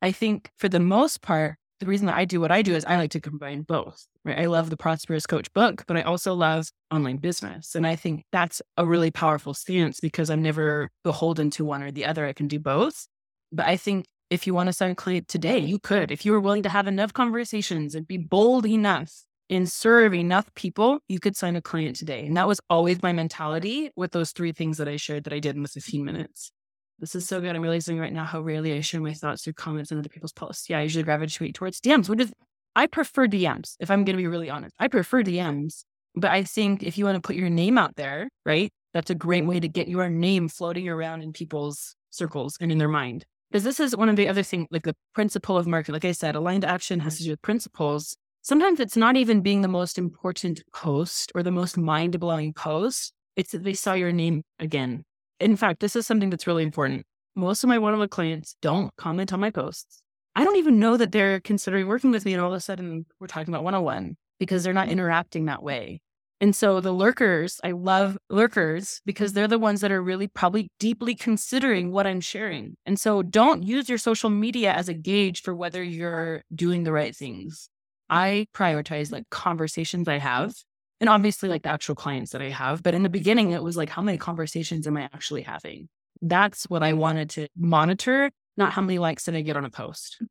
I 0.00 0.12
think 0.12 0.50
for 0.58 0.68
the 0.68 0.80
most 0.80 1.22
part, 1.22 1.56
the 1.80 1.86
reason 1.86 2.06
that 2.06 2.16
I 2.16 2.24
do 2.24 2.40
what 2.40 2.50
I 2.50 2.62
do 2.62 2.74
is 2.74 2.84
I 2.84 2.96
like 2.96 3.10
to 3.10 3.20
combine 3.20 3.62
both. 3.62 4.06
Right? 4.24 4.38
I 4.38 4.46
love 4.46 4.70
the 4.70 4.76
Prosperous 4.76 5.26
Coach 5.26 5.52
book, 5.52 5.84
but 5.86 5.96
I 5.96 6.02
also 6.02 6.32
love 6.34 6.70
online 6.90 7.18
business. 7.18 7.74
And 7.74 7.86
I 7.86 7.96
think 7.96 8.24
that's 8.32 8.62
a 8.76 8.86
really 8.86 9.10
powerful 9.10 9.52
stance 9.52 10.00
because 10.00 10.30
I'm 10.30 10.42
never 10.42 10.90
beholden 11.02 11.50
to 11.50 11.64
one 11.64 11.82
or 11.82 11.90
the 11.90 12.06
other. 12.06 12.26
I 12.26 12.32
can 12.32 12.48
do 12.48 12.58
both. 12.58 13.06
But 13.52 13.66
I 13.66 13.76
think 13.76 14.06
if 14.30 14.46
you 14.46 14.54
want 14.54 14.72
to 14.72 14.94
client 14.94 15.28
today, 15.28 15.58
you 15.58 15.78
could. 15.78 16.10
If 16.10 16.24
you 16.24 16.32
were 16.32 16.40
willing 16.40 16.62
to 16.62 16.68
have 16.68 16.86
enough 16.86 17.12
conversations 17.12 17.94
and 17.94 18.06
be 18.06 18.18
bold 18.18 18.66
enough 18.66 19.12
and 19.50 19.70
serve 19.70 20.14
enough 20.14 20.52
people, 20.54 21.00
you 21.08 21.20
could 21.20 21.36
sign 21.36 21.56
a 21.56 21.62
client 21.62 21.96
mm-hmm. 21.96 22.06
today. 22.06 22.26
And 22.26 22.36
that 22.36 22.48
was 22.48 22.60
always 22.70 23.02
my 23.02 23.12
mentality 23.12 23.90
with 23.96 24.12
those 24.12 24.32
three 24.32 24.52
things 24.52 24.78
that 24.78 24.88
I 24.88 24.96
shared 24.96 25.24
that 25.24 25.32
I 25.32 25.38
did 25.38 25.56
in 25.56 25.62
the 25.62 25.68
15 25.68 26.04
minutes. 26.04 26.50
This 26.98 27.14
is 27.14 27.26
so 27.26 27.40
good. 27.40 27.54
I'm 27.54 27.62
realizing 27.62 27.98
right 27.98 28.12
now 28.12 28.24
how 28.24 28.40
rarely 28.40 28.72
I 28.72 28.80
share 28.80 29.00
my 29.00 29.12
thoughts 29.12 29.42
through 29.42 29.54
comments 29.54 29.90
and 29.90 29.98
other 29.98 30.08
people's 30.08 30.32
posts. 30.32 30.70
Yeah, 30.70 30.78
I 30.78 30.82
usually 30.82 31.02
gravitate 31.02 31.54
towards 31.54 31.80
DMs, 31.80 32.08
which 32.08 32.20
is, 32.20 32.32
I 32.76 32.86
prefer 32.86 33.26
DMs, 33.26 33.74
if 33.80 33.90
I'm 33.90 34.04
going 34.04 34.16
to 34.16 34.22
be 34.22 34.26
really 34.26 34.48
honest. 34.48 34.74
I 34.78 34.88
prefer 34.88 35.22
DMs. 35.22 35.84
But 36.16 36.30
I 36.30 36.44
think 36.44 36.84
if 36.84 36.96
you 36.96 37.04
want 37.04 37.16
to 37.16 37.20
put 37.20 37.36
your 37.36 37.50
name 37.50 37.76
out 37.76 37.96
there, 37.96 38.28
right, 38.46 38.70
that's 38.92 39.10
a 39.10 39.14
great 39.16 39.44
way 39.44 39.58
to 39.58 39.68
get 39.68 39.88
your 39.88 40.08
name 40.08 40.48
floating 40.48 40.88
around 40.88 41.22
in 41.22 41.32
people's 41.32 41.96
circles 42.10 42.56
and 42.60 42.70
in 42.70 42.78
their 42.78 42.88
mind. 42.88 43.24
Because 43.50 43.64
this 43.64 43.80
is 43.80 43.96
one 43.96 44.08
of 44.08 44.16
the 44.16 44.28
other 44.28 44.44
things, 44.44 44.68
like 44.70 44.84
the 44.84 44.94
principle 45.14 45.56
of 45.56 45.66
market. 45.66 45.92
Like 45.92 46.04
I 46.04 46.12
said, 46.12 46.36
aligned 46.36 46.64
action 46.64 47.00
has 47.00 47.14
mm-hmm. 47.14 47.18
to 47.18 47.24
do 47.24 47.30
with 47.32 47.42
principles 47.42 48.16
sometimes 48.44 48.78
it's 48.78 48.96
not 48.96 49.16
even 49.16 49.40
being 49.40 49.62
the 49.62 49.68
most 49.68 49.98
important 49.98 50.62
post 50.72 51.32
or 51.34 51.42
the 51.42 51.50
most 51.50 51.76
mind 51.76 52.20
blowing 52.20 52.52
post. 52.52 53.12
It's 53.36 53.52
that 53.52 53.64
they 53.64 53.74
saw 53.74 53.94
your 53.94 54.12
name 54.12 54.42
again. 54.60 55.02
In 55.40 55.56
fact, 55.56 55.80
this 55.80 55.96
is 55.96 56.06
something 56.06 56.30
that's 56.30 56.46
really 56.46 56.62
important. 56.62 57.04
Most 57.34 57.64
of 57.64 57.68
my 57.68 57.78
one 57.78 57.94
on 57.94 57.98
one 57.98 58.08
clients 58.08 58.54
don't 58.62 58.94
comment 58.96 59.32
on 59.32 59.40
my 59.40 59.50
posts. 59.50 60.02
I 60.36 60.44
don't 60.44 60.56
even 60.56 60.78
know 60.78 60.96
that 60.96 61.10
they're 61.10 61.40
considering 61.40 61.88
working 61.88 62.10
with 62.10 62.24
me. 62.24 62.34
And 62.34 62.42
all 62.42 62.52
of 62.52 62.56
a 62.56 62.60
sudden, 62.60 63.06
we're 63.18 63.26
talking 63.26 63.52
about 63.52 63.64
one 63.64 63.74
on 63.74 63.82
one 63.82 64.16
because 64.38 64.62
they're 64.62 64.72
not 64.72 64.84
mm-hmm. 64.84 64.92
interacting 64.92 65.46
that 65.46 65.62
way. 65.62 66.00
And 66.40 66.54
so 66.54 66.80
the 66.80 66.92
lurkers, 66.92 67.60
I 67.64 67.70
love 67.70 68.18
lurkers 68.28 69.00
because 69.06 69.32
they're 69.32 69.48
the 69.48 69.58
ones 69.58 69.80
that 69.80 69.92
are 69.92 70.02
really 70.02 70.28
probably 70.28 70.68
deeply 70.78 71.14
considering 71.14 71.90
what 71.92 72.06
I'm 72.06 72.20
sharing. 72.20 72.76
And 72.84 73.00
so 73.00 73.22
don't 73.22 73.62
use 73.62 73.88
your 73.88 73.98
social 73.98 74.28
media 74.28 74.72
as 74.72 74.88
a 74.88 74.94
gauge 74.94 75.40
for 75.42 75.54
whether 75.54 75.82
you're 75.82 76.42
doing 76.54 76.84
the 76.84 76.92
right 76.92 77.16
things. 77.16 77.70
I 78.10 78.46
prioritize 78.54 79.10
like 79.12 79.28
conversations 79.30 80.08
I 80.08 80.18
have 80.18 80.54
and 81.00 81.08
obviously 81.10 81.48
like 81.48 81.62
the 81.62 81.70
actual 81.70 81.94
clients 81.94 82.32
that 82.32 82.42
I 82.42 82.50
have. 82.50 82.82
But 82.82 82.94
in 82.94 83.02
the 83.02 83.08
beginning, 83.08 83.50
it 83.50 83.62
was 83.62 83.76
like, 83.76 83.90
how 83.90 84.02
many 84.02 84.18
conversations 84.18 84.86
am 84.86 84.96
I 84.96 85.02
actually 85.02 85.42
having? 85.42 85.88
That's 86.22 86.64
what 86.64 86.82
I 86.82 86.92
wanted 86.92 87.30
to 87.30 87.48
monitor, 87.56 88.30
not 88.56 88.72
how 88.72 88.82
many 88.82 88.98
likes 88.98 89.24
did 89.24 89.34
I 89.34 89.42
get 89.42 89.56
on 89.56 89.64
a 89.64 89.70
post. 89.70 90.22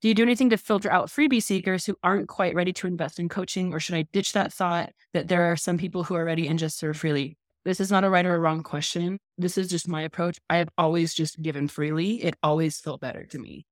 Do 0.00 0.08
you 0.08 0.14
do 0.14 0.22
anything 0.22 0.50
to 0.50 0.56
filter 0.56 0.90
out 0.90 1.08
freebie 1.08 1.42
seekers 1.42 1.86
who 1.86 1.96
aren't 2.02 2.28
quite 2.28 2.54
ready 2.54 2.72
to 2.72 2.86
invest 2.86 3.20
in 3.20 3.28
coaching? 3.28 3.72
Or 3.72 3.78
should 3.78 3.94
I 3.94 4.06
ditch 4.12 4.32
that 4.32 4.52
thought 4.52 4.90
that 5.12 5.28
there 5.28 5.52
are 5.52 5.56
some 5.56 5.78
people 5.78 6.04
who 6.04 6.14
are 6.14 6.24
ready 6.24 6.48
and 6.48 6.58
just 6.58 6.78
serve 6.78 6.96
freely? 6.96 7.36
This 7.64 7.78
is 7.78 7.92
not 7.92 8.02
a 8.02 8.10
right 8.10 8.26
or 8.26 8.34
a 8.34 8.40
wrong 8.40 8.64
question. 8.64 9.18
This 9.38 9.56
is 9.56 9.68
just 9.68 9.86
my 9.86 10.02
approach. 10.02 10.38
I 10.50 10.56
have 10.56 10.70
always 10.76 11.14
just 11.14 11.40
given 11.40 11.68
freely. 11.68 12.22
It 12.24 12.34
always 12.42 12.80
felt 12.80 13.00
better 13.00 13.24
to 13.26 13.38
me. 13.38 13.64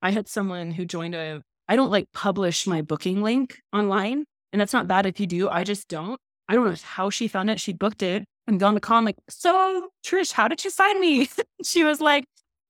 I 0.00 0.12
had 0.12 0.28
someone 0.28 0.70
who 0.70 0.86
joined 0.86 1.14
a 1.14 1.42
I 1.68 1.76
don't 1.76 1.90
like 1.90 2.06
publish 2.12 2.66
my 2.66 2.82
booking 2.82 3.22
link 3.22 3.60
online. 3.72 4.24
And 4.52 4.60
that's 4.60 4.72
not 4.72 4.88
bad 4.88 5.06
if 5.06 5.20
you 5.20 5.26
do. 5.26 5.48
I 5.48 5.64
just 5.64 5.88
don't. 5.88 6.18
I 6.48 6.54
don't 6.54 6.64
know 6.64 6.74
how 6.82 7.10
she 7.10 7.28
found 7.28 7.50
it. 7.50 7.60
She 7.60 7.74
booked 7.74 8.02
it 8.02 8.24
and 8.46 8.58
gone 8.58 8.74
to 8.74 8.80
call. 8.80 8.96
I'm 8.96 9.04
like, 9.04 9.18
so 9.28 9.90
Trish, 10.04 10.32
how 10.32 10.48
did 10.48 10.64
you 10.64 10.70
find 10.70 10.98
me? 10.98 11.28
she 11.64 11.84
was 11.84 12.00
like, 12.00 12.24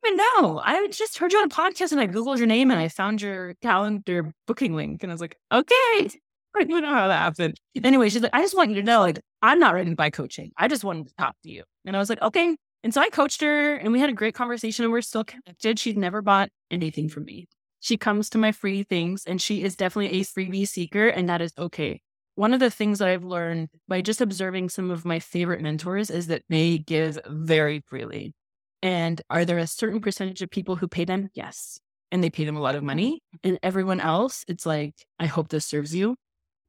I 0.05 0.11
know. 0.11 0.61
I 0.65 0.87
just 0.89 1.19
heard 1.19 1.33
you 1.33 1.39
on 1.39 1.45
a 1.45 1.49
podcast 1.49 1.93
and 1.93 2.01
I 2.01 2.07
Googled 2.07 2.39
your 2.39 2.47
name 2.47 2.71
and 2.71 2.81
I 2.81 2.89
found 2.89 3.23
your 3.23 3.55
calendar 3.63 4.33
booking 4.47 4.75
link. 4.75 5.03
And 5.03 5.13
I 5.13 5.15
was 5.15 5.21
like, 5.21 5.37
okay. 5.53 5.69
I 5.75 6.11
don't 6.55 6.71
even 6.71 6.83
know 6.83 6.95
how 6.95 7.09
that 7.09 7.19
happened. 7.19 7.59
Anyway, 7.85 8.09
she's 8.09 8.23
like, 8.23 8.35
I 8.35 8.41
just 8.41 8.57
want 8.57 8.71
you 8.71 8.77
to 8.77 8.83
know, 8.83 9.01
like, 9.01 9.21
I'm 9.43 9.61
not 9.61 9.75
ready 9.75 9.91
to 9.91 9.97
buy 9.97 10.11
coaching. 10.11 10.51
I 10.57 10.67
just 10.67 10.83
wanted 10.83 11.09
to 11.09 11.15
talk 11.17 11.37
to 11.45 11.51
you. 11.51 11.63
And 11.85 11.95
I 11.95 11.99
was 12.01 12.09
like, 12.09 12.23
okay. 12.23 12.57
And 12.83 12.95
so 12.95 13.01
I 13.01 13.11
coached 13.11 13.41
her 13.43 13.75
and 13.75 13.93
we 13.93 14.01
had 14.01 14.11
a 14.11 14.15
great 14.15 14.35
conversation 14.35 14.85
and 14.85 14.93
we're 14.93 15.03
still 15.03 15.25
connected. 15.25 15.79
She's 15.79 15.97
never 15.97 16.23
bought 16.23 16.49
anything 16.71 17.09
from 17.09 17.25
me. 17.25 17.49
She 17.81 17.97
comes 17.97 18.29
to 18.31 18.39
my 18.39 18.53
free 18.53 18.83
things 18.83 19.25
and 19.27 19.41
she 19.41 19.63
is 19.63 19.77
definitely 19.77 20.21
a 20.21 20.25
freebie 20.25 20.69
seeker, 20.69 21.09
and 21.09 21.29
that 21.29 21.41
is 21.41 21.53
okay. 21.59 22.01
One 22.35 22.55
of 22.55 22.61
the 22.61 22.71
things 22.71 23.01
that 23.01 23.09
I've 23.09 23.25
learned 23.25 23.69
by 23.89 24.01
just 24.01 24.21
observing 24.21 24.69
some 24.69 24.91
of 24.91 25.05
my 25.05 25.19
favorite 25.19 25.61
mentors 25.61 26.09
is 26.11 26.29
that 26.29 26.43
they 26.49 26.79
give 26.79 27.19
very 27.27 27.83
freely. 27.87 28.33
And 28.81 29.21
are 29.29 29.45
there 29.45 29.59
a 29.59 29.67
certain 29.67 30.01
percentage 30.01 30.41
of 30.41 30.51
people 30.51 30.77
who 30.77 30.87
pay 30.87 31.05
them? 31.05 31.31
Yes. 31.35 31.81
And 32.13 32.23
they 32.23 32.31
pay 32.31 32.45
them 32.45 32.57
a 32.57 32.61
lot 32.61 32.77
of 32.77 32.85
money. 32.85 33.23
And 33.43 33.59
everyone 33.63 34.01
else, 34.01 34.45
it's 34.47 34.65
like, 34.65 34.95
I 35.19 35.27
hope 35.27 35.49
this 35.49 35.67
serves 35.67 35.95
you. 35.95 36.15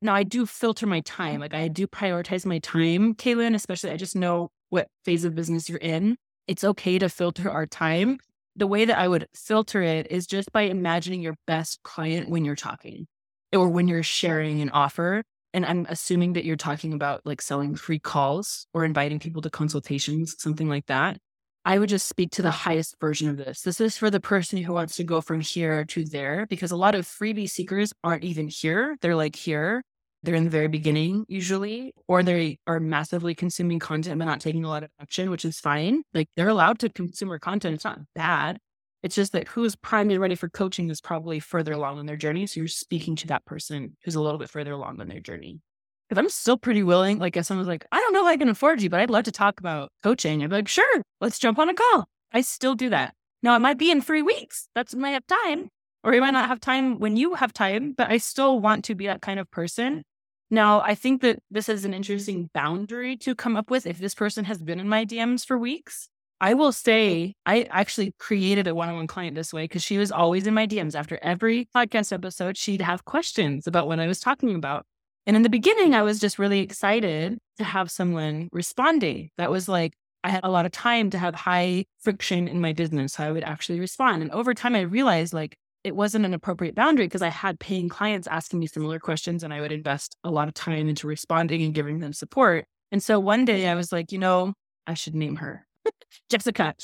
Now 0.01 0.15
I 0.15 0.23
do 0.23 0.45
filter 0.45 0.87
my 0.87 1.01
time. 1.01 1.39
Like 1.39 1.53
I 1.53 1.67
do 1.67 1.85
prioritize 1.85 2.45
my 2.45 2.59
time, 2.59 3.13
Kaylin, 3.13 3.53
especially 3.53 3.91
I 3.91 3.97
just 3.97 4.15
know 4.15 4.49
what 4.69 4.87
phase 5.05 5.23
of 5.23 5.35
business 5.35 5.69
you're 5.69 5.77
in. 5.77 6.17
It's 6.47 6.63
okay 6.63 6.97
to 6.97 7.09
filter 7.09 7.49
our 7.51 7.67
time. 7.67 8.17
The 8.59 8.67
way 8.67 8.83
that 8.83 8.97
I 8.99 9.07
would 9.07 9.25
filter 9.33 9.81
it 9.81 10.07
is 10.11 10.27
just 10.27 10.51
by 10.51 10.63
imagining 10.63 11.21
your 11.21 11.35
best 11.47 11.81
client 11.83 12.27
when 12.27 12.43
you're 12.43 12.57
talking 12.57 13.07
or 13.53 13.69
when 13.69 13.87
you're 13.87 14.03
sharing 14.03 14.61
an 14.61 14.69
offer. 14.71 15.23
And 15.53 15.65
I'm 15.65 15.85
assuming 15.87 16.33
that 16.33 16.43
you're 16.43 16.57
talking 16.57 16.91
about 16.91 17.21
like 17.23 17.41
selling 17.41 17.73
free 17.75 17.99
calls 17.99 18.67
or 18.73 18.83
inviting 18.83 19.17
people 19.17 19.41
to 19.43 19.49
consultations, 19.49 20.35
something 20.37 20.67
like 20.67 20.87
that. 20.87 21.19
I 21.63 21.79
would 21.79 21.87
just 21.87 22.09
speak 22.09 22.31
to 22.31 22.41
the 22.41 22.51
highest 22.51 22.97
version 22.99 23.29
of 23.29 23.37
this. 23.37 23.61
This 23.61 23.79
is 23.79 23.97
for 23.97 24.09
the 24.11 24.19
person 24.19 24.61
who 24.61 24.73
wants 24.73 24.97
to 24.97 25.05
go 25.05 25.21
from 25.21 25.39
here 25.39 25.85
to 25.85 26.03
there 26.03 26.45
because 26.45 26.71
a 26.71 26.75
lot 26.75 26.95
of 26.95 27.05
freebie 27.05 27.49
seekers 27.49 27.93
aren't 28.03 28.25
even 28.25 28.49
here. 28.49 28.97
They're 28.99 29.15
like 29.15 29.37
here. 29.37 29.83
They're 30.23 30.35
in 30.35 30.43
the 30.43 30.49
very 30.49 30.67
beginning 30.67 31.25
usually, 31.27 31.93
or 32.07 32.23
they 32.23 32.59
are 32.67 32.79
massively 32.79 33.33
consuming 33.33 33.79
content 33.79 34.19
but 34.19 34.25
not 34.25 34.41
taking 34.41 34.65
a 34.65 34.69
lot 34.69 34.83
of 34.83 34.89
action, 34.99 35.29
which 35.29 35.45
is 35.45 35.59
fine. 35.59 36.03
Like 36.13 36.27
they're 36.35 36.49
allowed 36.49 36.79
to 36.79 36.89
consume 36.89 37.31
our 37.31 37.39
content. 37.39 37.75
It's 37.75 37.85
not 37.85 37.99
bad. 38.15 38.59
It's 39.01 39.15
just 39.15 39.31
that 39.31 39.47
who's 39.47 39.77
primed 39.77 40.11
and 40.11 40.19
ready 40.19 40.35
for 40.35 40.49
coaching 40.49 40.89
is 40.89 40.99
probably 40.99 41.39
further 41.39 41.71
along 41.71 41.99
in 41.99 42.05
their 42.05 42.17
journey. 42.17 42.47
So 42.47 42.59
you're 42.59 42.67
speaking 42.67 43.15
to 43.17 43.27
that 43.27 43.45
person 43.45 43.95
who's 44.03 44.15
a 44.15 44.21
little 44.21 44.39
bit 44.39 44.49
further 44.49 44.73
along 44.73 44.99
in 44.99 45.07
their 45.07 45.21
journey. 45.21 45.61
If 46.09 46.17
I'm 46.17 46.27
still 46.27 46.57
pretty 46.57 46.83
willing, 46.83 47.19
like 47.19 47.37
if 47.37 47.45
someone's 47.45 47.67
like, 47.67 47.85
I 47.91 47.99
don't 47.99 48.13
know 48.13 48.25
if 48.25 48.31
I 48.31 48.37
can 48.37 48.49
afford 48.49 48.81
you, 48.81 48.89
but 48.89 48.99
I'd 48.99 49.09
love 49.09 49.25
to 49.25 49.31
talk 49.31 49.59
about 49.59 49.91
coaching, 50.03 50.43
I'd 50.43 50.49
be 50.49 50.55
like, 50.57 50.67
sure, 50.67 51.01
let's 51.21 51.39
jump 51.39 51.59
on 51.59 51.69
a 51.69 51.73
call. 51.73 52.09
I 52.33 52.41
still 52.41 52.75
do 52.75 52.89
that. 52.89 53.13
Now 53.41 53.55
it 53.55 53.59
might 53.59 53.77
be 53.77 53.91
in 53.91 54.01
three 54.01 54.21
weeks. 54.21 54.67
That's 54.75 54.93
when 54.93 55.05
I 55.05 55.11
have 55.11 55.25
time. 55.27 55.69
Or 56.03 56.13
you 56.13 56.21
might 56.21 56.31
not 56.31 56.47
have 56.47 56.59
time 56.59 56.99
when 56.99 57.17
you 57.17 57.35
have 57.35 57.53
time, 57.53 57.93
but 57.97 58.09
I 58.09 58.17
still 58.17 58.59
want 58.59 58.85
to 58.85 58.95
be 58.95 59.07
that 59.07 59.21
kind 59.21 59.39
of 59.39 59.51
person. 59.51 60.03
Now, 60.51 60.81
I 60.81 60.95
think 60.95 61.21
that 61.21 61.39
this 61.51 61.69
is 61.69 61.85
an 61.85 61.93
interesting 61.93 62.49
boundary 62.53 63.15
to 63.17 63.35
come 63.35 63.55
up 63.55 63.69
with. 63.69 63.85
If 63.85 63.99
this 63.99 64.15
person 64.15 64.45
has 64.45 64.61
been 64.61 64.79
in 64.79 64.89
my 64.89 65.05
DMs 65.05 65.45
for 65.45 65.57
weeks, 65.57 66.09
I 66.41 66.53
will 66.53 66.71
say 66.71 67.35
I 67.45 67.63
actually 67.69 68.13
created 68.17 68.65
a 68.65 68.73
one 68.73 68.89
on 68.89 68.95
one 68.95 69.07
client 69.07 69.35
this 69.35 69.53
way 69.53 69.65
because 69.65 69.83
she 69.83 69.97
was 69.97 70.11
always 70.11 70.47
in 70.47 70.53
my 70.53 70.65
DMs. 70.65 70.95
After 70.95 71.19
every 71.21 71.67
podcast 71.75 72.13
episode, 72.13 72.57
she'd 72.57 72.81
have 72.81 73.05
questions 73.05 73.67
about 73.67 73.87
what 73.87 73.99
I 73.99 74.07
was 74.07 74.19
talking 74.19 74.55
about. 74.55 74.85
And 75.27 75.35
in 75.35 75.43
the 75.43 75.49
beginning, 75.49 75.93
I 75.93 76.01
was 76.01 76.19
just 76.19 76.39
really 76.39 76.61
excited 76.61 77.37
to 77.57 77.63
have 77.63 77.91
someone 77.91 78.49
responding. 78.51 79.29
That 79.37 79.51
was 79.51 79.67
like, 79.67 79.93
I 80.23 80.29
had 80.29 80.43
a 80.43 80.49
lot 80.49 80.65
of 80.65 80.71
time 80.71 81.09
to 81.11 81.19
have 81.19 81.35
high 81.35 81.85
friction 81.99 82.47
in 82.47 82.61
my 82.61 82.73
business. 82.73 83.13
So 83.13 83.23
I 83.23 83.31
would 83.31 83.43
actually 83.43 83.79
respond. 83.79 84.21
And 84.21 84.31
over 84.31 84.53
time, 84.53 84.75
I 84.75 84.81
realized 84.81 85.33
like 85.33 85.55
it 85.83 85.95
wasn't 85.95 86.25
an 86.25 86.33
appropriate 86.33 86.75
boundary 86.75 87.05
because 87.05 87.21
I 87.21 87.29
had 87.29 87.59
paying 87.59 87.89
clients 87.89 88.27
asking 88.27 88.59
me 88.59 88.67
similar 88.67 88.99
questions 88.99 89.43
and 89.43 89.53
I 89.53 89.61
would 89.61 89.71
invest 89.71 90.15
a 90.23 90.31
lot 90.31 90.47
of 90.47 90.53
time 90.53 90.87
into 90.89 91.07
responding 91.07 91.63
and 91.63 91.73
giving 91.73 91.99
them 91.99 92.13
support. 92.13 92.65
And 92.91 93.01
so 93.01 93.19
one 93.19 93.45
day 93.45 93.67
I 93.67 93.75
was 93.75 93.91
like, 93.91 94.11
you 94.11 94.19
know, 94.19 94.53
I 94.87 94.93
should 94.93 95.15
name 95.15 95.37
her 95.37 95.65
Jessica. 96.29 96.75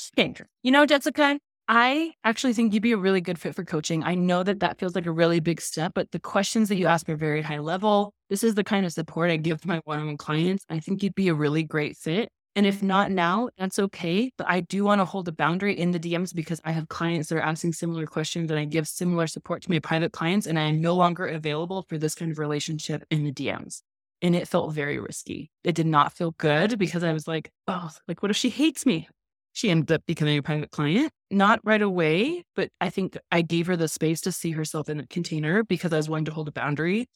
You 0.62 0.72
know, 0.72 0.86
Jessica, 0.86 1.38
I 1.68 2.12
actually 2.22 2.52
think 2.52 2.72
you'd 2.72 2.82
be 2.82 2.92
a 2.92 2.96
really 2.96 3.20
good 3.20 3.38
fit 3.38 3.54
for 3.54 3.64
coaching. 3.64 4.04
I 4.04 4.14
know 4.14 4.42
that 4.44 4.60
that 4.60 4.78
feels 4.78 4.94
like 4.94 5.06
a 5.06 5.12
really 5.12 5.40
big 5.40 5.60
step, 5.60 5.92
but 5.94 6.10
the 6.12 6.20
questions 6.20 6.68
that 6.68 6.76
you 6.76 6.86
ask 6.86 7.08
are 7.08 7.16
very 7.16 7.42
high 7.42 7.58
level. 7.58 8.14
This 8.30 8.44
is 8.44 8.54
the 8.54 8.64
kind 8.64 8.86
of 8.86 8.92
support 8.92 9.30
I 9.30 9.36
give 9.36 9.66
my 9.66 9.80
one 9.84 9.98
on 9.98 10.06
one 10.06 10.16
clients. 10.16 10.64
I 10.70 10.78
think 10.78 11.02
you'd 11.02 11.14
be 11.14 11.28
a 11.28 11.34
really 11.34 11.64
great 11.64 11.96
fit. 11.96 12.30
And 12.56 12.66
if 12.66 12.82
not 12.82 13.10
now, 13.10 13.50
that's 13.58 13.78
okay. 13.78 14.32
But 14.38 14.48
I 14.48 14.60
do 14.60 14.82
want 14.82 15.02
to 15.02 15.04
hold 15.04 15.28
a 15.28 15.32
boundary 15.32 15.78
in 15.78 15.90
the 15.90 16.00
DMs 16.00 16.34
because 16.34 16.58
I 16.64 16.72
have 16.72 16.88
clients 16.88 17.28
that 17.28 17.36
are 17.36 17.42
asking 17.42 17.74
similar 17.74 18.06
questions 18.06 18.50
and 18.50 18.58
I 18.58 18.64
give 18.64 18.88
similar 18.88 19.26
support 19.26 19.62
to 19.62 19.70
my 19.70 19.78
private 19.78 20.12
clients. 20.12 20.46
And 20.46 20.58
I 20.58 20.62
am 20.62 20.80
no 20.80 20.94
longer 20.94 21.26
available 21.26 21.82
for 21.82 21.98
this 21.98 22.14
kind 22.14 22.32
of 22.32 22.38
relationship 22.38 23.04
in 23.10 23.24
the 23.24 23.32
DMs. 23.32 23.82
And 24.22 24.34
it 24.34 24.48
felt 24.48 24.72
very 24.72 24.98
risky. 24.98 25.50
It 25.64 25.74
did 25.74 25.86
not 25.86 26.14
feel 26.14 26.30
good 26.38 26.78
because 26.78 27.04
I 27.04 27.12
was 27.12 27.28
like, 27.28 27.52
oh, 27.68 27.90
like, 28.08 28.22
what 28.22 28.30
if 28.30 28.36
she 28.38 28.48
hates 28.48 28.86
me? 28.86 29.06
She 29.52 29.70
ended 29.70 29.92
up 29.92 30.02
becoming 30.06 30.38
a 30.38 30.42
private 30.42 30.70
client, 30.70 31.12
not 31.30 31.60
right 31.62 31.80
away, 31.80 32.44
but 32.54 32.70
I 32.80 32.88
think 32.88 33.18
I 33.30 33.42
gave 33.42 33.66
her 33.66 33.76
the 33.76 33.88
space 33.88 34.22
to 34.22 34.32
see 34.32 34.52
herself 34.52 34.88
in 34.88 35.00
a 35.00 35.06
container 35.06 35.62
because 35.62 35.92
I 35.92 35.96
was 35.96 36.08
wanting 36.08 36.26
to 36.26 36.32
hold 36.32 36.48
a 36.48 36.52
boundary. 36.52 37.06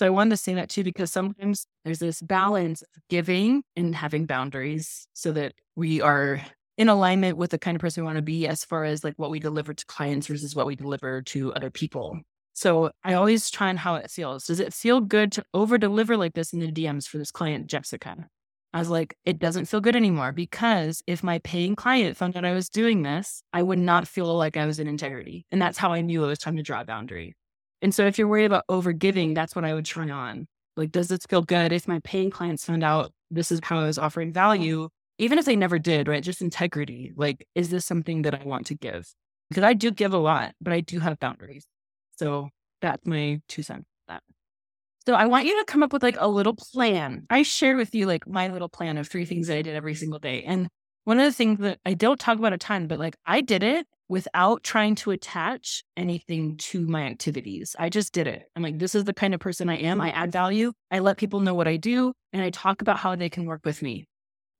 So 0.00 0.06
I 0.06 0.08
wanted 0.08 0.30
to 0.30 0.38
say 0.38 0.54
that 0.54 0.70
too, 0.70 0.82
because 0.82 1.12
sometimes 1.12 1.66
there's 1.84 1.98
this 1.98 2.22
balance 2.22 2.80
of 2.80 3.02
giving 3.10 3.62
and 3.76 3.94
having 3.94 4.24
boundaries 4.24 5.06
so 5.12 5.30
that 5.32 5.52
we 5.76 6.00
are 6.00 6.40
in 6.78 6.88
alignment 6.88 7.36
with 7.36 7.50
the 7.50 7.58
kind 7.58 7.74
of 7.74 7.82
person 7.82 8.02
we 8.02 8.06
want 8.06 8.16
to 8.16 8.22
be 8.22 8.46
as 8.46 8.64
far 8.64 8.84
as 8.84 9.04
like 9.04 9.12
what 9.18 9.28
we 9.30 9.38
deliver 9.38 9.74
to 9.74 9.84
clients 9.84 10.26
versus 10.26 10.56
what 10.56 10.64
we 10.64 10.74
deliver 10.74 11.20
to 11.20 11.52
other 11.52 11.68
people. 11.70 12.18
So 12.54 12.92
I 13.04 13.12
always 13.12 13.50
try 13.50 13.68
on 13.68 13.76
how 13.76 13.96
it 13.96 14.10
feels. 14.10 14.46
Does 14.46 14.58
it 14.58 14.72
feel 14.72 15.02
good 15.02 15.32
to 15.32 15.44
over 15.52 15.76
deliver 15.76 16.16
like 16.16 16.32
this 16.32 16.54
in 16.54 16.60
the 16.60 16.72
DMs 16.72 17.06
for 17.06 17.18
this 17.18 17.30
client, 17.30 17.66
Jessica? 17.66 18.26
I 18.72 18.78
was 18.78 18.88
like, 18.88 19.18
it 19.26 19.38
doesn't 19.38 19.66
feel 19.66 19.82
good 19.82 19.96
anymore 19.96 20.32
because 20.32 21.02
if 21.06 21.22
my 21.22 21.40
paying 21.40 21.76
client 21.76 22.16
found 22.16 22.38
out 22.38 22.46
I 22.46 22.54
was 22.54 22.70
doing 22.70 23.02
this, 23.02 23.42
I 23.52 23.62
would 23.62 23.78
not 23.78 24.08
feel 24.08 24.34
like 24.34 24.56
I 24.56 24.64
was 24.64 24.78
in 24.78 24.86
integrity. 24.86 25.44
And 25.52 25.60
that's 25.60 25.76
how 25.76 25.92
I 25.92 26.00
knew 26.00 26.24
it 26.24 26.28
was 26.28 26.38
time 26.38 26.56
to 26.56 26.62
draw 26.62 26.80
a 26.80 26.86
boundary. 26.86 27.34
And 27.82 27.94
so 27.94 28.06
if 28.06 28.18
you're 28.18 28.28
worried 28.28 28.46
about 28.46 28.64
over 28.68 28.92
giving, 28.92 29.34
that's 29.34 29.54
what 29.56 29.64
I 29.64 29.74
would 29.74 29.84
try 29.84 30.08
on. 30.10 30.46
Like, 30.76 30.92
does 30.92 31.08
this 31.08 31.26
feel 31.28 31.42
good 31.42 31.72
if 31.72 31.88
my 31.88 32.00
paying 32.04 32.30
clients 32.30 32.64
found 32.64 32.84
out 32.84 33.12
this 33.30 33.50
is 33.50 33.60
how 33.62 33.80
I 33.80 33.86
was 33.86 33.98
offering 33.98 34.32
value, 34.32 34.88
even 35.18 35.38
if 35.38 35.44
they 35.44 35.56
never 35.56 35.78
did, 35.78 36.08
right? 36.08 36.22
Just 36.22 36.42
integrity. 36.42 37.12
Like, 37.16 37.46
is 37.54 37.70
this 37.70 37.84
something 37.84 38.22
that 38.22 38.34
I 38.34 38.44
want 38.44 38.66
to 38.66 38.74
give? 38.74 39.12
Because 39.48 39.64
I 39.64 39.72
do 39.72 39.90
give 39.90 40.12
a 40.12 40.18
lot, 40.18 40.54
but 40.60 40.72
I 40.72 40.80
do 40.80 41.00
have 41.00 41.18
boundaries. 41.18 41.66
So 42.16 42.48
that's 42.80 43.04
my 43.06 43.40
two 43.48 43.62
cents. 43.62 43.86
That. 44.08 44.22
So 45.06 45.14
I 45.14 45.26
want 45.26 45.46
you 45.46 45.58
to 45.58 45.64
come 45.64 45.82
up 45.82 45.92
with 45.92 46.02
like 46.02 46.16
a 46.18 46.28
little 46.28 46.54
plan. 46.54 47.26
I 47.30 47.42
shared 47.42 47.76
with 47.76 47.94
you 47.94 48.06
like 48.06 48.26
my 48.26 48.48
little 48.48 48.68
plan 48.68 48.96
of 48.96 49.08
three 49.08 49.24
things 49.24 49.48
that 49.48 49.56
I 49.56 49.62
did 49.62 49.74
every 49.74 49.94
single 49.94 50.18
day. 50.18 50.44
And 50.44 50.68
one 51.04 51.18
of 51.18 51.24
the 51.24 51.32
things 51.32 51.58
that 51.60 51.78
I 51.84 51.94
don't 51.94 52.20
talk 52.20 52.38
about 52.38 52.52
a 52.52 52.58
ton, 52.58 52.86
but 52.86 52.98
like 52.98 53.16
I 53.26 53.40
did 53.40 53.62
it 53.62 53.86
without 54.10 54.64
trying 54.64 54.96
to 54.96 55.12
attach 55.12 55.84
anything 55.96 56.56
to 56.56 56.84
my 56.84 57.04
activities. 57.04 57.76
I 57.78 57.88
just 57.88 58.12
did 58.12 58.26
it. 58.26 58.42
I'm 58.56 58.62
like, 58.62 58.80
this 58.80 58.96
is 58.96 59.04
the 59.04 59.14
kind 59.14 59.34
of 59.34 59.40
person 59.40 59.70
I 59.70 59.76
am. 59.76 60.00
I 60.00 60.10
mm-hmm. 60.10 60.18
add 60.18 60.32
value. 60.32 60.72
I 60.90 60.98
let 60.98 61.16
people 61.16 61.38
know 61.38 61.54
what 61.54 61.68
I 61.68 61.76
do 61.76 62.12
and 62.32 62.42
I 62.42 62.50
talk 62.50 62.82
about 62.82 62.98
how 62.98 63.14
they 63.14 63.28
can 63.28 63.46
work 63.46 63.60
with 63.64 63.82
me. 63.82 64.08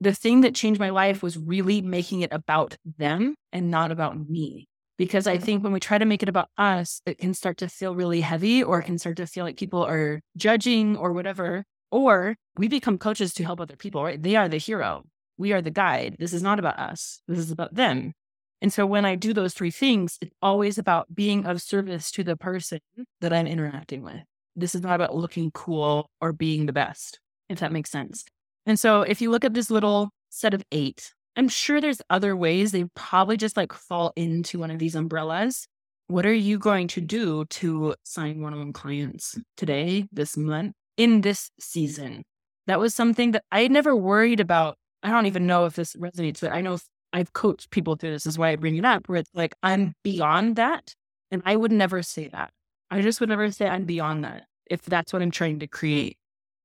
The 0.00 0.14
thing 0.14 0.42
that 0.42 0.54
changed 0.54 0.78
my 0.78 0.90
life 0.90 1.20
was 1.20 1.36
really 1.36 1.82
making 1.82 2.20
it 2.20 2.32
about 2.32 2.76
them 2.96 3.34
and 3.52 3.72
not 3.72 3.90
about 3.90 4.16
me 4.30 4.68
because 4.96 5.26
I 5.26 5.34
mm-hmm. 5.34 5.44
think 5.44 5.64
when 5.64 5.72
we 5.72 5.80
try 5.80 5.98
to 5.98 6.04
make 6.04 6.22
it 6.22 6.28
about 6.28 6.48
us, 6.56 7.02
it 7.04 7.18
can 7.18 7.34
start 7.34 7.56
to 7.58 7.68
feel 7.68 7.96
really 7.96 8.20
heavy 8.20 8.62
or 8.62 8.78
it 8.78 8.84
can 8.84 8.98
start 8.98 9.16
to 9.16 9.26
feel 9.26 9.44
like 9.44 9.58
people 9.58 9.84
are 9.84 10.20
judging 10.36 10.96
or 10.96 11.12
whatever. 11.12 11.64
Or 11.90 12.36
we 12.56 12.68
become 12.68 12.98
coaches 12.98 13.34
to 13.34 13.44
help 13.44 13.60
other 13.60 13.74
people, 13.74 14.04
right? 14.04 14.22
They 14.22 14.36
are 14.36 14.48
the 14.48 14.58
hero. 14.58 15.02
We 15.38 15.52
are 15.52 15.60
the 15.60 15.72
guide. 15.72 16.14
This 16.20 16.32
is 16.32 16.42
not 16.42 16.60
about 16.60 16.78
us. 16.78 17.20
This 17.26 17.40
is 17.40 17.50
about 17.50 17.74
them. 17.74 18.12
And 18.62 18.72
so 18.72 18.84
when 18.84 19.04
I 19.04 19.14
do 19.14 19.32
those 19.32 19.54
three 19.54 19.70
things, 19.70 20.18
it's 20.20 20.34
always 20.42 20.76
about 20.76 21.14
being 21.14 21.46
of 21.46 21.62
service 21.62 22.10
to 22.12 22.22
the 22.22 22.36
person 22.36 22.80
that 23.20 23.32
I'm 23.32 23.46
interacting 23.46 24.02
with. 24.02 24.22
This 24.54 24.74
is 24.74 24.82
not 24.82 24.96
about 24.96 25.14
looking 25.14 25.50
cool 25.52 26.10
or 26.20 26.32
being 26.32 26.66
the 26.66 26.72
best, 26.72 27.20
if 27.48 27.60
that 27.60 27.72
makes 27.72 27.90
sense. 27.90 28.24
And 28.66 28.78
so 28.78 29.02
if 29.02 29.22
you 29.22 29.30
look 29.30 29.44
at 29.44 29.54
this 29.54 29.70
little 29.70 30.10
set 30.28 30.52
of 30.52 30.62
eight, 30.72 31.12
I'm 31.36 31.48
sure 31.48 31.80
there's 31.80 32.02
other 32.10 32.36
ways 32.36 32.72
they 32.72 32.84
probably 32.94 33.36
just 33.36 33.56
like 33.56 33.72
fall 33.72 34.12
into 34.16 34.58
one 34.58 34.70
of 34.70 34.78
these 34.78 34.94
umbrellas. 34.94 35.66
What 36.08 36.26
are 36.26 36.34
you 36.34 36.58
going 36.58 36.88
to 36.88 37.00
do 37.00 37.44
to 37.46 37.94
sign 38.02 38.42
one 38.42 38.52
on 38.52 38.58
one 38.58 38.72
clients 38.72 39.38
today, 39.56 40.06
this 40.12 40.36
month, 40.36 40.74
in 40.96 41.20
this 41.20 41.50
season? 41.60 42.24
That 42.66 42.80
was 42.80 42.94
something 42.94 43.30
that 43.30 43.44
I 43.50 43.68
never 43.68 43.96
worried 43.96 44.40
about. 44.40 44.76
I 45.02 45.10
don't 45.10 45.26
even 45.26 45.46
know 45.46 45.64
if 45.66 45.76
this 45.76 45.94
resonates, 45.94 46.40
but 46.40 46.52
I 46.52 46.60
know 46.60 46.78
I've 47.12 47.32
coached 47.32 47.70
people 47.70 47.96
through 47.96 48.12
this, 48.12 48.26
is 48.26 48.38
why 48.38 48.50
I 48.50 48.56
bring 48.56 48.76
it 48.76 48.84
up, 48.84 49.08
where 49.08 49.18
it's 49.18 49.30
like 49.34 49.54
I'm 49.62 49.94
beyond 50.02 50.56
that. 50.56 50.94
And 51.30 51.42
I 51.44 51.56
would 51.56 51.72
never 51.72 52.02
say 52.02 52.28
that. 52.28 52.50
I 52.90 53.02
just 53.02 53.20
would 53.20 53.28
never 53.28 53.50
say 53.50 53.68
I'm 53.68 53.84
beyond 53.84 54.24
that 54.24 54.46
if 54.66 54.82
that's 54.82 55.12
what 55.12 55.22
I'm 55.22 55.30
trying 55.30 55.60
to 55.60 55.66
create. 55.66 56.16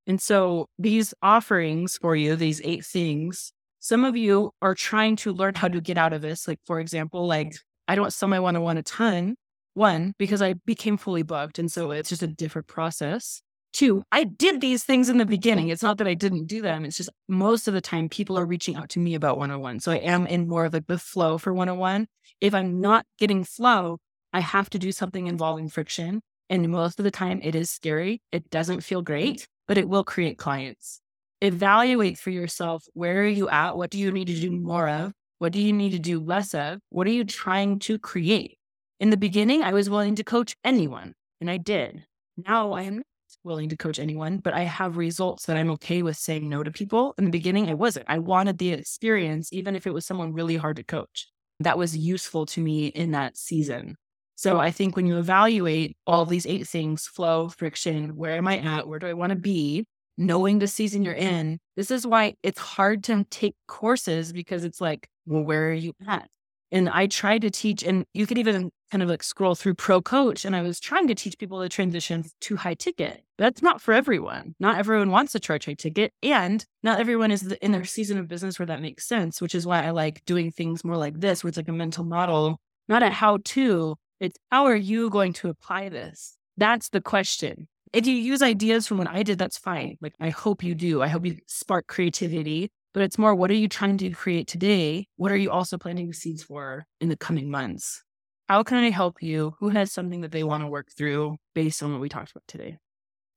And 0.08 0.22
so 0.22 0.68
these 0.78 1.14
offerings 1.22 1.98
for 1.98 2.16
you, 2.16 2.36
these 2.36 2.62
eight 2.64 2.86
things, 2.86 3.52
some 3.80 4.04
of 4.04 4.16
you 4.16 4.52
are 4.62 4.76
trying 4.76 5.16
to 5.18 5.34
learn 5.34 5.56
how 5.56 5.68
to 5.68 5.82
get 5.82 5.98
out 5.98 6.14
of 6.14 6.22
this. 6.22 6.48
Like, 6.48 6.60
for 6.66 6.80
example, 6.80 7.28
like 7.28 7.56
I 7.88 7.96
don't 7.96 8.14
sell 8.14 8.30
my 8.30 8.40
one 8.40 8.56
on 8.56 8.64
one 8.64 8.78
a 8.78 8.84
ton. 8.84 9.36
One, 9.74 10.14
because 10.18 10.42
I 10.42 10.54
became 10.66 10.96
fully 10.96 11.24
booked. 11.24 11.60
And 11.60 11.70
so 11.70 11.92
it's 11.92 12.08
just 12.08 12.24
a 12.24 12.28
different 12.28 12.68
process. 12.68 13.42
Two, 13.76 14.04
I 14.10 14.24
did 14.24 14.62
these 14.62 14.86
things 14.86 15.10
in 15.10 15.18
the 15.18 15.26
beginning. 15.26 15.68
It's 15.68 15.84
not 15.84 15.98
that 15.98 16.08
I 16.08 16.14
didn't 16.14 16.46
do 16.46 16.62
them. 16.62 16.86
It's 16.86 16.96
just 16.96 17.10
most 17.28 17.68
of 17.68 17.74
the 17.74 17.82
time 17.82 18.08
people 18.08 18.40
are 18.40 18.46
reaching 18.46 18.78
out 18.78 18.88
to 18.92 19.00
me 19.00 19.16
about 19.16 19.38
one 19.38 19.52
on 19.52 19.60
one. 19.60 19.82
So 19.82 19.92
I 19.92 19.98
am 19.98 20.26
in 20.28 20.48
more 20.48 20.64
of 20.64 20.74
like 20.74 20.88
the 20.88 20.98
flow 20.98 21.38
for 21.38 21.54
one 21.54 21.68
on 21.68 21.78
one. 21.78 22.08
If 22.40 22.54
I'm 22.54 22.80
not 22.80 23.06
getting 23.20 23.44
flow, 23.44 23.98
I 24.32 24.40
have 24.40 24.70
to 24.70 24.80
do 24.80 24.94
something 24.94 25.28
involving 25.28 25.68
friction. 25.68 26.22
And 26.50 26.70
most 26.70 27.02
of 27.02 27.04
the 27.04 27.12
time 27.12 27.42
it 27.44 27.54
is 27.54 27.70
scary. 27.70 28.22
It 28.32 28.50
doesn't 28.50 28.80
feel 28.80 29.02
great, 29.02 29.46
but 29.68 29.78
it 29.78 29.90
will 29.90 30.06
create 30.06 30.38
clients 30.38 31.02
evaluate 31.42 32.18
for 32.18 32.30
yourself 32.30 32.86
where 32.94 33.22
are 33.22 33.28
you 33.28 33.50
at? 33.50 33.78
What 33.78 33.90
do 33.90 34.00
you 34.00 34.12
need 34.12 34.28
to 34.28 34.40
do 34.40 34.52
more 34.52 34.88
of? 34.90 35.12
What 35.40 35.52
do 35.52 35.62
you 35.62 35.74
need 35.74 35.92
to 35.92 36.00
do 36.00 36.20
less 36.20 36.54
of? 36.54 36.80
What 36.90 37.08
are 37.08 37.12
you 37.12 37.24
trying 37.24 37.80
to 37.80 38.00
create? 38.00 38.58
In 39.00 39.10
the 39.10 39.18
beginning, 39.18 39.62
I 39.62 39.74
was 39.74 39.90
willing 39.90 40.16
to 40.16 40.24
coach 40.24 40.56
anyone, 40.64 41.14
and 41.42 41.52
I 41.52 41.58
did. 41.58 42.06
Now 42.38 42.72
I 42.72 42.84
am. 42.84 43.04
Willing 43.46 43.70
to 43.70 43.78
coach 43.78 44.00
anyone, 44.00 44.40
but 44.40 44.54
I 44.54 44.64
have 44.64 44.98
results 44.98 45.46
that 45.46 45.58
I'm 45.58 45.72
okay 45.72 46.02
with 46.02 46.18
saying 46.18 46.50
no 46.50 46.64
to 46.64 46.72
people. 46.72 47.14
In 47.18 47.26
the 47.26 47.32
beginning, 47.32 47.70
I 47.70 47.76
wasn't. 47.76 48.08
I 48.10 48.20
wanted 48.20 48.58
the 48.58 48.72
experience, 48.72 49.54
even 49.54 49.76
if 49.76 49.88
it 49.88 49.94
was 49.94 50.06
someone 50.06 50.34
really 50.34 50.58
hard 50.58 50.78
to 50.78 50.84
coach. 50.84 51.28
That 51.60 51.78
was 51.78 51.96
useful 51.96 52.46
to 52.48 52.62
me 52.62 52.88
in 52.88 53.12
that 53.12 53.38
season. 53.38 53.96
So 54.36 54.60
I 54.60 54.72
think 54.72 54.96
when 54.96 55.06
you 55.06 55.18
evaluate 55.18 55.96
all 56.06 56.26
these 56.26 56.46
eight 56.46 56.68
things 56.68 57.08
flow, 57.08 57.48
friction, 57.48 58.18
where 58.18 58.36
am 58.36 58.48
I 58.48 58.58
at? 58.60 58.88
Where 58.88 59.00
do 59.00 59.08
I 59.08 59.14
want 59.14 59.30
to 59.30 59.38
be? 59.38 59.86
Knowing 60.18 60.60
the 60.60 60.68
season 60.68 61.04
you're 61.04 61.14
in, 61.14 61.60
this 61.76 61.92
is 61.92 62.06
why 62.06 62.36
it's 62.44 62.60
hard 62.60 63.04
to 63.06 63.26
take 63.30 63.56
courses 63.68 64.34
because 64.34 64.64
it's 64.64 64.82
like, 64.82 65.08
well, 65.26 65.44
where 65.44 65.70
are 65.70 65.74
you 65.74 65.94
at? 66.08 66.30
And 66.76 66.90
I 66.90 67.08
tried 67.08 67.44
to 67.44 67.50
teach, 67.50 67.84
and 67.84 68.06
you 68.14 68.28
could 68.28 68.38
even 68.38 68.70
kind 68.92 69.02
of 69.02 69.08
like 69.08 69.24
scroll 69.24 69.56
through 69.56 69.76
Pro 69.76 70.02
Coach, 70.02 70.44
and 70.44 70.54
I 70.54 70.62
was 70.62 70.78
trying 70.78 71.08
to 71.08 71.16
teach 71.16 71.38
people 71.38 71.62
to 71.62 71.70
transition 71.70 72.26
to 72.42 72.58
high 72.58 72.74
ticket. 72.74 73.24
That's 73.38 73.62
not 73.62 73.80
for 73.80 73.94
everyone. 73.94 74.56
Not 74.60 74.78
everyone 74.78 75.10
wants 75.10 75.32
to 75.32 75.40
charge 75.40 75.68
high 75.68 75.76
ticket, 75.76 76.12
and 76.22 76.66
not 76.84 77.00
everyone 77.00 77.32
is 77.32 77.50
in 77.62 77.72
their 77.72 77.86
season 77.86 78.18
of 78.18 78.28
business 78.28 78.60
where 78.60 78.66
that 78.66 78.82
makes 78.82 79.08
sense, 79.08 79.42
which 79.42 79.56
is 79.56 79.66
why 79.66 79.86
I 79.86 79.92
like 79.92 80.26
doing 80.26 80.52
things 80.52 80.84
more 80.84 80.98
like 80.98 81.22
this, 81.22 81.46
where 81.46 81.48
it's 81.48 81.56
like 81.56 81.70
a 81.70 81.72
mental 81.72 82.04
model, 82.04 82.60
not 82.90 83.04
a 83.04 83.10
how 83.10 83.38
to. 83.46 83.96
It's 84.20 84.38
how 84.52 84.66
are 84.66 84.76
you 84.76 85.10
going 85.10 85.32
to 85.32 85.48
apply 85.48 85.88
this? 85.88 86.36
That's 86.58 86.90
the 86.90 87.00
question. 87.00 87.70
If 87.94 88.06
you 88.06 88.16
use 88.16 88.42
ideas 88.42 88.86
from 88.86 88.98
what 88.98 89.08
I 89.08 89.24
did, 89.24 89.38
that's 89.38 89.58
fine. 89.58 89.96
Like, 90.02 90.16
I 90.20 90.28
hope 90.30 90.62
you 90.62 90.76
do. 90.76 91.02
I 91.02 91.08
hope 91.08 91.26
you 91.26 91.38
spark 91.48 91.88
creativity 91.88 92.70
but 92.96 93.04
it's 93.04 93.18
more 93.18 93.36
what 93.36 93.52
are 93.52 93.56
you 93.56 93.68
trying 93.68 93.98
to 93.98 94.10
create 94.12 94.48
today? 94.48 95.06
What 95.18 95.30
are 95.30 95.36
you 95.36 95.52
also 95.52 95.78
planting 95.78 96.14
seeds 96.14 96.44
for 96.44 96.86
in 97.02 97.10
the 97.10 97.18
coming 97.18 97.52
months? 97.52 98.02
How 98.48 98.64
can 98.64 98.78
I 98.78 98.90
help 98.90 99.22
you? 99.22 99.54
Who 99.60 99.68
has 99.68 99.92
something 99.92 100.22
that 100.22 100.32
they 100.32 100.46
want 100.46 100.64
to 100.64 100.68
work 100.68 100.88
through 100.98 101.36
based 101.54 101.84
on 101.84 101.92
what 101.92 102.00
we 102.00 102.08
talked 102.08 102.32
about 102.32 102.48
today? 102.48 102.78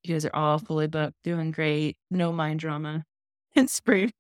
You 0.05 0.15
guys 0.15 0.25
are 0.25 0.35
all 0.35 0.61
fully 0.61 0.87
booked, 0.87 1.17
doing 1.25 1.51
great, 1.51 1.97
no 2.09 2.33
mind 2.33 2.61
drama. 2.61 3.05
It's 3.57 3.73
spring. 3.73 4.13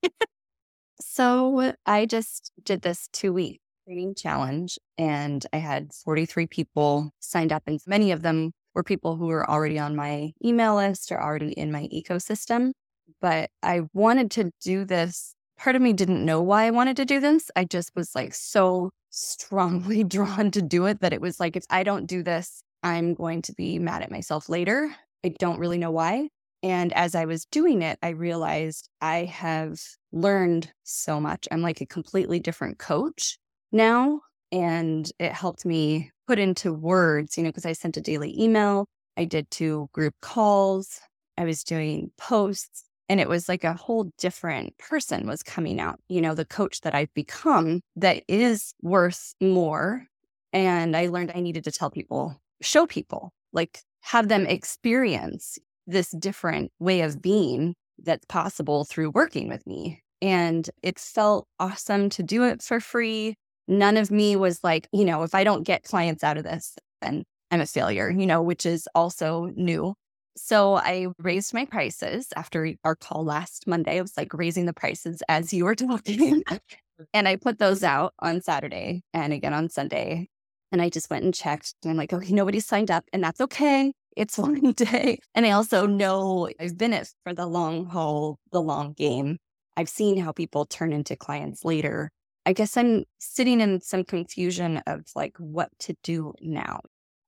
so 1.00 1.72
I 1.86 2.06
just 2.06 2.50
did 2.64 2.82
this 2.82 3.08
two 3.12 3.32
week 3.32 3.60
training 3.86 4.16
challenge 4.16 4.76
and 4.96 5.46
I 5.52 5.58
had 5.58 5.92
43 5.92 6.48
people 6.48 7.12
signed 7.20 7.52
up, 7.52 7.62
and 7.68 7.78
many 7.86 8.10
of 8.10 8.22
them 8.22 8.50
were 8.74 8.82
people 8.82 9.14
who 9.14 9.26
were 9.26 9.48
already 9.48 9.78
on 9.78 9.94
my 9.94 10.32
email 10.44 10.74
list 10.74 11.12
or 11.12 11.22
already 11.22 11.52
in 11.52 11.70
my 11.70 11.86
ecosystem 11.94 12.72
but 13.20 13.50
I 13.62 13.82
wanted 13.92 14.30
to 14.32 14.50
do 14.60 14.84
this. 14.84 15.34
Part 15.56 15.76
of 15.76 15.82
me 15.82 15.92
didn't 15.92 16.24
know 16.24 16.40
why 16.40 16.64
I 16.64 16.70
wanted 16.70 16.96
to 16.98 17.04
do 17.04 17.20
this. 17.20 17.50
I 17.56 17.64
just 17.64 17.92
was 17.96 18.14
like 18.14 18.34
so 18.34 18.90
strongly 19.10 20.04
drawn 20.16 20.50
to 20.52 20.62
do 20.62 20.86
it 20.86 21.00
that 21.00 21.12
it 21.12 21.20
was 21.20 21.40
like, 21.40 21.56
if 21.56 21.64
I 21.70 21.82
don't 21.82 22.06
do 22.06 22.22
this, 22.22 22.62
I'm 22.82 23.14
going 23.14 23.42
to 23.42 23.52
be 23.54 23.78
mad 23.78 24.02
at 24.02 24.10
myself 24.10 24.48
later. 24.48 24.94
I 25.24 25.34
don't 25.38 25.58
really 25.58 25.78
know 25.78 25.90
why. 25.90 26.28
And 26.62 26.92
as 26.92 27.14
I 27.14 27.24
was 27.24 27.44
doing 27.46 27.82
it, 27.82 27.98
I 28.02 28.10
realized 28.10 28.88
I 29.00 29.24
have 29.24 29.80
learned 30.12 30.72
so 30.84 31.20
much. 31.20 31.46
I'm 31.50 31.62
like 31.62 31.80
a 31.80 31.86
completely 31.86 32.40
different 32.40 32.78
coach 32.78 33.38
now. 33.70 34.20
And 34.50 35.10
it 35.18 35.32
helped 35.32 35.64
me 35.64 36.10
put 36.26 36.38
into 36.38 36.72
words, 36.72 37.36
you 37.36 37.42
know, 37.42 37.50
because 37.50 37.66
I 37.66 37.74
sent 37.74 37.96
a 37.96 38.00
daily 38.00 38.34
email, 38.40 38.86
I 39.16 39.24
did 39.24 39.50
two 39.50 39.88
group 39.92 40.14
calls, 40.22 41.00
I 41.36 41.44
was 41.44 41.62
doing 41.64 42.10
posts, 42.16 42.84
and 43.08 43.20
it 43.20 43.28
was 43.28 43.48
like 43.48 43.64
a 43.64 43.74
whole 43.74 44.10
different 44.18 44.76
person 44.78 45.26
was 45.26 45.42
coming 45.42 45.80
out 45.80 45.98
you 46.08 46.20
know 46.20 46.34
the 46.34 46.44
coach 46.44 46.80
that 46.82 46.94
i've 46.94 47.12
become 47.14 47.80
that 47.96 48.22
is 48.28 48.74
worth 48.82 49.34
more 49.40 50.06
and 50.52 50.96
i 50.96 51.06
learned 51.06 51.32
i 51.34 51.40
needed 51.40 51.64
to 51.64 51.72
tell 51.72 51.90
people 51.90 52.40
show 52.60 52.86
people 52.86 53.32
like 53.52 53.80
have 54.00 54.28
them 54.28 54.46
experience 54.46 55.58
this 55.86 56.10
different 56.10 56.70
way 56.78 57.00
of 57.00 57.20
being 57.22 57.74
that's 57.98 58.24
possible 58.26 58.84
through 58.84 59.10
working 59.10 59.48
with 59.48 59.66
me 59.66 60.00
and 60.20 60.68
it 60.82 60.98
felt 60.98 61.46
awesome 61.60 62.08
to 62.10 62.22
do 62.22 62.42
it 62.44 62.60
for 62.62 62.80
free. 62.80 63.34
None 63.68 63.96
of 63.96 64.10
me 64.10 64.34
was 64.36 64.62
like 64.64 64.88
you 64.92 65.04
know 65.04 65.22
if 65.22 65.34
i 65.34 65.44
don't 65.44 65.64
get 65.64 65.82
clients 65.82 66.24
out 66.24 66.38
of 66.38 66.44
this 66.44 66.74
then 67.02 67.24
i'm 67.50 67.60
a 67.60 67.66
failure 67.66 68.08
you 68.10 68.26
know 68.26 68.40
which 68.40 68.64
is 68.64 68.88
also 68.94 69.50
new 69.56 69.94
so 70.38 70.76
I 70.76 71.08
raised 71.18 71.52
my 71.54 71.64
prices 71.64 72.28
after 72.36 72.72
our 72.84 72.96
call 72.96 73.24
last 73.24 73.66
Monday. 73.66 73.98
I 73.98 74.02
was 74.02 74.16
like 74.16 74.32
raising 74.34 74.66
the 74.66 74.72
prices 74.72 75.22
as 75.28 75.52
you 75.52 75.64
were 75.64 75.74
talking. 75.74 76.42
and 77.14 77.28
I 77.28 77.36
put 77.36 77.58
those 77.58 77.82
out 77.82 78.14
on 78.20 78.40
Saturday 78.40 79.02
and 79.12 79.32
again 79.32 79.52
on 79.52 79.68
Sunday. 79.68 80.28
And 80.70 80.82
I 80.82 80.90
just 80.90 81.10
went 81.10 81.24
and 81.24 81.34
checked. 81.34 81.74
And 81.82 81.90
I'm 81.90 81.96
like, 81.96 82.12
okay, 82.12 82.32
nobody 82.32 82.60
signed 82.60 82.90
up, 82.90 83.04
and 83.12 83.24
that's 83.24 83.40
okay. 83.40 83.92
It's 84.16 84.36
one 84.38 84.72
day. 84.72 85.18
And 85.34 85.46
I 85.46 85.52
also 85.52 85.86
know 85.86 86.48
I've 86.60 86.76
been 86.76 86.92
it 86.92 87.08
for 87.24 87.32
the 87.32 87.46
long 87.46 87.86
haul, 87.86 88.38
the 88.52 88.60
long 88.60 88.92
game. 88.92 89.38
I've 89.76 89.88
seen 89.88 90.18
how 90.18 90.32
people 90.32 90.66
turn 90.66 90.92
into 90.92 91.16
clients 91.16 91.64
later. 91.64 92.10
I 92.44 92.52
guess 92.52 92.76
I'm 92.76 93.04
sitting 93.18 93.60
in 93.60 93.80
some 93.80 94.04
confusion 94.04 94.78
of 94.86 95.02
like 95.14 95.36
what 95.38 95.70
to 95.80 95.94
do 96.02 96.34
now. 96.40 96.80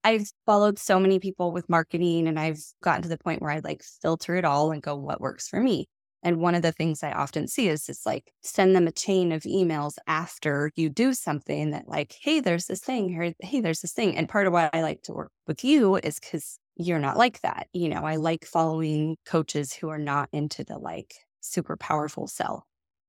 I've 0.02 0.30
followed 0.46 0.78
so 0.78 0.98
many 0.98 1.18
people 1.18 1.52
with 1.52 1.68
marketing 1.68 2.26
and 2.26 2.38
I've 2.38 2.60
gotten 2.82 3.02
to 3.02 3.08
the 3.08 3.18
point 3.18 3.42
where 3.42 3.50
I 3.50 3.60
like 3.62 3.82
filter 3.82 4.36
it 4.36 4.44
all 4.44 4.72
and 4.72 4.82
go, 4.82 4.96
what 4.96 5.20
works 5.20 5.48
for 5.48 5.60
me? 5.60 5.88
And 6.22 6.38
one 6.38 6.54
of 6.54 6.62
the 6.62 6.72
things 6.72 7.02
I 7.02 7.12
often 7.12 7.48
see 7.48 7.68
is 7.68 7.88
it's 7.88 8.04
like 8.04 8.32
send 8.42 8.76
them 8.76 8.86
a 8.86 8.92
chain 8.92 9.32
of 9.32 9.42
emails 9.42 9.94
after 10.06 10.70
you 10.76 10.90
do 10.90 11.14
something 11.14 11.70
that, 11.70 11.88
like, 11.88 12.14
hey, 12.20 12.40
there's 12.40 12.66
this 12.66 12.80
thing 12.80 13.08
here. 13.08 13.32
Hey, 13.40 13.60
there's 13.60 13.80
this 13.80 13.92
thing. 13.92 14.16
And 14.16 14.28
part 14.28 14.46
of 14.46 14.52
why 14.52 14.68
I 14.72 14.82
like 14.82 15.02
to 15.04 15.12
work 15.12 15.32
with 15.46 15.64
you 15.64 15.96
is 15.96 16.20
because 16.20 16.58
you're 16.76 16.98
not 16.98 17.16
like 17.16 17.40
that. 17.40 17.68
You 17.72 17.88
know, 17.88 18.02
I 18.02 18.16
like 18.16 18.44
following 18.44 19.16
coaches 19.24 19.72
who 19.72 19.88
are 19.88 19.98
not 19.98 20.28
into 20.32 20.62
the 20.62 20.78
like 20.78 21.14
super 21.40 21.76
powerful 21.76 22.26
sell. 22.26 22.66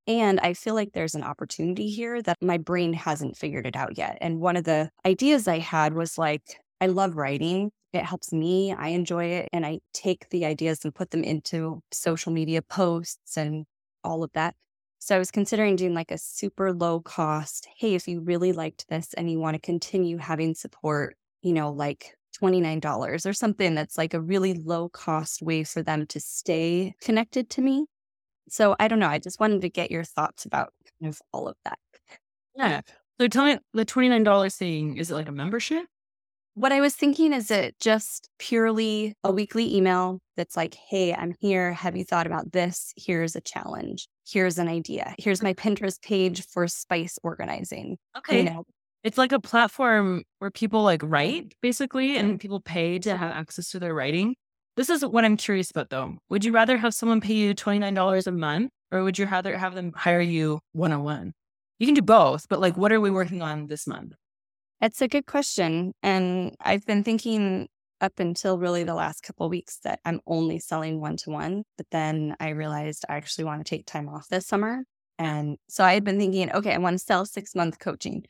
And 0.08 0.40
I 0.40 0.54
feel 0.54 0.74
like 0.74 0.94
there's 0.94 1.16
an 1.16 1.24
opportunity 1.24 1.90
here 1.90 2.22
that 2.22 2.38
my 2.42 2.58
brain 2.58 2.94
hasn't 2.94 3.38
figured 3.38 3.68
it 3.68 3.76
out 3.76 3.98
yet. 3.98 4.18
And 4.22 4.40
one 4.40 4.56
of 4.56 4.64
the 4.64 4.90
ideas 5.06 5.48
I 5.48 5.60
had 5.60 5.94
was 5.94 6.18
like, 6.18 6.44
I 6.82 6.88
love 6.88 7.16
writing. 7.16 7.72
It 7.94 8.04
helps 8.04 8.34
me. 8.34 8.74
I 8.74 8.90
enjoy 8.90 9.26
it. 9.26 9.50
And 9.54 9.66
I 9.66 9.80
take 9.94 10.28
the 10.30 10.46
ideas 10.46 10.84
and 10.84 10.94
put 10.94 11.12
them 11.12 11.24
into 11.24 11.82
social 11.92 12.34
media 12.34 12.62
posts 12.62 13.38
and 13.38 13.66
all 14.04 14.24
of 14.24 14.32
that. 14.34 14.56
So 15.00 15.16
I 15.16 15.20
was 15.20 15.32
considering 15.32 15.76
doing 15.76 15.94
like 15.94 16.12
a 16.12 16.18
super 16.18 16.74
low 16.74 17.00
cost. 17.00 17.68
Hey, 17.78 17.96
if 17.96 18.08
you 18.08 18.22
really 18.22 18.52
liked 18.52 18.88
this 18.90 19.14
and 19.14 19.32
you 19.32 19.40
want 19.40 19.56
to 19.56 19.60
continue 19.60 20.18
having 20.18 20.54
support, 20.56 21.16
you 21.42 21.54
know, 21.54 21.72
like 21.72 22.16
$29 22.42 23.26
or 23.26 23.34
something 23.34 23.76
that's 23.76 23.98
like 23.98 24.14
a 24.14 24.22
really 24.22 24.54
low 24.54 24.90
cost 24.90 25.42
way 25.42 25.64
for 25.64 25.84
them 25.84 26.06
to 26.08 26.20
stay 26.20 26.94
connected 27.02 27.50
to 27.52 27.62
me. 27.62 27.86
So 28.50 28.76
I 28.80 28.88
don't 28.88 29.00
know. 29.00 29.08
I 29.08 29.20
just 29.20 29.40
wanted 29.40 29.62
to 29.62 29.70
get 29.70 29.92
your 29.92 30.04
thoughts 30.04 30.46
about 30.46 30.74
kind 31.00 31.14
of 31.14 31.22
all 31.32 31.48
of 31.48 31.56
that. 31.66 31.80
Yeah. 32.56 32.82
So 33.20 33.28
tell 33.28 33.46
me 33.46 33.60
the 33.74 33.86
$29 33.86 34.56
thing, 34.58 34.98
is 34.98 35.12
it 35.12 35.16
like 35.16 35.30
a 35.30 35.32
membership? 35.32 35.86
What 36.54 36.74
I 36.74 36.82
was 36.82 36.96
thinking 36.96 37.32
is 37.32 37.50
it 37.50 37.76
just 37.80 38.28
purely 38.38 39.16
a 39.24 39.32
weekly 39.32 39.74
email 39.74 40.20
that's 40.36 40.58
like, 40.58 40.76
hey, 40.76 41.14
I'm 41.14 41.34
here. 41.40 41.72
Have 41.72 41.96
you 41.96 42.04
thought 42.04 42.28
about 42.28 42.52
this? 42.52 42.94
Here's 42.98 43.38
a 43.38 43.42
challenge. 43.42 44.10
Here's 44.28 44.58
an 44.58 44.68
idea. 44.68 45.16
Here's 45.18 45.42
my 45.42 45.54
mm-hmm. 45.54 45.70
Pinterest 45.70 46.02
page 46.02 46.46
for 46.48 46.68
spice 46.68 47.18
organizing. 47.24 47.98
Okay. 48.18 48.40
You 48.40 48.44
know, 48.44 48.66
it's 49.04 49.18
like 49.18 49.32
a 49.32 49.40
platform 49.40 50.24
where 50.40 50.52
people 50.52 50.84
like 50.84 51.02
write 51.04 51.54
basically 51.62 52.18
and 52.18 52.38
people 52.38 52.60
pay 52.60 53.00
to 53.00 53.16
have 53.16 53.32
access 53.32 53.70
to 53.72 53.80
their 53.80 53.94
writing. 53.94 54.36
This 54.76 54.90
is 54.90 55.06
what 55.06 55.24
I'm 55.24 55.38
curious 55.38 55.72
about 55.72 55.90
though. 55.90 56.18
Would 56.30 56.44
you 56.44 56.52
rather 56.52 56.78
have 56.78 56.94
someone 56.94 57.22
pay 57.22 57.34
you 57.34 57.56
$29 57.56 58.28
a 58.28 58.32
month 58.32 58.72
or 58.92 59.04
would 59.04 59.18
you 59.18 59.26
rather 59.26 59.58
have 59.58 59.74
them 59.74 59.94
hire 59.96 60.22
you 60.22 60.60
one 60.74 60.92
on 60.92 61.04
one? 61.04 61.34
You 61.80 61.88
can 61.88 61.96
do 61.96 62.02
both, 62.02 62.48
but 62.50 62.60
like, 62.60 62.76
what 62.76 62.92
are 62.92 63.00
we 63.00 63.10
working 63.10 63.42
on 63.42 63.68
this 63.68 63.88
month? 63.88 64.14
It's 64.82 65.02
a 65.02 65.08
good 65.08 65.28
question. 65.28 65.94
And 66.02 66.56
I've 66.60 66.86
been 66.88 67.04
thinking 67.04 67.68
up 68.02 68.20
until 68.20 68.58
really 68.58 68.84
the 68.84 68.96
last 68.96 69.22
couple 69.22 69.48
weeks 69.48 69.78
that 69.84 70.00
I'm 70.04 70.22
only 70.26 70.58
selling 70.58 71.00
one 71.00 71.18
to 71.18 71.30
one. 71.30 71.64
But 71.78 71.86
then 71.92 72.36
I 72.40 72.50
realized 72.50 73.06
I 73.08 73.16
actually 73.16 73.44
want 73.44 73.64
to 73.64 73.70
take 73.70 73.86
time 73.86 74.10
off 74.10 74.28
this 74.28 74.48
summer. 74.48 74.84
And 75.20 75.58
so 75.70 75.84
I 75.84 75.94
had 75.94 76.04
been 76.04 76.18
thinking, 76.18 76.52
okay, 76.52 76.74
I 76.74 76.80
want 76.80 76.96
to 76.96 77.04
sell 77.04 77.26
six 77.26 77.54
month 77.54 77.78
coaching. 77.78 78.26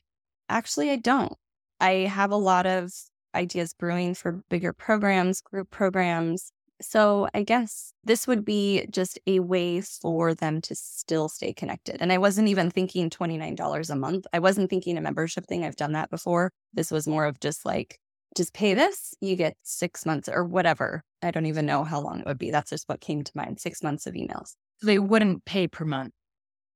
Actually, 0.49 0.91
I 0.91 0.97
don't. 0.97 1.33
I 1.79 1.91
have 1.91 2.31
a 2.31 2.35
lot 2.35 2.65
of 2.65 2.91
ideas 3.33 3.73
brewing 3.73 4.13
for 4.13 4.43
bigger 4.49 4.73
programs, 4.73 5.39
group 5.39 5.71
programs, 5.71 6.51
so 6.81 7.27
I 7.33 7.43
guess 7.43 7.93
this 8.03 8.27
would 8.27 8.43
be 8.43 8.85
just 8.89 9.19
a 9.27 9.39
way 9.39 9.81
for 9.81 10.33
them 10.33 10.61
to 10.61 10.75
still 10.75 11.29
stay 11.29 11.53
connected. 11.53 11.97
And 11.99 12.11
I 12.11 12.17
wasn't 12.17 12.47
even 12.47 12.71
thinking 12.71 13.09
$29 13.09 13.89
a 13.89 13.95
month. 13.95 14.25
I 14.33 14.39
wasn't 14.39 14.69
thinking 14.69 14.97
a 14.97 15.01
membership 15.01 15.45
thing. 15.47 15.63
I've 15.63 15.75
done 15.75 15.93
that 15.93 16.09
before. 16.09 16.51
This 16.73 16.91
was 16.91 17.07
more 17.07 17.25
of 17.25 17.39
just 17.39 17.65
like, 17.65 17.99
just 18.35 18.53
pay 18.53 18.73
this, 18.73 19.13
you 19.19 19.35
get 19.35 19.57
six 19.61 20.05
months 20.05 20.29
or 20.29 20.43
whatever. 20.43 21.03
I 21.21 21.31
don't 21.31 21.47
even 21.47 21.65
know 21.65 21.83
how 21.83 21.99
long 21.99 22.19
it 22.21 22.25
would 22.25 22.37
be. 22.37 22.51
That's 22.51 22.69
just 22.69 22.87
what 22.87 23.01
came 23.01 23.23
to 23.23 23.31
mind 23.35 23.59
six 23.59 23.83
months 23.83 24.07
of 24.07 24.13
emails. 24.13 24.55
They 24.81 24.99
wouldn't 24.99 25.45
pay 25.45 25.67
per 25.67 25.85
month. 25.85 26.13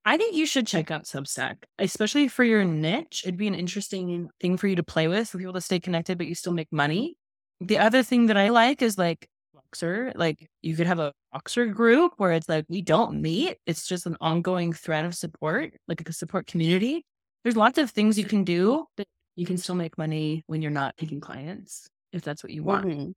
I 0.07 0.17
think 0.17 0.35
you 0.35 0.45
should 0.45 0.67
check 0.67 0.91
out 0.91 1.05
Substack, 1.05 1.63
especially 1.79 2.27
for 2.27 2.43
your 2.43 2.63
niche. 2.63 3.23
It'd 3.25 3.37
be 3.37 3.47
an 3.47 3.55
interesting 3.55 4.29
thing 4.39 4.55
for 4.55 4.67
you 4.67 4.75
to 4.75 4.83
play 4.83 5.07
with 5.07 5.29
for 5.29 5.39
people 5.39 5.53
to 5.53 5.61
stay 5.61 5.79
connected, 5.79 6.19
but 6.19 6.27
you 6.27 6.35
still 6.35 6.53
make 6.53 6.71
money. 6.71 7.15
The 7.59 7.79
other 7.79 8.03
thing 8.03 8.27
that 8.27 8.37
I 8.37 8.49
like 8.49 8.83
is 8.83 8.99
like 8.99 9.27
Voxer. 9.75 10.11
Like 10.15 10.47
you 10.61 10.75
could 10.75 10.87
have 10.87 10.99
a 10.99 11.13
Voxer 11.33 11.73
group 11.73 12.13
where 12.17 12.31
it's 12.31 12.49
like 12.49 12.65
we 12.69 12.81
don't 12.81 13.21
meet. 13.21 13.57
It's 13.65 13.87
just 13.87 14.05
an 14.05 14.17
ongoing 14.21 14.73
thread 14.73 15.05
of 15.05 15.15
support, 15.15 15.73
like 15.87 16.07
a 16.07 16.13
support 16.13 16.47
community. 16.47 17.05
There's 17.43 17.57
lots 17.57 17.77
of 17.77 17.91
things 17.91 18.17
you 18.17 18.25
can 18.25 18.43
do 18.43 18.85
that 18.97 19.07
you 19.35 19.45
can 19.45 19.57
still 19.57 19.75
make 19.75 19.97
money 19.97 20.43
when 20.47 20.61
you're 20.61 20.71
not 20.71 20.97
taking 20.97 21.19
clients, 21.19 21.87
if 22.13 22.21
that's 22.23 22.43
what 22.43 22.53
you 22.53 22.63
want. 22.63 22.85
Mhm. 22.85 23.13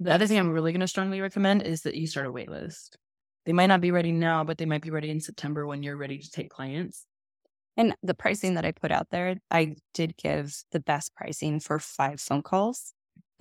The 0.00 0.12
other 0.12 0.26
thing 0.26 0.38
I'm 0.38 0.50
really 0.50 0.72
going 0.72 0.80
to 0.80 0.88
strongly 0.88 1.20
recommend 1.20 1.62
is 1.62 1.82
that 1.82 1.94
you 1.94 2.06
start 2.06 2.26
a 2.26 2.32
wait 2.32 2.50
list. 2.50 2.96
They 3.44 3.52
might 3.52 3.66
not 3.66 3.80
be 3.80 3.90
ready 3.90 4.12
now, 4.12 4.44
but 4.44 4.58
they 4.58 4.66
might 4.66 4.82
be 4.82 4.90
ready 4.90 5.10
in 5.10 5.20
September 5.20 5.66
when 5.66 5.82
you're 5.82 5.96
ready 5.96 6.18
to 6.18 6.30
take 6.30 6.50
clients. 6.50 7.06
And 7.76 7.96
the 8.02 8.14
pricing 8.14 8.54
that 8.54 8.64
I 8.64 8.72
put 8.72 8.92
out 8.92 9.10
there, 9.10 9.36
I 9.50 9.76
did 9.94 10.16
give 10.16 10.54
the 10.72 10.80
best 10.80 11.14
pricing 11.14 11.60
for 11.60 11.78
five 11.78 12.20
phone 12.20 12.42
calls 12.42 12.92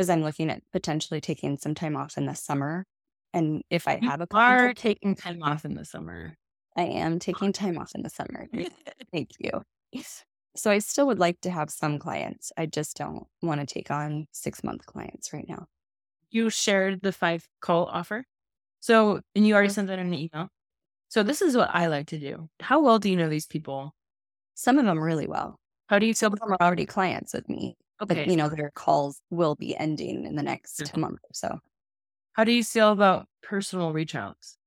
because 0.02 0.10
I'm 0.10 0.24
looking 0.24 0.50
at 0.50 0.64
potentially 0.72 1.22
taking 1.22 1.58
some 1.60 1.76
time 1.76 1.96
off 1.96 2.18
in 2.18 2.26
the 2.26 2.34
summer. 2.34 2.86
And 3.34 3.64
if 3.70 3.88
I 3.88 4.00
You 4.02 4.10
have 4.10 4.20
a 4.22 4.28
are 4.34 4.74
client, 4.74 4.78
taking 4.78 5.16
time 5.16 5.44
off 5.44 5.64
in 5.64 5.76
the 5.76 5.86
summer. 5.86 6.36
I 6.76 6.84
am 6.84 7.20
taking 7.20 7.54
time 7.54 7.78
off 7.78 7.94
in 7.96 8.02
the 8.04 8.10
summer. 8.10 8.48
Thank 9.12 9.32
you. 9.40 9.62
So 10.56 10.72
I 10.72 10.80
still 10.80 11.08
would 11.08 11.20
like 11.20 11.40
to 11.42 11.52
have 11.52 11.70
some 11.70 12.00
clients. 12.00 12.52
I 12.58 12.66
just 12.66 12.98
don't 12.98 13.28
want 13.42 13.62
to 13.62 13.66
take 13.72 13.92
on 13.92 14.28
six 14.32 14.64
month 14.64 14.86
clients 14.86 15.34
right 15.34 15.48
now. 15.48 15.68
you 16.32 16.50
shared 16.50 17.02
the 17.02 17.12
five 17.12 17.48
call 17.62 17.86
offer. 17.86 18.26
So, 18.80 19.22
and 19.36 19.46
you 19.48 19.54
already 19.54 19.70
sent 19.70 19.88
that 19.90 20.00
in 20.00 20.08
an 20.08 20.14
email. 20.14 20.50
So, 21.10 21.24
this 21.24 21.42
is 21.42 21.56
what 21.58 21.70
I 21.74 21.88
like 21.88 22.08
to 22.08 22.20
do. 22.20 22.50
How 22.62 22.82
well 22.82 23.00
do 23.00 23.10
you 23.10 23.18
know 23.18 23.30
these 23.30 23.48
people? 23.48 23.94
Some 24.56 24.80
of 24.80 24.86
them 24.86 25.00
really 25.00 25.28
well. 25.28 25.60
How 25.88 26.00
do 26.00 26.06
you 26.08 26.14
feel? 26.14 26.32
Some 26.32 26.40
them 26.40 26.54
are 26.54 26.66
already 26.66 26.86
clients 26.86 27.34
with 27.34 27.50
me, 27.50 27.78
but 28.08 28.20
Okay. 28.20 28.28
you 28.28 28.36
know, 28.36 28.50
their 28.50 28.72
calls 28.72 29.22
will 29.30 29.56
be 29.56 29.76
ending 29.78 30.26
in 30.26 30.36
the 30.36 30.44
next 30.44 30.96
Mhm. 30.96 30.98
month 30.98 31.20
or 31.24 31.34
so. 31.34 31.60
How 32.34 32.44
do 32.44 32.52
you 32.52 32.64
feel 32.64 32.92
about 32.92 33.30
personal 33.42 33.94
reach 33.94 34.16
outs? 34.16 34.58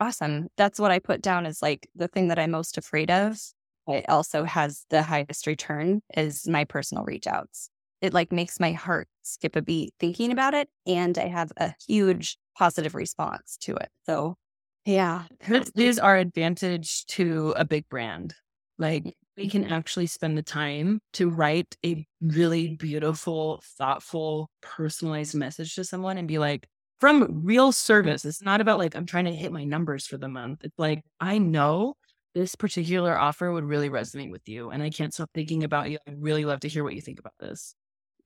Awesome. 0.00 0.48
That's 0.56 0.78
what 0.78 0.90
I 0.90 0.98
put 0.98 1.22
down 1.22 1.46
as 1.46 1.62
like 1.62 1.88
the 1.94 2.08
thing 2.08 2.28
that 2.28 2.38
I'm 2.38 2.50
most 2.50 2.76
afraid 2.76 3.10
of. 3.10 3.38
It 3.86 4.08
also 4.08 4.44
has 4.44 4.86
the 4.90 5.02
highest 5.02 5.46
return 5.46 6.02
is 6.16 6.48
my 6.48 6.64
personal 6.64 7.04
reach 7.04 7.26
outs. 7.26 7.70
It 8.00 8.12
like 8.12 8.32
makes 8.32 8.58
my 8.58 8.72
heart 8.72 9.08
skip 9.22 9.56
a 9.56 9.62
beat 9.62 9.94
thinking 10.00 10.32
about 10.32 10.54
it. 10.54 10.68
And 10.86 11.16
I 11.18 11.28
have 11.28 11.52
a 11.56 11.74
huge 11.86 12.38
positive 12.56 12.94
response 12.94 13.56
to 13.62 13.76
it. 13.76 13.90
So 14.06 14.36
yeah. 14.84 15.26
This 15.46 15.70
is 15.76 15.98
our 15.98 16.16
advantage 16.16 17.06
to 17.06 17.52
a 17.56 17.64
big 17.64 17.88
brand. 17.88 18.34
Like, 18.78 19.16
we 19.36 19.48
can 19.48 19.64
actually 19.64 20.06
spend 20.06 20.38
the 20.38 20.42
time 20.42 21.00
to 21.14 21.28
write 21.28 21.76
a 21.84 22.06
really 22.20 22.76
beautiful, 22.76 23.60
thoughtful, 23.64 24.48
personalized 24.62 25.34
message 25.34 25.74
to 25.74 25.84
someone 25.84 26.18
and 26.18 26.28
be 26.28 26.38
like, 26.38 26.66
from 27.00 27.42
real 27.44 27.72
service. 27.72 28.24
It's 28.24 28.42
not 28.42 28.60
about 28.60 28.78
like, 28.78 28.94
I'm 28.94 29.06
trying 29.06 29.24
to 29.26 29.34
hit 29.34 29.52
my 29.52 29.64
numbers 29.64 30.06
for 30.06 30.16
the 30.16 30.28
month. 30.28 30.64
It's 30.64 30.78
like, 30.78 31.02
I 31.20 31.38
know 31.38 31.94
this 32.34 32.54
particular 32.54 33.18
offer 33.18 33.50
would 33.52 33.64
really 33.64 33.90
resonate 33.90 34.30
with 34.30 34.48
you. 34.48 34.70
And 34.70 34.82
I 34.82 34.90
can't 34.90 35.12
stop 35.12 35.30
thinking 35.34 35.64
about 35.64 35.90
you. 35.90 35.98
I'd 36.06 36.22
really 36.22 36.44
love 36.44 36.60
to 36.60 36.68
hear 36.68 36.84
what 36.84 36.94
you 36.94 37.00
think 37.00 37.18
about 37.18 37.34
this. 37.40 37.74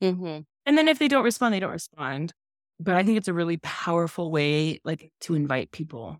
hmm 0.00 0.40
And 0.66 0.76
then 0.76 0.88
if 0.88 0.98
they 0.98 1.08
don't 1.08 1.24
respond, 1.24 1.54
they 1.54 1.60
don't 1.60 1.72
respond. 1.72 2.32
But 2.80 2.94
I 2.94 3.02
think 3.02 3.18
it's 3.18 3.28
a 3.28 3.34
really 3.34 3.56
powerful 3.58 4.30
way, 4.30 4.80
like, 4.84 5.10
to 5.22 5.34
invite 5.34 5.72
people. 5.72 6.18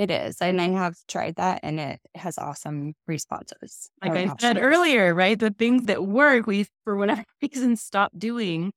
It 0.00 0.10
is. 0.10 0.40
And 0.40 0.62
I 0.62 0.68
have 0.70 0.96
tried 1.08 1.36
that 1.36 1.60
and 1.62 1.78
it 1.78 2.00
has 2.14 2.38
awesome 2.38 2.94
responses. 3.06 3.90
Like 4.02 4.12
I 4.12 4.34
said 4.40 4.56
earlier, 4.56 5.14
right? 5.14 5.38
The 5.38 5.50
things 5.50 5.84
that 5.88 6.06
work, 6.06 6.46
we, 6.46 6.68
for 6.84 6.96
whatever 6.96 7.22
reason, 7.42 7.76
stop 7.76 8.10
doing. 8.16 8.72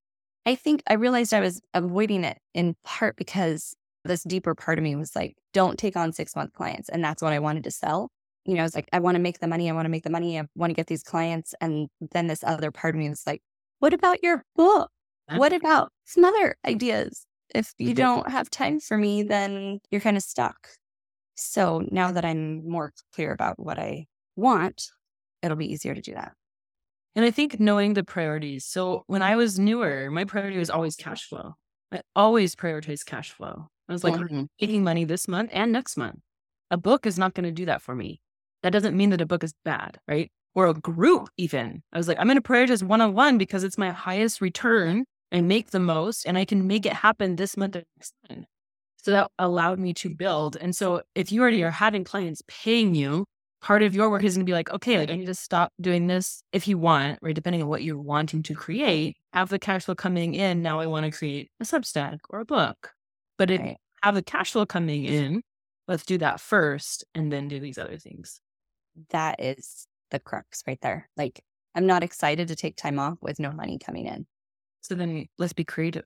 I 0.45 0.55
think 0.55 0.83
I 0.85 0.95
realized 0.95 1.33
I 1.33 1.39
was 1.39 1.61
avoiding 1.73 2.25
it 2.25 2.39
in 2.53 2.75
part 2.83 3.15
because 3.15 3.73
this 4.03 4.23
deeper 4.23 4.53
part 4.53 4.77
of 4.77 4.83
me 4.83 4.97
was 4.97 5.15
like, 5.15 5.37
don't 5.53 5.79
take 5.79 5.95
on 5.95 6.11
six 6.11 6.35
month 6.35 6.51
clients. 6.51 6.89
And 6.89 7.01
that's 7.01 7.21
what 7.21 7.31
I 7.31 7.39
wanted 7.39 7.63
to 7.63 7.71
sell. 7.71 8.09
You 8.43 8.55
know, 8.55 8.59
I 8.59 8.63
was 8.63 8.75
like, 8.75 8.89
I 8.91 8.99
want 8.99 9.15
to 9.15 9.21
make 9.21 9.39
the 9.39 9.47
money. 9.47 9.69
I 9.69 9.73
want 9.73 9.85
to 9.85 9.89
make 9.89 10.03
the 10.03 10.09
money. 10.09 10.37
I 10.37 10.43
want 10.55 10.71
to 10.71 10.75
get 10.75 10.87
these 10.87 11.03
clients. 11.03 11.55
And 11.61 11.87
then 12.11 12.27
this 12.27 12.43
other 12.43 12.69
part 12.69 12.95
of 12.95 12.99
me 12.99 13.07
was 13.07 13.23
like, 13.25 13.41
what 13.79 13.93
about 13.93 14.21
your 14.21 14.43
book? 14.57 14.89
What 15.37 15.53
about 15.53 15.93
some 16.03 16.25
other 16.25 16.57
ideas? 16.67 17.25
If 17.55 17.71
you 17.77 17.93
don't 17.93 18.29
have 18.29 18.49
time 18.49 18.81
for 18.81 18.97
me, 18.97 19.23
then 19.23 19.79
you're 19.89 20.01
kind 20.01 20.17
of 20.17 20.23
stuck. 20.23 20.67
So 21.35 21.83
now 21.91 22.11
that 22.11 22.25
I'm 22.25 22.67
more 22.67 22.93
clear 23.13 23.31
about 23.31 23.59
what 23.59 23.79
I 23.79 24.07
want, 24.35 24.89
it'll 25.41 25.57
be 25.57 25.71
easier 25.71 25.95
to 25.95 26.01
do 26.01 26.13
that. 26.13 26.33
And 27.15 27.25
I 27.25 27.31
think 27.31 27.59
knowing 27.59 27.93
the 27.93 28.03
priorities. 28.03 28.65
So 28.65 29.03
when 29.07 29.21
I 29.21 29.35
was 29.35 29.59
newer, 29.59 30.09
my 30.11 30.25
priority 30.25 30.57
was 30.57 30.69
always 30.69 30.95
cash 30.95 31.27
flow. 31.27 31.53
I 31.91 32.01
always 32.15 32.55
prioritized 32.55 33.05
cash 33.05 33.31
flow. 33.31 33.67
I 33.87 33.93
was 33.93 34.03
like, 34.03 34.15
Mhm. 34.15 34.47
making 34.61 34.83
money 34.83 35.03
this 35.05 35.27
month 35.27 35.49
and 35.53 35.71
next 35.71 35.97
month. 35.97 36.19
A 36.71 36.77
book 36.77 37.05
is 37.05 37.19
not 37.19 37.33
going 37.33 37.43
to 37.45 37.51
do 37.51 37.65
that 37.65 37.81
for 37.81 37.95
me. 37.95 38.21
That 38.63 38.71
doesn't 38.71 38.97
mean 38.97 39.09
that 39.11 39.21
a 39.21 39.25
book 39.25 39.43
is 39.43 39.53
bad, 39.65 39.99
right? 40.07 40.31
Or 40.55 40.67
a 40.67 40.73
group, 40.73 41.29
even. 41.37 41.83
I 41.91 41.97
was 41.97 42.07
like, 42.07 42.17
I'm 42.19 42.27
going 42.27 42.37
to 42.37 42.41
prioritize 42.41 42.81
one 42.83 43.01
on 43.01 43.13
one 43.13 43.37
because 43.37 43.63
it's 43.63 43.77
my 43.77 43.91
highest 43.91 44.41
return 44.41 45.05
and 45.31 45.47
make 45.47 45.71
the 45.71 45.79
most, 45.79 46.25
and 46.25 46.37
I 46.37 46.45
can 46.45 46.65
make 46.67 46.85
it 46.85 46.93
happen 46.93 47.35
this 47.35 47.57
month 47.57 47.75
or 47.75 47.83
next 47.97 48.13
month. 48.29 48.45
So 49.03 49.11
that 49.11 49.31
allowed 49.37 49.79
me 49.79 49.93
to 49.95 50.09
build. 50.09 50.55
And 50.57 50.75
so 50.75 51.01
if 51.15 51.31
you 51.31 51.41
already 51.41 51.63
are 51.63 51.71
having 51.71 52.03
clients 52.03 52.41
paying 52.47 52.95
you, 52.95 53.25
part 53.61 53.83
of 53.83 53.95
your 53.95 54.09
work 54.09 54.23
is 54.23 54.35
going 54.35 54.45
to 54.45 54.49
be 54.49 54.53
like, 54.53 54.71
okay, 54.71 54.97
like 54.97 55.09
I 55.11 55.15
need 55.15 55.25
to 55.25 55.35
stop 55.35 55.71
doing 55.81 56.07
this 56.07 56.41
if 56.53 56.67
you 56.67 56.77
want, 56.77 57.19
right? 57.21 57.35
Depending 57.35 57.61
on 57.61 57.67
what 57.67 57.83
you're 57.83 57.99
wanting 57.99 58.43
to 58.43 58.55
create, 58.55 59.15
have 59.33 59.49
the 59.49 59.59
cash 59.59 59.85
flow 59.85 59.95
coming 59.95 60.35
in. 60.35 60.61
Now 60.61 60.79
I 60.79 60.87
want 60.87 61.05
to 61.05 61.11
create 61.17 61.49
a 61.59 61.65
Substack 61.65 62.19
or 62.29 62.39
a 62.39 62.45
book. 62.45 62.93
But 63.37 63.51
if 63.51 63.59
Right. 63.61 63.77
have 64.03 64.15
the 64.15 64.23
cash 64.23 64.51
flow 64.53 64.65
coming 64.65 65.05
in, 65.05 65.41
let's 65.87 66.05
do 66.05 66.17
that 66.19 66.39
first 66.39 67.03
and 67.13 67.31
then 67.31 67.47
do 67.47 67.59
these 67.59 67.77
other 67.77 67.97
things. 67.97 68.39
that 69.09 69.39
is 69.41 69.87
the 70.11 70.19
crux 70.19 70.63
right 70.67 70.79
there. 70.81 71.09
Like, 71.17 71.43
I'm 71.75 71.87
not 71.87 72.03
excited 72.03 72.47
to 72.49 72.55
take 72.55 72.75
time 72.75 72.99
off 72.99 73.17
with 73.21 73.39
no 73.39 73.51
money 73.51 73.79
coming 73.79 74.05
in. 74.05 74.27
So 74.81 74.95
then 74.95 75.27
let's 75.37 75.53
be 75.53 75.63
creative. 75.63 76.05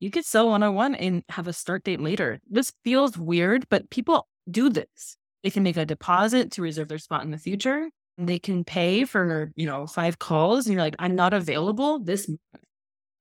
You 0.00 0.10
could 0.10 0.24
sell 0.24 0.48
one 0.50 0.62
on 0.62 0.74
one 0.74 0.94
and 0.94 1.22
have 1.30 1.48
a 1.48 1.52
start 1.52 1.84
date 1.84 2.00
later. 2.00 2.38
This 2.48 2.72
feels 2.84 3.16
weird, 3.16 3.66
but 3.68 3.88
people 3.90 4.28
do 4.50 4.68
this. 4.68 5.16
They 5.42 5.50
can 5.50 5.62
make 5.62 5.76
a 5.76 5.86
deposit 5.86 6.52
to 6.52 6.62
reserve 6.62 6.88
their 6.88 6.98
spot 6.98 7.24
in 7.24 7.30
the 7.30 7.38
future. 7.38 7.88
They 8.18 8.38
can 8.38 8.64
pay 8.64 9.04
for, 9.04 9.52
you 9.56 9.66
know, 9.66 9.86
five 9.86 10.18
calls 10.18 10.66
and 10.66 10.74
you're 10.74 10.82
like, 10.82 10.96
I'm 10.98 11.14
not 11.14 11.34
available 11.34 11.98
this 11.98 12.28
month. 12.28 12.40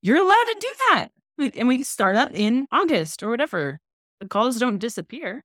You're 0.02 0.22
allowed 0.22 0.46
to 0.46 0.56
do 0.60 0.74
that. 0.90 1.08
And 1.58 1.68
we 1.68 1.84
start 1.84 2.16
up 2.16 2.32
in 2.34 2.68
August 2.72 3.24
or 3.24 3.30
whatever. 3.30 3.80
The 4.20 4.28
calls 4.28 4.58
don't 4.58 4.78
disappear. 4.78 5.44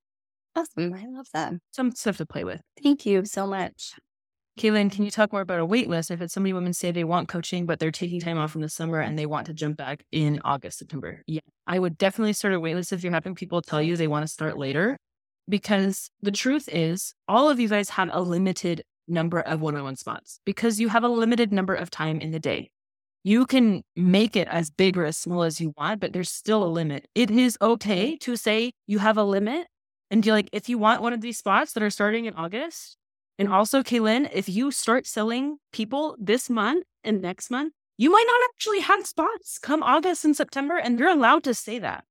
Awesome. 0.54 0.94
I 0.94 1.06
love 1.06 1.26
that. 1.32 1.54
Some 1.72 1.92
stuff 1.92 2.16
to 2.18 2.26
play 2.26 2.44
with. 2.44 2.60
Thank 2.82 3.06
you 3.06 3.24
so 3.24 3.46
much. 3.46 3.94
Kaylin, 4.60 4.92
can 4.92 5.06
you 5.06 5.10
talk 5.10 5.32
more 5.32 5.40
about 5.40 5.58
a 5.58 5.64
wait 5.64 5.88
list? 5.88 6.10
I've 6.10 6.20
had 6.20 6.30
so 6.30 6.38
many 6.38 6.52
women 6.52 6.74
say 6.74 6.90
they 6.90 7.02
want 7.02 7.28
coaching, 7.28 7.64
but 7.64 7.78
they're 7.78 7.90
taking 7.90 8.20
time 8.20 8.36
off 8.36 8.54
in 8.54 8.60
the 8.60 8.68
summer 8.68 9.00
and 9.00 9.18
they 9.18 9.24
want 9.24 9.46
to 9.46 9.54
jump 9.54 9.78
back 9.78 10.04
in 10.12 10.38
August, 10.44 10.80
September. 10.80 11.22
Yeah, 11.26 11.40
I 11.66 11.78
would 11.78 11.96
definitely 11.96 12.34
start 12.34 12.52
a 12.52 12.60
wait 12.60 12.74
list 12.74 12.92
if 12.92 13.02
you're 13.02 13.10
having 13.10 13.34
people 13.34 13.62
tell 13.62 13.80
you 13.80 13.96
they 13.96 14.06
want 14.06 14.24
to 14.24 14.28
start 14.30 14.58
later, 14.58 14.98
because 15.48 16.10
the 16.20 16.30
truth 16.30 16.68
is, 16.70 17.14
all 17.26 17.48
of 17.48 17.58
you 17.58 17.68
guys 17.68 17.88
have 17.88 18.10
a 18.12 18.20
limited 18.20 18.82
number 19.08 19.40
of 19.40 19.62
one 19.62 19.76
on 19.76 19.82
one 19.82 19.96
spots 19.96 20.40
because 20.44 20.78
you 20.78 20.90
have 20.90 21.04
a 21.04 21.08
limited 21.08 21.54
number 21.54 21.74
of 21.74 21.90
time 21.90 22.20
in 22.20 22.30
the 22.30 22.38
day. 22.38 22.68
You 23.24 23.46
can 23.46 23.82
make 23.96 24.36
it 24.36 24.46
as 24.48 24.68
big 24.68 24.98
or 24.98 25.06
as 25.06 25.16
small 25.16 25.42
as 25.42 25.58
you 25.58 25.72
want, 25.78 26.00
but 26.00 26.12
there's 26.12 26.30
still 26.30 26.62
a 26.62 26.68
limit. 26.68 27.08
It 27.14 27.30
is 27.30 27.56
okay 27.62 28.14
to 28.18 28.36
say 28.36 28.72
you 28.86 28.98
have 28.98 29.16
a 29.16 29.24
limit 29.24 29.68
and 30.10 30.22
be 30.22 30.32
like, 30.32 30.50
if 30.52 30.68
you 30.68 30.76
want 30.76 31.00
one 31.00 31.14
of 31.14 31.22
these 31.22 31.38
spots 31.38 31.72
that 31.72 31.82
are 31.82 31.88
starting 31.88 32.26
in 32.26 32.34
August, 32.34 32.98
and 33.40 33.48
also, 33.48 33.82
Kaylin, 33.82 34.30
if 34.32 34.48
you 34.48 34.70
start 34.70 35.06
selling 35.06 35.58
people 35.72 36.14
this 36.20 36.48
month 36.48 36.84
and 37.02 37.20
next 37.20 37.50
month, 37.50 37.72
you 37.96 38.12
might 38.12 38.26
not 38.26 38.40
actually 38.52 38.80
have 38.80 39.06
spots 39.06 39.58
come 39.58 39.82
August 39.82 40.24
and 40.24 40.36
September, 40.36 40.76
and 40.76 40.98
you're 40.98 41.08
allowed 41.08 41.42
to 41.44 41.54
say 41.54 41.80
that 41.80 42.04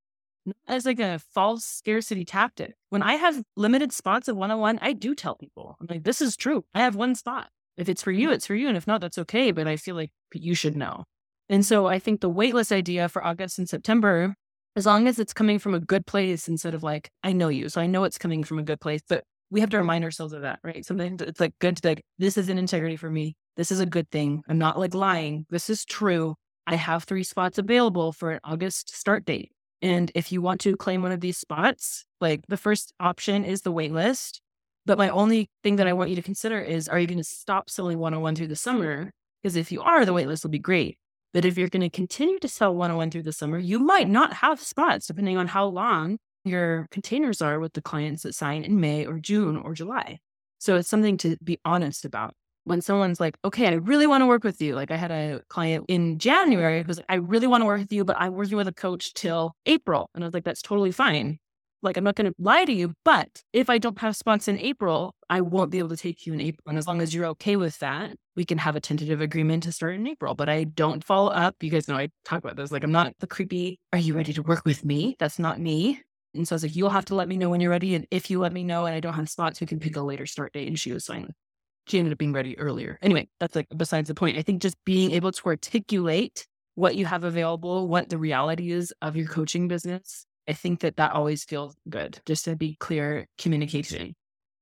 not 0.50 0.56
as 0.68 0.86
like 0.86 1.00
a 1.00 1.20
false 1.20 1.64
scarcity 1.64 2.26
tactic. 2.26 2.74
When 2.90 3.04
I 3.04 3.14
have 3.14 3.44
limited 3.56 3.94
spots 3.94 4.28
of 4.28 4.36
one 4.36 4.52
on 4.52 4.60
one, 4.60 4.80
I 4.82 4.94
do 4.94 5.16
tell 5.16 5.36
people, 5.36 5.78
I'm 5.80 5.88
like, 5.90 6.04
this 6.04 6.22
is 6.22 6.36
true. 6.36 6.66
I 6.74 6.80
have 6.80 6.96
one 6.96 7.16
spot. 7.16 7.50
If 7.78 7.88
it's 7.88 8.04
for 8.04 8.12
you, 8.12 8.28
mm-hmm. 8.28 8.36
it's 8.36 8.48
for 8.48 8.56
you. 8.56 8.68
And 8.68 8.76
if 8.76 8.88
not, 8.88 9.02
that's 9.02 9.18
okay. 9.20 9.52
But 9.52 9.68
I 9.68 9.78
feel 9.78 9.96
like 9.96 10.12
you 10.34 10.56
should 10.56 10.76
know. 10.76 11.06
And 11.48 11.66
so 11.66 11.88
I 11.88 12.00
think 12.00 12.22
the 12.22 12.30
waitlist 12.30 12.72
idea 12.72 13.10
for 13.10 13.24
August 13.24 13.58
and 13.58 13.70
September, 13.70 14.36
as 14.76 14.86
long 14.86 15.08
as 15.08 15.18
it's 15.18 15.34
coming 15.34 15.60
from 15.60 15.74
a 15.74 15.80
good 15.80 16.06
place 16.06 16.48
instead 16.48 16.74
of 16.74 16.84
like, 16.84 17.10
I 17.24 17.32
know 17.32 17.50
you. 17.50 17.70
So 17.70 17.82
I 17.82 17.88
know 17.88 18.04
it's 18.04 18.18
coming 18.18 18.44
from 18.44 18.60
a 18.60 18.64
good 18.64 18.82
place, 18.82 19.02
but 19.08 19.24
we 19.52 19.60
have 19.62 19.70
to 19.72 19.78
remind 19.78 20.04
ourselves 20.04 20.34
of 20.34 20.42
that, 20.44 20.60
right? 20.64 20.86
Sometimes 20.86 21.22
it's 21.22 21.40
like 21.40 21.54
good 21.60 21.78
to 21.78 21.88
like, 21.88 22.04
this 22.18 22.38
is 22.38 22.50
an 22.50 22.58
integrity 22.58 22.96
for 22.96 23.10
me. 23.10 23.36
This 23.58 23.72
is 23.72 23.80
a 23.80 23.86
good 23.86 24.10
thing. 24.12 24.44
I'm 24.48 24.58
not 24.58 24.80
like 24.80 24.94
lying. 24.94 25.46
This 25.50 25.70
is 25.70 25.86
true. 25.86 26.36
I 26.68 26.76
have 26.76 27.04
three 27.04 27.24
spots 27.24 27.58
available 27.58 28.12
for 28.12 28.32
an 28.32 28.40
August 28.44 28.96
start 28.96 29.26
date. 29.26 29.52
And 29.82 30.12
if 30.14 30.32
you 30.32 30.42
want 30.42 30.62
to 30.62 30.76
claim 30.76 31.02
one 31.02 31.12
of 31.12 31.22
these 31.22 31.38
spots, 31.38 32.06
like 32.22 32.42
the 32.48 32.58
first 32.58 32.94
option 33.00 33.44
is 33.44 33.62
the 33.62 33.72
wait 33.72 33.92
list. 33.92 34.42
But 34.86 34.98
my 34.98 35.10
only 35.10 35.50
thing 35.64 35.78
that 35.78 35.88
I 35.88 35.94
want 35.94 36.10
you 36.10 36.16
to 36.16 36.22
consider 36.22 36.60
is 36.60 36.88
are 36.88 37.00
you 37.00 37.08
going 37.08 37.18
to 37.18 37.24
stop 37.24 37.70
selling 37.70 38.00
one 38.00 38.14
on 38.14 38.22
one 38.22 38.36
through 38.36 38.48
the 38.48 38.56
summer? 38.56 39.12
Because 39.42 39.56
if 39.56 39.72
you 39.72 39.82
are, 39.82 40.06
the 40.06 40.14
wait 40.14 40.28
list 40.28 40.44
will 40.44 40.52
be 40.52 40.60
great. 40.60 40.98
But 41.34 41.46
if 41.46 41.58
you're 41.58 41.70
going 41.70 41.82
to 41.82 41.90
continue 41.90 42.40
to 42.40 42.48
sell 42.48 42.76
one 42.76 42.92
on 42.92 42.98
one 42.98 43.12
through 43.12 43.24
the 43.24 43.32
summer, 43.32 43.58
you 43.58 43.80
might 43.80 44.10
not 44.10 44.34
have 44.34 44.62
spots 44.62 45.08
depending 45.08 45.38
on 45.38 45.48
how 45.48 45.66
long 45.66 46.18
your 46.44 46.88
containers 46.92 47.42
are 47.42 47.60
with 47.60 47.74
the 47.74 47.82
clients 47.82 48.24
that 48.24 48.36
sign 48.36 48.64
in 48.64 48.80
May 48.80 49.06
or 49.06 49.20
June 49.20 49.58
or 49.58 49.74
July. 49.74 50.20
So 50.60 50.76
it's 50.76 50.90
something 50.90 51.18
to 51.18 51.38
be 51.44 51.60
honest 51.66 52.06
about. 52.06 52.34
When 52.66 52.82
someone's 52.82 53.20
like, 53.20 53.36
okay, 53.44 53.68
I 53.68 53.74
really 53.74 54.06
want 54.06 54.22
to 54.22 54.28
work 54.28 54.44
with 54.44 54.62
you. 54.62 54.76
Like 54.76 54.92
I 54.92 54.96
had 54.96 55.12
a 55.12 55.42
client 55.50 55.86
in 55.88 56.20
January 56.20 56.82
who 56.82 56.88
was 56.88 56.98
like, 56.98 57.06
I 57.10 57.16
really 57.16 57.48
want 57.48 57.62
to 57.62 57.66
work 57.66 57.80
with 57.80 57.92
you, 57.92 58.06
but 58.06 58.18
I'm 58.20 58.34
working 58.34 58.58
with 58.58 58.68
a 58.68 58.74
coach 58.74 59.14
till 59.14 59.54
April. 59.66 60.10
And 60.14 60.24
I 60.24 60.28
was 60.28 60.34
like, 60.34 60.44
that's 60.44 60.62
totally 60.62 60.92
fine. 60.92 61.40
Like, 61.82 61.96
I'm 61.96 62.04
not 62.04 62.16
going 62.16 62.30
to 62.30 62.36
lie 62.38 62.66
to 62.66 62.74
you, 62.74 62.94
but 63.06 63.42
if 63.54 63.70
I 63.70 63.78
don't 63.78 63.98
have 64.00 64.16
spots 64.16 64.50
in 64.50 64.60
April, 64.60 65.16
I 65.30 65.40
won't 65.42 65.72
be 65.72 65.80
able 65.80 65.90
to 65.90 65.98
take 65.98 66.26
you 66.26 66.34
in 66.34 66.42
April. 66.42 66.64
And 66.68 66.78
as 66.78 66.86
long 66.86 67.02
as 67.02 67.16
you're 67.16 67.26
okay 67.28 67.56
with 67.56 67.80
that, 67.80 68.16
we 68.36 68.44
can 68.44 68.58
have 68.58 68.76
a 68.76 68.82
tentative 68.82 69.22
agreement 69.22 69.64
to 69.64 69.72
start 69.72 69.96
in 69.96 70.06
April. 70.06 70.36
But 70.36 70.50
I 70.50 70.66
don't 70.66 71.04
follow 71.04 71.32
up. 71.32 71.56
You 71.62 71.70
guys 71.70 71.88
know 71.88 71.96
I 71.96 72.10
talk 72.26 72.44
about 72.44 72.58
this. 72.58 72.72
Like, 72.72 72.84
I'm 72.84 72.92
not 72.92 73.14
the 73.20 73.28
creepy, 73.28 73.80
are 73.94 74.00
you 74.00 74.14
ready 74.14 74.34
to 74.34 74.44
work 74.44 74.66
with 74.66 74.84
me? 74.84 75.16
That's 75.20 75.40
not 75.40 75.60
me. 75.60 76.02
And 76.34 76.48
so 76.48 76.54
I 76.54 76.58
was 76.58 76.64
like, 76.64 76.76
you'll 76.76 76.90
have 76.90 77.06
to 77.06 77.16
let 77.16 77.28
me 77.28 77.38
know 77.38 77.50
when 77.50 77.62
you're 77.62 77.72
ready. 77.72 77.96
And 77.96 78.06
if 78.12 78.30
you 78.30 78.40
let 78.40 78.54
me 78.54 78.64
know 78.64 78.86
and 78.86 78.96
I 78.96 79.00
don't 79.00 79.14
have 79.14 79.30
spots, 79.30 79.60
we 79.60 79.68
can 79.68 79.80
pick 79.80 79.96
a 79.96 80.02
later 80.02 80.26
start 80.26 80.54
date. 80.54 80.68
And 80.68 80.80
she 80.80 80.92
was 80.92 81.06
fine. 81.06 81.34
She 81.88 81.98
ended 81.98 82.12
up 82.12 82.20
being 82.20 82.34
ready 82.34 82.58
earlier. 82.60 83.00
Anyway, 83.02 83.30
that's 83.40 83.56
like 83.56 83.68
besides 83.76 84.10
the 84.10 84.14
point. 84.14 84.38
I 84.38 84.44
think 84.44 84.62
just 84.62 84.78
being 84.86 85.12
able 85.12 85.32
to 85.32 85.46
articulate 85.48 86.46
what 86.76 86.96
you 86.96 87.06
have 87.06 87.24
available, 87.24 87.88
what 87.88 88.10
the 88.10 88.18
reality 88.18 88.72
is 88.72 88.94
of 89.02 89.16
your 89.16 89.28
coaching 89.28 89.68
business, 89.68 90.26
I 90.48 90.54
think 90.54 90.82
that 90.82 90.98
that 90.98 91.14
always 91.14 91.44
feels 91.44 91.76
good, 91.90 92.20
just 92.26 92.46
to 92.46 92.56
be 92.56 92.76
clear 92.80 93.28
communication. 93.38 94.16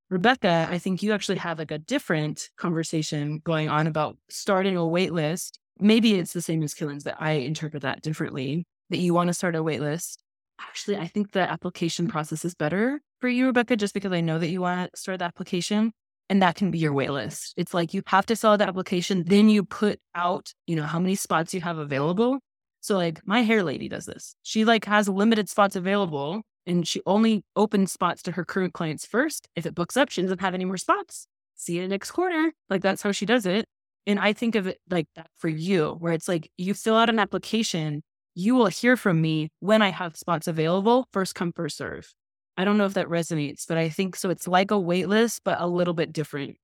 Rebecca, 0.09 0.67
I 0.69 0.79
think 0.79 1.03
you 1.03 1.11
actually 1.11 1.37
have 1.37 1.59
like 1.59 1.71
a 1.71 1.77
different 1.77 2.49
conversation 2.57 3.41
going 3.43 3.67
on 3.67 3.87
about 3.87 4.17
starting 4.29 4.77
a 4.77 4.87
wait 4.87 5.11
list. 5.11 5.59
Maybe 5.79 6.15
it's 6.15 6.33
the 6.33 6.41
same 6.41 6.63
as 6.63 6.73
Kaylin's, 6.73 7.03
that 7.03 7.17
I 7.19 7.31
interpret 7.31 7.83
that 7.83 8.01
differently, 8.01 8.65
that 8.89 8.97
you 8.97 9.13
want 9.13 9.27
to 9.27 9.33
start 9.33 9.55
a 9.55 9.61
wait 9.61 9.81
list 9.81 10.23
Actually, 10.59 10.97
I 10.97 11.07
think 11.07 11.31
the 11.31 11.49
application 11.49 12.07
process 12.07 12.43
is 12.43 12.55
better 12.55 13.01
for 13.21 13.29
you, 13.29 13.47
Rebecca, 13.47 13.75
just 13.75 13.93
because 13.93 14.11
I 14.11 14.21
know 14.21 14.39
that 14.39 14.49
you 14.49 14.61
want 14.61 14.91
to 14.91 14.99
start 14.99 15.19
the 15.19 15.25
application 15.25 15.91
and 16.29 16.41
that 16.41 16.55
can 16.55 16.71
be 16.71 16.79
your 16.79 16.93
wait 16.93 17.11
list. 17.11 17.53
It's 17.57 17.73
like 17.73 17.93
you 17.93 18.01
have 18.07 18.25
to 18.27 18.35
sell 18.35 18.57
the 18.57 18.67
application, 18.67 19.23
then 19.27 19.49
you 19.49 19.63
put 19.63 19.99
out, 20.15 20.51
you 20.65 20.75
know, 20.75 20.83
how 20.83 20.99
many 20.99 21.15
spots 21.15 21.53
you 21.53 21.61
have 21.61 21.77
available. 21.77 22.39
So 22.81 22.95
like 22.97 23.25
my 23.25 23.41
hair 23.41 23.63
lady 23.63 23.87
does 23.87 24.05
this. 24.05 24.35
She 24.43 24.65
like 24.65 24.85
has 24.85 25.07
limited 25.07 25.49
spots 25.49 25.75
available 25.75 26.41
and 26.65 26.87
she 26.87 27.01
only 27.05 27.43
opens 27.55 27.91
spots 27.91 28.21
to 28.23 28.31
her 28.33 28.43
current 28.43 28.73
clients 28.73 29.05
first. 29.05 29.47
If 29.55 29.65
it 29.65 29.75
books 29.75 29.95
up, 29.95 30.09
she 30.09 30.21
doesn't 30.21 30.41
have 30.41 30.53
any 30.53 30.65
more 30.65 30.77
spots. 30.77 31.27
See 31.55 31.77
you 31.77 31.87
next 31.87 32.11
quarter. 32.11 32.51
Like 32.69 32.81
that's 32.81 33.01
how 33.01 33.11
she 33.11 33.25
does 33.25 33.45
it. 33.45 33.65
And 34.05 34.19
I 34.19 34.33
think 34.33 34.55
of 34.55 34.67
it 34.67 34.79
like 34.89 35.07
that 35.15 35.27
for 35.37 35.49
you, 35.49 35.95
where 35.99 36.13
it's 36.13 36.27
like 36.27 36.49
you 36.57 36.73
fill 36.73 36.95
out 36.95 37.09
an 37.09 37.19
application 37.19 38.03
you 38.37 38.53
will 38.53 38.67
hear 38.67 38.95
from 38.95 39.19
me 39.19 39.49
when 39.61 39.81
I 39.81 39.89
have 39.89 40.15
spots 40.15 40.47
available, 40.47 41.07
first 41.11 41.33
come, 41.33 41.51
first 41.51 41.75
serve. 41.75 42.13
I 42.55 42.65
don't 42.65 42.77
know 42.77 42.85
if 42.85 42.93
that 42.93 43.07
resonates, 43.07 43.65
but 43.67 43.79
I 43.79 43.89
think 43.89 44.15
so. 44.15 44.29
It's 44.29 44.47
like 44.47 44.69
a 44.69 44.79
wait 44.79 45.09
list, 45.09 45.41
but 45.43 45.59
a 45.59 45.65
little 45.65 45.95
bit 45.95 46.13
different. 46.13 46.57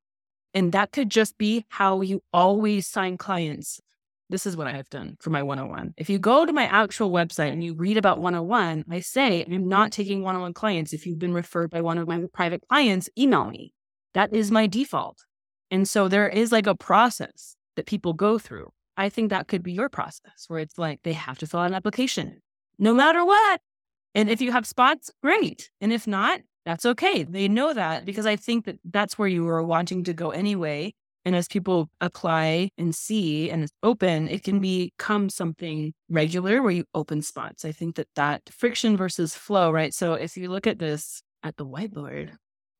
And 0.54 0.72
that 0.74 0.92
could 0.92 1.10
just 1.10 1.36
be 1.40 1.66
how 1.70 2.02
you 2.02 2.22
always 2.32 2.86
sign 2.86 3.18
clients. 3.18 3.80
This 4.30 4.46
is 4.46 4.56
what 4.56 4.68
I 4.68 4.74
have 4.74 4.90
done 4.90 5.18
for 5.20 5.32
my 5.32 5.42
101. 5.42 5.96
If 5.98 6.12
you 6.12 6.20
go 6.20 6.46
to 6.46 6.54
my 6.54 6.66
actual 6.66 7.10
website 7.10 7.52
and 7.52 7.64
you 7.64 7.74
read 7.74 7.98
about 7.98 8.20
101, 8.20 8.86
I 8.92 9.00
say, 9.00 9.44
I'm 9.44 9.68
not 9.68 9.92
taking 9.92 10.22
101 10.22 10.54
clients. 10.54 10.94
If 10.94 11.08
you've 11.08 11.18
been 11.18 11.34
referred 11.34 11.72
by 11.72 11.82
one 11.82 11.98
of 11.98 12.08
my 12.08 12.24
private 12.34 12.62
clients, 12.70 13.10
email 13.18 13.46
me. 13.46 13.74
That 14.14 14.32
is 14.32 14.52
my 14.52 14.68
default. 14.68 15.26
And 15.72 15.90
so 15.90 16.08
there 16.08 16.30
is 16.30 16.52
like 16.52 16.68
a 16.68 16.76
process 16.76 17.56
that 17.76 17.88
people 17.88 18.14
go 18.14 18.38
through. 18.38 18.70
I 18.98 19.10
think 19.10 19.30
that 19.30 19.48
could 19.48 19.64
be 19.64 19.74
your 19.74 19.90
process 19.90 20.46
where 20.48 20.60
it's 20.60 20.78
like 20.78 21.02
they 21.04 21.14
have 21.14 21.38
to 21.40 21.48
fill 21.48 21.62
out 21.62 21.68
an 21.68 21.74
application 21.74 22.42
no 22.80 22.94
matter 22.94 23.24
what. 23.26 23.62
And 24.16 24.30
if 24.30 24.42
you 24.42 24.52
have 24.52 24.68
spots, 24.68 25.12
great. 25.22 25.72
And 25.82 25.92
if 25.92 26.06
not, 26.06 26.42
that's 26.66 26.86
okay. 26.86 27.24
They 27.24 27.48
know 27.48 27.74
that 27.74 28.06
because 28.06 28.26
I 28.26 28.36
think 28.36 28.66
that 28.66 28.80
that's 28.84 29.18
where 29.18 29.28
you 29.28 29.44
were 29.44 29.64
wanting 29.64 30.04
to 30.06 30.14
go 30.14 30.32
anyway. 30.32 30.94
And 31.26 31.36
as 31.36 31.48
people 31.48 31.90
apply 32.02 32.70
and 32.78 32.94
see 32.94 33.50
and 33.50 33.64
it's 33.64 33.74
open, 33.82 34.28
it 34.28 34.44
can 34.44 34.60
become 34.60 35.30
something 35.30 35.94
regular 36.10 36.62
where 36.62 36.72
you 36.72 36.86
open 36.94 37.22
spots. 37.22 37.64
I 37.64 37.72
think 37.72 37.96
that 37.96 38.08
that 38.16 38.42
friction 38.50 38.98
versus 38.98 39.34
flow, 39.34 39.72
right? 39.72 39.94
So 39.94 40.14
if 40.14 40.36
you 40.36 40.50
look 40.50 40.68
at 40.68 40.80
this 40.80 41.24
at 41.42 41.58
the 41.58 41.66
whiteboard, 41.66 42.32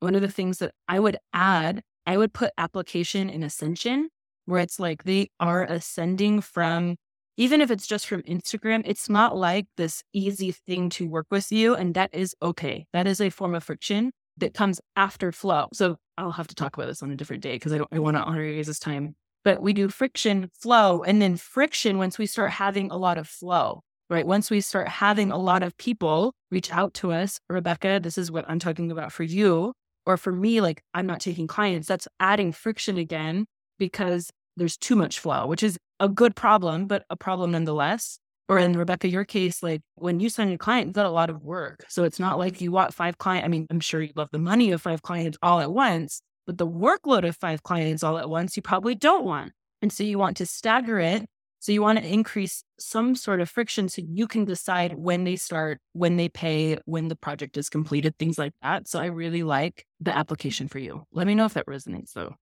one 0.02 0.16
of 0.16 0.22
the 0.22 0.28
things 0.28 0.58
that 0.60 0.74
I 0.88 1.00
would 1.00 1.18
add, 1.34 1.82
I 2.06 2.18
would 2.18 2.34
put 2.34 2.52
application 2.58 3.30
in 3.30 3.44
ascension 3.44 4.10
where 4.46 4.62
it's 4.62 4.80
like 4.80 5.04
they 5.04 5.30
are 5.40 5.64
ascending 5.64 6.42
from, 6.42 6.96
even 7.38 7.62
if 7.62 7.72
it's 7.72 7.88
just 7.88 8.08
from 8.08 8.22
Instagram, 8.24 8.84
it's 8.86 9.10
not 9.10 9.36
like 9.36 9.66
this 9.78 10.04
easy 10.14 10.52
thing 10.52 10.90
to 10.92 11.08
work 11.08 11.28
with 11.32 11.52
you. 11.52 11.76
And 11.76 11.94
that 11.96 12.14
is 12.14 12.36
okay. 12.42 12.86
That 12.94 13.08
is 13.08 13.22
a 13.22 13.30
form 13.30 13.56
of 13.56 13.64
friction 13.64 14.12
that 14.38 14.54
comes 14.54 14.80
after 14.96 15.32
flow. 15.32 15.68
So 15.74 15.98
I'll 16.18 16.32
have 16.32 16.48
to 16.48 16.56
talk 16.56 16.76
about 16.76 16.88
this 16.88 17.04
on 17.04 17.12
a 17.12 17.16
different 17.16 17.44
day 17.44 17.54
because 17.54 17.74
I 17.74 17.78
don't 17.78 17.90
I 17.92 18.00
want 18.00 18.18
to 18.18 18.24
honor 18.24 18.44
you 18.44 18.62
guys' 18.62 18.80
time. 18.80 19.16
But 19.44 19.62
we 19.62 19.74
do 19.74 19.90
friction, 19.90 20.50
flow, 20.54 21.04
and 21.04 21.22
then 21.22 21.36
friction 21.36 21.98
once 21.98 22.18
we 22.18 22.26
start 22.26 22.52
having 22.52 22.92
a 22.92 22.98
lot 22.98 23.18
of 23.18 23.28
flow, 23.28 23.82
right? 24.10 24.26
Once 24.26 24.50
we 24.50 24.62
start 24.62 24.88
having 24.88 25.32
a 25.32 25.38
lot 25.38 25.64
of 25.64 25.76
people 25.78 26.34
reach 26.50 26.72
out 26.72 26.94
to 26.96 27.12
us, 27.12 27.40
Rebecca, 27.50 28.00
this 28.02 28.18
is 28.18 28.32
what 28.32 28.46
I'm 28.48 28.60
talking 28.60 28.90
about 28.90 29.12
for 29.12 29.24
you. 29.24 29.74
Or 30.06 30.18
for 30.18 30.32
me, 30.32 30.62
like 30.62 30.82
I'm 30.94 31.06
not 31.06 31.20
taking 31.20 31.48
clients, 31.48 31.88
that's 31.88 32.08
adding 32.20 32.52
friction 32.52 32.98
again 32.98 33.46
because 33.88 34.32
there's 34.56 34.78
too 34.78 34.96
much 34.96 35.20
flow, 35.20 35.46
which 35.46 35.62
is 35.62 35.78
a 36.00 36.08
good 36.08 36.38
problem, 36.38 36.88
but 36.88 37.04
a 37.10 37.18
problem 37.18 37.52
nonetheless. 37.52 38.18
Or 38.48 38.58
in 38.58 38.78
Rebecca, 38.78 39.10
your 39.10 39.26
case, 39.26 39.62
like 39.62 39.82
when 39.96 40.22
you 40.22 40.30
sign 40.30 40.52
a 40.54 40.58
client, 40.58 40.88
you've 40.88 40.96
got 40.96 41.06
a 41.06 41.10
lot 41.10 41.30
of 41.30 41.44
work. 41.44 41.84
So 41.90 42.06
it's 42.06 42.20
not 42.20 42.40
like 42.40 42.62
you 42.62 42.72
want 42.72 42.94
five 42.94 43.18
clients. 43.18 43.46
I 43.46 43.50
mean, 43.50 43.68
I'm 43.70 43.82
sure 43.82 44.02
you 44.02 44.14
love 44.16 44.30
the 44.32 44.40
money 44.40 44.72
of 44.72 44.82
five 44.82 45.02
clients 45.02 45.38
all 45.42 45.60
at 45.60 45.74
once, 45.74 46.22
but 46.48 46.58
the 46.58 46.68
workload 46.68 47.28
of 47.28 47.36
five 47.36 47.64
clients 47.64 48.04
all 48.04 48.18
at 48.18 48.30
once, 48.30 48.56
you 48.56 48.62
probably 48.62 48.96
don't 48.96 49.26
want. 49.26 49.52
And 49.82 49.92
so 49.92 50.04
you 50.04 50.18
want 50.18 50.38
to 50.38 50.46
stagger 50.46 51.00
it. 51.00 51.26
So 51.60 51.72
you 51.72 51.82
want 51.82 52.00
to 52.00 52.06
increase 52.06 52.64
some 52.80 53.16
sort 53.16 53.42
of 53.42 53.50
friction 53.50 53.90
so 53.90 54.02
you 54.06 54.28
can 54.28 54.46
decide 54.46 54.94
when 54.98 55.24
they 55.24 55.38
start, 55.38 55.80
when 55.94 56.18
they 56.18 56.30
pay, 56.30 56.78
when 56.86 57.08
the 57.08 57.16
project 57.16 57.58
is 57.58 57.70
completed, 57.70 58.18
things 58.18 58.38
like 58.38 58.54
that. 58.62 58.88
So 58.88 59.00
I 59.00 59.06
really 59.06 59.44
like 59.44 59.86
the 60.02 60.16
application 60.16 60.68
for 60.68 60.80
you. 60.80 61.04
Let 61.12 61.28
me 61.28 61.36
know 61.36 61.46
if 61.46 61.54
that 61.54 61.68
resonates 61.68 62.12
though. 62.14 62.36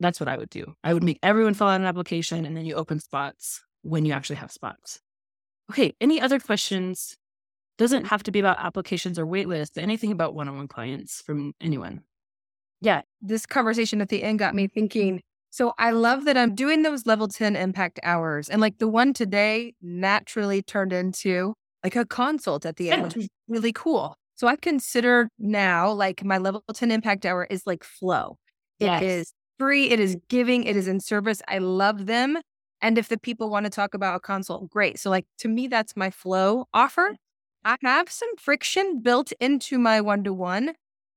That's 0.00 0.20
what 0.20 0.28
I 0.28 0.36
would 0.36 0.50
do. 0.50 0.74
I 0.84 0.94
would 0.94 1.02
make 1.02 1.18
everyone 1.22 1.54
fill 1.54 1.68
out 1.68 1.80
an 1.80 1.86
application 1.86 2.44
and 2.44 2.56
then 2.56 2.64
you 2.64 2.74
open 2.74 3.00
spots 3.00 3.62
when 3.82 4.04
you 4.04 4.12
actually 4.12 4.36
have 4.36 4.52
spots. 4.52 5.00
Okay, 5.70 5.94
any 6.00 6.20
other 6.20 6.38
questions? 6.38 7.16
Doesn't 7.76 8.06
have 8.06 8.22
to 8.24 8.32
be 8.32 8.40
about 8.40 8.58
applications 8.58 9.18
or 9.18 9.26
waitlists, 9.26 9.80
anything 9.80 10.10
about 10.10 10.34
one 10.34 10.48
on 10.48 10.56
one 10.56 10.68
clients 10.68 11.20
from 11.22 11.52
anyone. 11.60 12.02
Yeah, 12.80 13.02
this 13.20 13.46
conversation 13.46 14.00
at 14.00 14.08
the 14.08 14.22
end 14.22 14.38
got 14.38 14.54
me 14.54 14.68
thinking. 14.68 15.20
So 15.50 15.72
I 15.78 15.90
love 15.90 16.24
that 16.26 16.36
I'm 16.36 16.54
doing 16.54 16.82
those 16.82 17.06
level 17.06 17.28
10 17.28 17.56
impact 17.56 17.98
hours. 18.02 18.48
And 18.48 18.60
like 18.60 18.78
the 18.78 18.88
one 18.88 19.12
today 19.12 19.74
naturally 19.80 20.62
turned 20.62 20.92
into 20.92 21.54
like 21.82 21.96
a 21.96 22.04
consult 22.04 22.66
at 22.66 22.76
the 22.76 22.90
end, 22.90 23.02
which 23.02 23.16
was 23.16 23.28
really 23.48 23.72
cool. 23.72 24.16
So 24.34 24.46
I 24.46 24.56
consider 24.56 25.28
now 25.38 25.90
like 25.90 26.24
my 26.24 26.38
level 26.38 26.62
10 26.72 26.90
impact 26.90 27.26
hour 27.26 27.44
is 27.44 27.62
like 27.66 27.82
flow. 27.82 28.38
It 28.78 28.86
yes. 28.86 29.02
is 29.02 29.32
free, 29.58 29.90
it 29.90 30.00
is 30.00 30.16
giving, 30.28 30.64
it 30.64 30.76
is 30.76 30.88
in 30.88 31.00
service. 31.00 31.42
I 31.48 31.58
love 31.58 32.06
them. 32.06 32.38
And 32.80 32.96
if 32.96 33.08
the 33.08 33.18
people 33.18 33.50
want 33.50 33.64
to 33.64 33.70
talk 33.70 33.94
about 33.94 34.16
a 34.16 34.20
consult, 34.20 34.70
great. 34.70 34.98
So, 34.98 35.10
like, 35.10 35.26
to 35.38 35.48
me, 35.48 35.66
that's 35.66 35.96
my 35.96 36.10
flow 36.10 36.66
offer. 36.72 37.16
I 37.64 37.76
have 37.82 38.10
some 38.10 38.36
friction 38.36 39.00
built 39.02 39.32
into 39.40 39.78
my 39.78 40.00
one 40.00 40.24
to 40.24 40.32
one. 40.32 40.74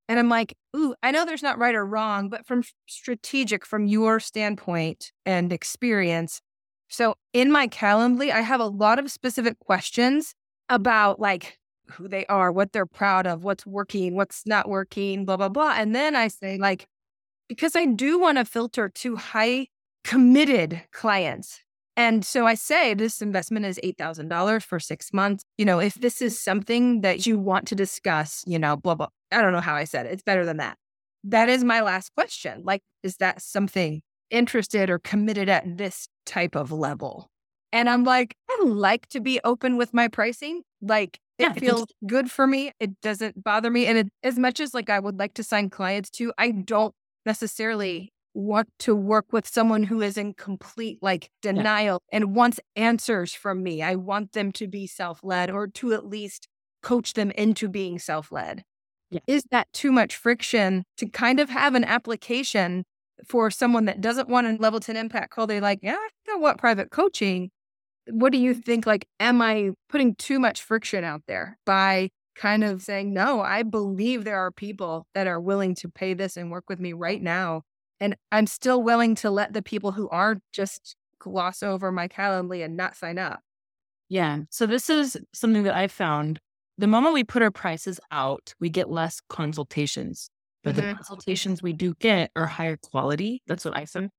And 0.09 0.19
I'm 0.19 0.29
like, 0.29 0.55
ooh, 0.75 0.95
I 1.03 1.11
know 1.11 1.23
there's 1.23 1.43
not 1.43 1.59
right 1.59 1.75
or 1.75 1.85
wrong, 1.85 2.29
but 2.29 2.45
from 2.45 2.63
strategic, 2.87 3.65
from 3.65 3.85
your 3.85 4.19
standpoint 4.19 5.11
and 5.25 5.53
experience. 5.53 6.41
So, 6.89 7.15
in 7.33 7.51
my 7.51 7.67
Calendly, 7.67 8.31
I 8.31 8.41
have 8.41 8.59
a 8.59 8.65
lot 8.65 8.99
of 8.99 9.11
specific 9.11 9.59
questions 9.59 10.33
about 10.67 11.19
like 11.19 11.57
who 11.91 12.07
they 12.07 12.25
are, 12.25 12.51
what 12.51 12.71
they're 12.73 12.85
proud 12.85 13.27
of, 13.27 13.43
what's 13.43 13.65
working, 13.65 14.15
what's 14.15 14.45
not 14.45 14.67
working, 14.67 15.25
blah, 15.25 15.37
blah, 15.37 15.49
blah. 15.49 15.75
And 15.77 15.95
then 15.95 16.15
I 16.15 16.27
say, 16.27 16.57
like, 16.57 16.87
because 17.51 17.75
I 17.75 17.83
do 17.85 18.17
want 18.17 18.37
to 18.37 18.45
filter 18.45 18.87
to 18.87 19.17
high 19.17 19.67
committed 20.05 20.83
clients. 20.93 21.59
And 21.97 22.23
so 22.23 22.47
I 22.47 22.53
say 22.53 22.93
this 22.93 23.21
investment 23.21 23.65
is 23.65 23.77
$8,000 23.83 24.63
for 24.63 24.79
six 24.79 25.11
months. 25.11 25.43
You 25.57 25.65
know, 25.65 25.79
if 25.79 25.95
this 25.95 26.21
is 26.21 26.39
something 26.39 27.01
that 27.01 27.27
you 27.27 27.37
want 27.37 27.67
to 27.67 27.75
discuss, 27.75 28.45
you 28.47 28.57
know, 28.57 28.77
blah, 28.77 28.95
blah. 28.95 29.09
I 29.33 29.41
don't 29.41 29.51
know 29.51 29.59
how 29.59 29.75
I 29.75 29.83
said 29.83 30.05
it. 30.05 30.13
It's 30.13 30.23
better 30.23 30.45
than 30.45 30.57
that. 30.57 30.77
That 31.25 31.49
is 31.49 31.61
my 31.65 31.81
last 31.81 32.15
question. 32.15 32.61
Like, 32.63 32.83
is 33.03 33.17
that 33.17 33.41
something 33.41 34.01
interested 34.29 34.89
or 34.89 34.99
committed 34.99 35.49
at 35.49 35.77
this 35.77 36.07
type 36.25 36.55
of 36.55 36.71
level? 36.71 37.29
And 37.73 37.89
I'm 37.89 38.05
like, 38.05 38.33
I 38.49 38.63
like 38.63 39.07
to 39.07 39.19
be 39.19 39.41
open 39.43 39.75
with 39.75 39.93
my 39.93 40.07
pricing. 40.07 40.61
Like, 40.81 41.19
it 41.37 41.43
yeah, 41.43 41.53
feels 41.53 41.87
good 42.07 42.31
for 42.31 42.47
me. 42.47 42.71
It 42.79 43.01
doesn't 43.01 43.43
bother 43.43 43.69
me. 43.69 43.87
And 43.87 43.97
it, 43.97 44.07
as 44.23 44.39
much 44.39 44.61
as 44.61 44.73
like 44.73 44.89
I 44.89 44.99
would 44.99 45.19
like 45.19 45.33
to 45.33 45.43
sign 45.43 45.69
clients 45.69 46.09
to, 46.11 46.31
I 46.37 46.51
don't 46.51 46.95
necessarily 47.25 48.11
want 48.33 48.69
to 48.79 48.95
work 48.95 49.25
with 49.31 49.47
someone 49.47 49.83
who 49.83 50.01
is 50.01 50.17
in 50.17 50.33
complete 50.33 50.99
like 51.01 51.29
denial 51.41 52.01
yeah. 52.11 52.17
and 52.17 52.35
wants 52.35 52.59
answers 52.75 53.33
from 53.33 53.61
me. 53.61 53.81
I 53.81 53.95
want 53.95 54.33
them 54.33 54.51
to 54.53 54.67
be 54.67 54.87
self 54.87 55.19
led 55.23 55.49
or 55.49 55.67
to 55.67 55.93
at 55.93 56.07
least 56.07 56.47
coach 56.81 57.13
them 57.13 57.31
into 57.31 57.67
being 57.67 57.99
self 57.99 58.31
led. 58.31 58.63
Yeah. 59.09 59.19
Is 59.27 59.43
that 59.51 59.67
too 59.73 59.91
much 59.91 60.15
friction 60.15 60.85
to 60.97 61.05
kind 61.07 61.39
of 61.39 61.49
have 61.49 61.75
an 61.75 61.83
application 61.83 62.85
for 63.27 63.51
someone 63.51 63.85
that 63.85 64.01
doesn't 64.01 64.29
want 64.29 64.47
a 64.47 64.53
level 64.53 64.79
10 64.79 64.95
impact 64.95 65.31
call? 65.31 65.47
They're 65.47 65.61
like, 65.61 65.79
yeah, 65.81 65.97
I 65.97 66.09
I 66.33 66.37
want 66.37 66.57
private 66.57 66.91
coaching. 66.91 67.51
What 68.09 68.31
do 68.31 68.37
you 68.37 68.53
think? 68.53 68.85
Like, 68.85 69.05
am 69.19 69.41
I 69.41 69.71
putting 69.89 70.15
too 70.15 70.39
much 70.39 70.61
friction 70.61 71.03
out 71.03 71.23
there 71.27 71.57
by 71.65 72.09
kind 72.35 72.63
of 72.63 72.81
saying, 72.81 73.13
no, 73.13 73.41
I 73.41 73.63
believe 73.63 74.23
there 74.23 74.37
are 74.37 74.51
people 74.51 75.07
that 75.13 75.27
are 75.27 75.39
willing 75.39 75.75
to 75.75 75.89
pay 75.89 76.13
this 76.13 76.37
and 76.37 76.51
work 76.51 76.65
with 76.69 76.79
me 76.79 76.93
right 76.93 77.21
now. 77.21 77.63
And 77.99 78.15
I'm 78.31 78.47
still 78.47 78.81
willing 78.81 79.15
to 79.15 79.29
let 79.29 79.53
the 79.53 79.61
people 79.61 79.91
who 79.91 80.09
aren't 80.09 80.41
just 80.51 80.95
gloss 81.19 81.61
over 81.61 81.91
my 81.91 82.07
Calendly 82.07 82.65
and 82.65 82.75
not 82.75 82.95
sign 82.95 83.17
up. 83.17 83.41
Yeah. 84.09 84.39
So 84.49 84.65
this 84.65 84.89
is 84.89 85.17
something 85.33 85.63
that 85.63 85.75
I 85.75 85.87
found. 85.87 86.39
The 86.77 86.87
moment 86.87 87.13
we 87.13 87.23
put 87.23 87.43
our 87.43 87.51
prices 87.51 87.99
out, 88.11 88.53
we 88.59 88.69
get 88.69 88.89
less 88.89 89.21
consultations. 89.29 90.29
But 90.63 90.75
mm-hmm. 90.75 90.89
the 90.89 90.93
consultations 90.95 91.61
we 91.61 91.73
do 91.73 91.93
get 91.99 92.31
are 92.35 92.47
higher 92.47 92.77
quality. 92.77 93.41
That's 93.47 93.65
what 93.65 93.77
I 93.77 93.85
found. 93.85 94.09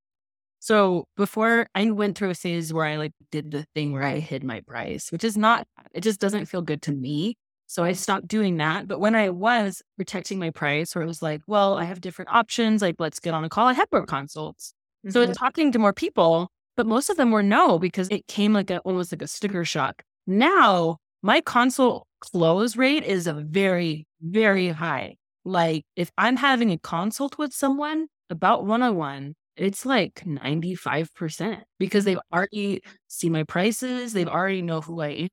So 0.61 1.07
before 1.17 1.67
I 1.75 1.91
went 1.91 2.17
through 2.17 2.31
a 2.31 2.35
phase 2.35 2.73
where 2.73 2.85
I 2.85 2.97
like 2.97 3.13
did 3.33 3.51
the 3.51 3.67
thing 3.75 3.93
where 3.93 4.05
I 4.05 4.21
hid 4.21 4.45
my 4.45 4.61
price, 4.61 5.11
which 5.11 5.25
is 5.25 5.37
not, 5.37 5.67
it 5.93 6.03
just 6.03 6.21
doesn't 6.21 6.47
feel 6.47 6.63
good 6.63 6.83
to 6.83 6.93
me. 6.93 7.37
So 7.73 7.85
I 7.85 7.93
stopped 7.93 8.29
doing 8.29 8.59
that. 8.59 8.87
But 8.87 9.01
when 9.01 9.15
I 9.15 9.31
was 9.31 9.81
protecting 9.97 10.39
my 10.39 10.51
price, 10.51 10.95
where 10.95 11.03
it 11.03 11.07
was 11.07 11.23
like, 11.23 11.41
well, 11.47 11.79
I 11.79 11.85
have 11.85 12.03
different 12.03 12.31
options, 12.31 12.83
like 12.83 12.97
let's 12.99 13.19
get 13.19 13.33
on 13.33 13.45
a 13.45 13.49
call, 13.49 13.67
I 13.67 13.73
had 13.73 13.89
more 13.91 14.05
consults. 14.05 14.75
Mm-hmm. 15.07 15.13
So 15.13 15.33
talking 15.33 15.73
to 15.73 15.79
more 15.79 15.95
people, 15.95 16.51
but 16.77 16.87
most 16.87 17.09
of 17.09 17.17
them 17.17 17.31
were 17.31 17.43
no 17.43 17.79
because 17.79 18.09
it 18.11 18.27
came 18.27 18.53
like 18.53 18.69
a 18.71 18.81
almost 18.81 19.11
like 19.11 19.23
a 19.23 19.27
sticker 19.27 19.65
shock. 19.65 20.03
Now 20.27 20.99
my 21.23 21.41
consult 21.41 22.07
close 22.21 22.77
rate 22.77 23.05
is 23.05 23.27
a 23.27 23.33
very, 23.33 24.07
very 24.21 24.69
high. 24.69 25.17
Like 25.47 25.87
if 25.97 26.11
I'm 26.19 26.37
having 26.37 26.73
a 26.73 26.79
consult 26.79 27.39
with 27.39 27.55
someone 27.55 28.09
about 28.29 28.67
one 28.67 28.83
on 28.83 28.97
one, 28.97 29.35
it's 29.57 29.87
like 29.87 30.23
95% 30.27 31.63
because 31.79 32.05
they've 32.05 32.21
already 32.31 32.83
seen 33.09 33.33
my 33.33 33.45
prices. 33.45 34.13
They've 34.13 34.29
already 34.29 34.61
know 34.61 34.83
who 34.83 35.01
I 35.01 35.09
am. 35.09 35.29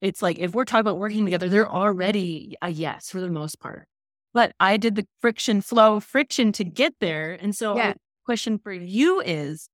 It's 0.00 0.22
like 0.22 0.38
if 0.38 0.54
we're 0.54 0.64
talking 0.64 0.80
about 0.80 0.98
working 0.98 1.24
together, 1.24 1.48
they're 1.48 1.70
already 1.70 2.56
a 2.60 2.70
yes 2.70 3.10
for 3.10 3.20
the 3.20 3.30
most 3.30 3.60
part. 3.60 3.86
But 4.32 4.52
I 4.58 4.76
did 4.76 4.96
the 4.96 5.06
friction 5.20 5.60
flow 5.60 6.00
friction 6.00 6.52
to 6.52 6.64
get 6.64 6.94
there. 7.00 7.38
And 7.40 7.54
so 7.54 7.76
yeah. 7.76 7.94
question 8.26 8.58
for 8.58 8.72
you 8.72 9.20
is 9.20 9.68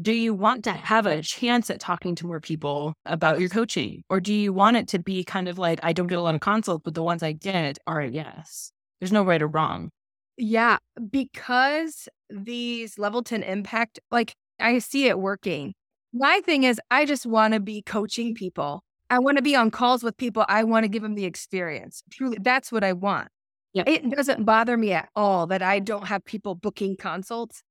do 0.00 0.12
you 0.12 0.32
want 0.32 0.64
to 0.64 0.72
have 0.72 1.06
a 1.06 1.22
chance 1.22 1.70
at 1.70 1.80
talking 1.80 2.14
to 2.16 2.26
more 2.26 2.40
people 2.40 2.94
about 3.04 3.40
your 3.40 3.48
coaching? 3.48 4.04
Or 4.08 4.20
do 4.20 4.32
you 4.32 4.52
want 4.52 4.76
it 4.76 4.86
to 4.88 4.98
be 5.00 5.24
kind 5.24 5.48
of 5.48 5.58
like, 5.58 5.80
I 5.82 5.92
don't 5.92 6.06
get 6.06 6.18
a 6.18 6.22
lot 6.22 6.36
of 6.36 6.40
consults, 6.40 6.82
but 6.84 6.94
the 6.94 7.02
ones 7.02 7.22
I 7.22 7.32
get 7.32 7.78
are 7.86 8.00
a 8.00 8.08
yes? 8.08 8.70
There's 9.00 9.12
no 9.12 9.24
right 9.24 9.42
or 9.42 9.48
wrong. 9.48 9.90
Yeah, 10.36 10.78
because 11.10 12.08
these 12.30 12.96
level 12.96 13.24
10 13.24 13.42
impact, 13.42 13.98
like 14.12 14.34
I 14.60 14.78
see 14.78 15.06
it 15.08 15.18
working. 15.18 15.74
My 16.12 16.40
thing 16.44 16.62
is, 16.62 16.80
I 16.90 17.04
just 17.04 17.26
want 17.26 17.54
to 17.54 17.60
be 17.60 17.82
coaching 17.82 18.34
people 18.34 18.82
I 19.10 19.18
want 19.18 19.38
to 19.38 19.42
be 19.42 19.56
on 19.56 19.70
calls 19.70 20.02
with 20.02 20.16
people. 20.16 20.44
I 20.48 20.64
want 20.64 20.84
to 20.84 20.88
give 20.88 21.02
them 21.02 21.14
the 21.14 21.24
experience. 21.24 22.02
Truly, 22.10 22.38
that's 22.40 22.70
what 22.70 22.84
I 22.84 22.92
want. 22.92 23.28
Yeah. 23.72 23.84
It 23.86 24.10
doesn't 24.10 24.44
bother 24.44 24.76
me 24.76 24.92
at 24.92 25.08
all 25.14 25.46
that 25.46 25.62
I 25.62 25.78
don't 25.78 26.06
have 26.06 26.24
people 26.24 26.54
booking 26.54 26.96
consults. 26.96 27.62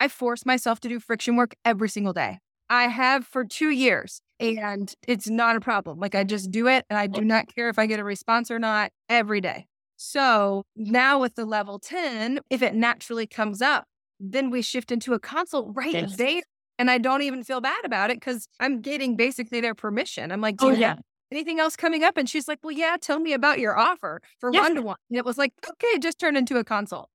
I 0.00 0.08
force 0.08 0.44
myself 0.44 0.80
to 0.80 0.88
do 0.88 1.00
friction 1.00 1.36
work 1.36 1.54
every 1.64 1.88
single 1.88 2.12
day. 2.12 2.38
I 2.68 2.88
have 2.88 3.26
for 3.26 3.44
two 3.44 3.70
years 3.70 4.20
and 4.40 4.92
it's 5.06 5.28
not 5.28 5.56
a 5.56 5.60
problem. 5.60 5.98
Like 5.98 6.14
I 6.14 6.24
just 6.24 6.50
do 6.50 6.66
it 6.66 6.84
and 6.90 6.98
I 6.98 7.06
do 7.06 7.22
not 7.22 7.54
care 7.54 7.68
if 7.68 7.78
I 7.78 7.86
get 7.86 8.00
a 8.00 8.04
response 8.04 8.50
or 8.50 8.58
not 8.58 8.90
every 9.08 9.40
day. 9.40 9.66
So 9.96 10.64
now 10.74 11.20
with 11.20 11.34
the 11.34 11.44
level 11.44 11.78
10, 11.78 12.40
if 12.50 12.62
it 12.62 12.74
naturally 12.74 13.26
comes 13.26 13.62
up, 13.62 13.86
then 14.18 14.50
we 14.50 14.62
shift 14.62 14.90
into 14.90 15.12
a 15.12 15.20
consult 15.20 15.68
right 15.74 15.92
yes. 15.92 16.16
there 16.16 16.42
and 16.84 16.90
I 16.90 16.98
don't 16.98 17.22
even 17.22 17.42
feel 17.42 17.62
bad 17.62 17.82
about 17.82 18.10
it 18.10 18.20
because 18.20 18.46
I'm 18.60 18.82
getting 18.82 19.16
basically 19.16 19.62
their 19.62 19.74
permission. 19.74 20.30
I'm 20.30 20.42
like, 20.42 20.58
do 20.58 20.66
oh, 20.66 20.70
you 20.72 20.76
yeah. 20.76 20.88
have 20.88 21.00
anything 21.32 21.58
else 21.58 21.76
coming 21.76 22.04
up? 22.04 22.18
And 22.18 22.28
she's 22.28 22.46
like, 22.46 22.58
well, 22.62 22.72
yeah, 22.72 22.98
tell 23.00 23.18
me 23.18 23.32
about 23.32 23.58
your 23.58 23.74
offer 23.78 24.20
for 24.38 24.50
one 24.50 24.74
to 24.74 24.82
one. 24.82 24.96
And 25.08 25.18
it 25.18 25.24
was 25.24 25.38
like, 25.38 25.54
okay, 25.66 25.98
just 25.98 26.18
turn 26.18 26.36
into 26.36 26.58
a 26.58 26.64
consult. 26.64 27.08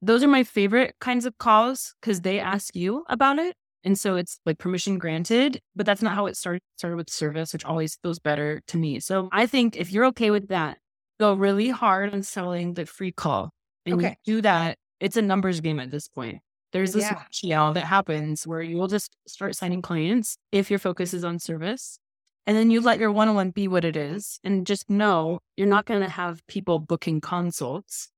Those 0.00 0.22
are 0.22 0.28
my 0.28 0.42
favorite 0.42 0.94
kinds 1.02 1.26
of 1.26 1.36
calls 1.36 1.94
because 2.00 2.22
they 2.22 2.40
ask 2.40 2.74
you 2.74 3.04
about 3.10 3.38
it. 3.38 3.56
And 3.84 3.98
so 3.98 4.16
it's 4.16 4.40
like 4.46 4.56
permission 4.56 4.96
granted, 4.96 5.60
but 5.76 5.84
that's 5.84 6.00
not 6.00 6.14
how 6.14 6.24
it 6.24 6.38
started. 6.38 6.62
It 6.62 6.78
started 6.78 6.96
with 6.96 7.10
service, 7.10 7.52
which 7.52 7.66
always 7.66 7.98
feels 8.02 8.18
better 8.18 8.62
to 8.68 8.78
me. 8.78 9.00
So 9.00 9.28
I 9.32 9.44
think 9.44 9.76
if 9.76 9.92
you're 9.92 10.06
okay 10.06 10.30
with 10.30 10.48
that, 10.48 10.78
go 11.18 11.34
really 11.34 11.68
hard 11.68 12.14
on 12.14 12.22
selling 12.22 12.72
the 12.72 12.86
free 12.86 13.12
call 13.12 13.50
and 13.84 13.96
okay. 13.96 14.16
do 14.24 14.40
that. 14.40 14.78
It's 14.98 15.18
a 15.18 15.22
numbers 15.22 15.60
game 15.60 15.78
at 15.78 15.90
this 15.90 16.08
point. 16.08 16.40
There's 16.72 16.92
this 16.92 17.10
yeah. 17.42 17.72
that 17.72 17.84
happens 17.84 18.46
where 18.46 18.62
you 18.62 18.76
will 18.76 18.88
just 18.88 19.16
start 19.26 19.56
signing 19.56 19.82
clients 19.82 20.36
if 20.52 20.70
your 20.70 20.78
focus 20.78 21.12
is 21.12 21.24
on 21.24 21.38
service. 21.38 21.98
And 22.46 22.56
then 22.56 22.70
you 22.70 22.80
let 22.80 22.98
your 22.98 23.12
one 23.12 23.28
on 23.28 23.34
one 23.34 23.50
be 23.50 23.68
what 23.68 23.84
it 23.84 23.96
is 23.96 24.40
and 24.42 24.66
just 24.66 24.88
know 24.88 25.40
you're 25.56 25.66
not 25.66 25.84
going 25.86 26.00
to 26.00 26.08
have 26.08 26.46
people 26.46 26.78
booking 26.78 27.20
consults 27.20 28.08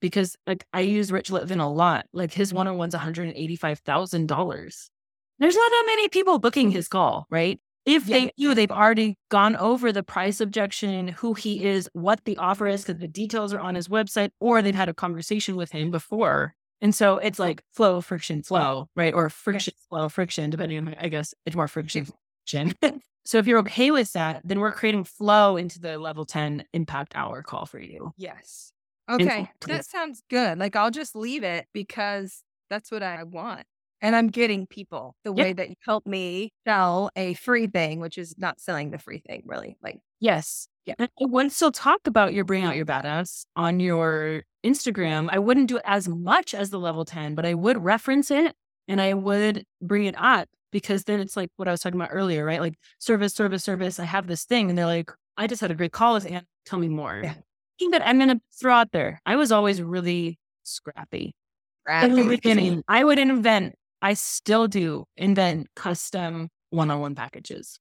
because 0.00 0.36
like 0.46 0.66
I 0.72 0.80
use 0.80 1.10
Rich 1.10 1.30
Litvin 1.30 1.60
a 1.60 1.66
lot. 1.66 2.06
Like 2.12 2.32
his 2.32 2.52
mm. 2.52 2.56
one 2.56 2.68
on 2.68 2.76
one's 2.76 2.94
$185,000. 2.94 4.88
There's 5.38 5.56
not 5.56 5.70
that 5.70 5.84
many 5.86 6.08
people 6.08 6.38
booking 6.38 6.70
his 6.70 6.88
call, 6.88 7.26
right? 7.30 7.60
If 7.84 8.06
yeah. 8.06 8.18
they 8.18 8.32
do, 8.38 8.54
they've 8.54 8.70
already 8.70 9.18
gone 9.30 9.56
over 9.56 9.92
the 9.92 10.02
price 10.02 10.40
objection, 10.40 11.08
who 11.08 11.34
he 11.34 11.64
is, 11.64 11.88
what 11.92 12.24
the 12.24 12.36
offer 12.38 12.66
is, 12.66 12.82
because 12.82 13.00
the 13.00 13.08
details 13.08 13.52
are 13.52 13.60
on 13.60 13.74
his 13.74 13.88
website, 13.88 14.30
or 14.40 14.62
they've 14.62 14.74
had 14.74 14.88
a 14.88 14.94
conversation 14.94 15.56
with 15.56 15.72
him 15.72 15.90
before 15.90 16.54
and 16.80 16.94
so 16.94 17.18
it's 17.18 17.38
like 17.38 17.62
flow, 17.72 18.00
friction, 18.00 18.42
flow, 18.42 18.88
right? 18.94 19.14
Or 19.14 19.30
friction, 19.30 19.72
okay. 19.72 19.86
flow, 19.88 20.08
friction, 20.08 20.50
depending 20.50 20.78
on, 20.78 20.94
I 20.98 21.08
guess 21.08 21.34
it's 21.46 21.56
more 21.56 21.68
friction, 21.68 22.06
friction. 22.46 22.74
so 23.24 23.38
if 23.38 23.46
you're 23.46 23.60
okay 23.60 23.90
with 23.90 24.12
that, 24.12 24.42
then 24.44 24.60
we're 24.60 24.72
creating 24.72 25.04
flow 25.04 25.56
into 25.56 25.80
the 25.80 25.98
level 25.98 26.24
10 26.24 26.64
impact 26.72 27.14
hour 27.16 27.42
call 27.42 27.66
for 27.66 27.78
you. 27.78 28.12
Yes. 28.16 28.72
Okay. 29.10 29.50
that 29.66 29.86
sounds 29.86 30.22
good. 30.28 30.58
Like 30.58 30.76
I'll 30.76 30.90
just 30.90 31.14
leave 31.14 31.44
it 31.44 31.66
because 31.72 32.42
that's 32.70 32.90
what 32.90 33.02
I 33.02 33.22
want. 33.22 33.64
And 34.00 34.14
I'm 34.14 34.28
getting 34.28 34.66
people 34.66 35.16
the 35.24 35.32
way 35.32 35.54
that 35.54 35.70
you 35.70 35.76
help 35.80 36.06
me 36.06 36.52
sell 36.66 37.08
a 37.16 37.32
free 37.34 37.68
thing, 37.68 38.00
which 38.00 38.18
is 38.18 38.34
not 38.36 38.60
selling 38.60 38.90
the 38.90 38.98
free 38.98 39.22
thing, 39.26 39.44
really. 39.46 39.78
Like, 39.82 40.00
yes. 40.20 40.68
Yeah. 40.86 40.94
And 40.98 41.08
I 41.20 41.24
would 41.24 41.50
still 41.50 41.72
talk 41.72 42.00
about 42.06 42.34
your 42.34 42.44
bring 42.44 42.64
out 42.64 42.76
your 42.76 42.84
badass 42.84 43.46
on 43.56 43.80
your 43.80 44.42
Instagram. 44.64 45.28
I 45.30 45.38
wouldn't 45.38 45.68
do 45.68 45.78
it 45.78 45.82
as 45.86 46.08
much 46.08 46.54
as 46.54 46.70
the 46.70 46.78
level 46.78 47.04
10, 47.04 47.34
but 47.34 47.46
I 47.46 47.54
would 47.54 47.82
reference 47.82 48.30
it 48.30 48.54
and 48.86 49.00
I 49.00 49.14
would 49.14 49.64
bring 49.80 50.04
it 50.04 50.14
up 50.18 50.48
because 50.72 51.04
then 51.04 51.20
it's 51.20 51.36
like 51.36 51.50
what 51.56 51.68
I 51.68 51.70
was 51.70 51.80
talking 51.80 51.98
about 51.98 52.10
earlier, 52.12 52.44
right? 52.44 52.60
Like 52.60 52.74
service, 52.98 53.32
service, 53.32 53.64
service. 53.64 53.98
I 53.98 54.04
have 54.04 54.26
this 54.26 54.44
thing. 54.44 54.68
And 54.68 54.76
they're 54.76 54.86
like, 54.86 55.10
I 55.36 55.46
just 55.46 55.60
had 55.60 55.70
a 55.70 55.74
great 55.74 55.92
call 55.92 56.14
with 56.14 56.30
Anne. 56.30 56.44
Tell 56.66 56.78
me 56.78 56.88
more. 56.88 57.20
Yeah. 57.22 57.34
Thing 57.78 57.90
that 57.90 58.06
I'm 58.06 58.18
going 58.18 58.28
to 58.28 58.40
throw 58.60 58.74
out 58.74 58.92
there. 58.92 59.20
I 59.24 59.36
was 59.36 59.52
always 59.52 59.80
really 59.80 60.38
scrappy. 60.64 61.34
scrappy. 61.82 62.06
In 62.06 62.16
the 62.16 62.28
beginning, 62.28 62.82
I 62.88 63.04
would 63.04 63.18
invent, 63.18 63.74
I 64.02 64.14
still 64.14 64.68
do 64.68 65.04
invent 65.16 65.68
custom 65.74 66.50
one 66.70 66.90
on 66.90 67.00
one 67.00 67.14
packages. 67.14 67.78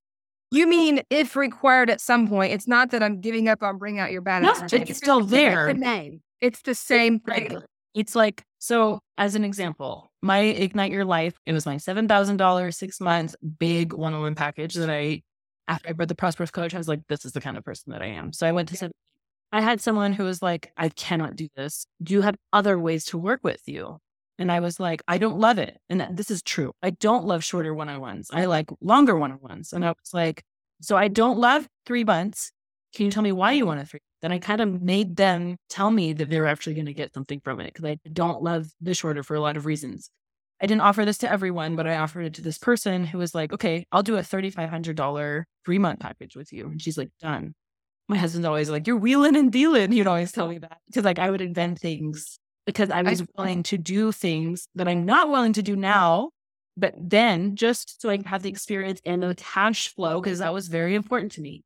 You 0.54 0.68
mean 0.68 1.02
if 1.10 1.36
required 1.36 1.90
at 1.90 2.00
some 2.00 2.28
point? 2.28 2.54
It's 2.54 2.68
not 2.68 2.92
that 2.92 3.02
I'm 3.02 3.22
giving 3.22 3.50
up 3.50 3.64
on 3.64 3.80
bring 3.80 4.00
out 4.00 4.12
your 4.12 4.22
bad. 4.22 4.44
No, 4.44 4.54
it's 4.72 4.98
still 4.98 5.22
there. 5.22 5.68
It's 5.68 5.80
The 5.80 5.86
name. 5.86 6.22
It's 6.42 6.62
the 6.62 6.76
same 6.76 7.20
thing. 7.20 7.60
It's 7.96 8.16
like 8.16 8.44
so. 8.60 9.00
As 9.18 9.36
an 9.36 9.44
example, 9.44 10.12
my 10.22 10.40
Ignite 10.40 10.92
Your 10.92 11.06
Life. 11.06 11.34
It 11.46 11.54
was 11.54 11.66
my 11.66 11.78
seven 11.78 12.08
thousand 12.08 12.38
dollars, 12.38 12.78
six 12.78 13.00
months, 13.02 13.36
big 13.60 13.94
one-on-one 13.94 14.36
package 14.36 14.76
that 14.76 14.90
I. 14.90 15.24
After 15.68 15.90
I 15.90 15.92
read 15.94 16.10
the 16.10 16.16
Prosperous 16.16 16.52
Coach, 16.52 16.76
I 16.76 16.78
was 16.78 16.88
like, 16.88 17.02
"This 17.08 17.26
is 17.26 17.32
the 17.32 17.42
kind 17.42 17.58
of 17.58 17.64
person 17.64 17.92
that 17.92 18.02
I 18.02 18.08
am." 18.08 18.32
So 18.32 18.46
I 18.46 18.52
went 18.52 18.70
to. 18.70 18.86
Yeah. 18.86 18.92
I 19.52 19.62
had 19.62 19.82
someone 19.82 20.14
who 20.14 20.24
was 20.24 20.42
like, 20.42 20.72
"I 20.78 20.90
cannot 20.90 21.36
do 21.36 21.48
this. 21.56 21.86
Do 22.02 22.14
you 22.14 22.22
have 22.22 22.36
other 22.52 22.78
ways 22.78 23.06
to 23.06 23.18
work 23.18 23.40
with 23.44 23.62
you?" 23.66 24.00
And 24.40 24.52
I 24.52 24.60
was 24.60 24.80
like, 24.80 25.02
I 25.08 25.18
don't 25.18 25.40
love 25.40 25.58
it. 25.60 25.78
And 25.90 26.08
this 26.12 26.32
is 26.32 26.42
true. 26.42 26.74
I 26.82 26.90
don't 26.92 27.26
love 27.26 27.44
shorter 27.44 27.74
one 27.74 27.90
on 27.90 28.02
ones. 28.02 28.30
I 28.34 28.46
like 28.46 28.70
longer 28.82 29.18
one 29.18 29.32
on 29.32 29.40
ones. 29.42 29.74
And 29.74 29.86
I 29.86 29.90
was 29.90 30.14
like, 30.14 30.44
so 30.82 30.98
I 30.98 31.08
don't 31.08 31.38
love 31.38 31.68
three 31.86 32.04
months. 32.04 32.52
Can 32.96 33.06
you 33.06 33.12
tell 33.12 33.24
me 33.24 33.32
why 33.32 33.54
you 33.54 33.66
want 33.66 33.80
a 33.80 33.86
three? 33.86 34.00
Then 34.22 34.32
I 34.32 34.40
kind 34.40 34.62
of 34.62 34.82
made 34.82 35.16
them 35.16 35.58
tell 35.70 35.92
me 35.92 36.14
that 36.14 36.30
they're 36.30 36.48
actually 36.48 36.76
going 36.76 36.86
to 36.86 36.94
get 36.94 37.14
something 37.14 37.42
from 37.44 37.60
it 37.60 37.74
because 37.74 37.86
I 37.86 37.98
don't 38.12 38.42
love 38.42 38.68
the 38.82 38.94
shorter 38.94 39.22
for 39.24 39.36
a 39.36 39.42
lot 39.42 39.58
of 39.58 39.66
reasons. 39.66 40.10
I 40.62 40.66
didn't 40.66 40.82
offer 40.82 41.04
this 41.04 41.18
to 41.20 41.32
everyone, 41.32 41.76
but 41.76 41.88
I 41.88 41.98
offered 41.98 42.26
it 42.26 42.34
to 42.36 42.42
this 42.42 42.58
person 42.58 43.04
who 43.06 43.18
was 43.18 43.36
like, 43.36 43.52
okay, 43.52 43.86
I'll 43.92 44.04
do 44.04 44.16
a 44.16 44.22
$3,500 44.22 45.44
three 45.66 45.78
month 45.78 46.00
package 46.00 46.36
with 46.36 46.54
you. 46.54 46.68
And 46.68 46.82
she's 46.82 46.98
like, 46.98 47.10
done. 47.20 47.54
My 48.08 48.18
husband's 48.18 48.48
always 48.48 48.70
like, 48.70 48.88
you're 48.88 48.98
wheeling 48.98 49.36
and 49.36 49.52
dealing. 49.52 49.92
He'd 49.92 50.08
always 50.08 50.32
tell 50.32 50.48
me 50.48 50.60
that 50.60 50.78
because 50.88 51.04
like 51.04 51.20
I 51.20 51.30
would 51.30 51.42
invent 51.42 51.80
things 51.80 52.40
because 52.66 52.90
I 52.90 53.02
was 53.02 53.24
willing 53.38 53.64
to 53.64 53.78
do 53.78 54.12
things 54.12 54.68
that 54.76 54.88
I'm 54.88 55.06
not 55.06 55.30
willing 55.30 55.54
to 55.54 55.64
do 55.64 55.76
now. 55.76 56.30
But 56.76 56.96
then 56.98 57.56
just 57.56 58.02
so 58.02 58.10
I 58.10 58.18
can 58.18 58.26
have 58.26 58.42
the 58.42 58.50
experience 58.50 59.00
and 59.06 59.22
the 59.22 59.36
cash 59.36 59.94
flow, 59.94 60.20
because 60.20 60.40
that 60.40 60.54
was 60.54 60.70
very 60.70 60.96
important 60.96 61.32
to 61.34 61.42
me. 61.42 61.64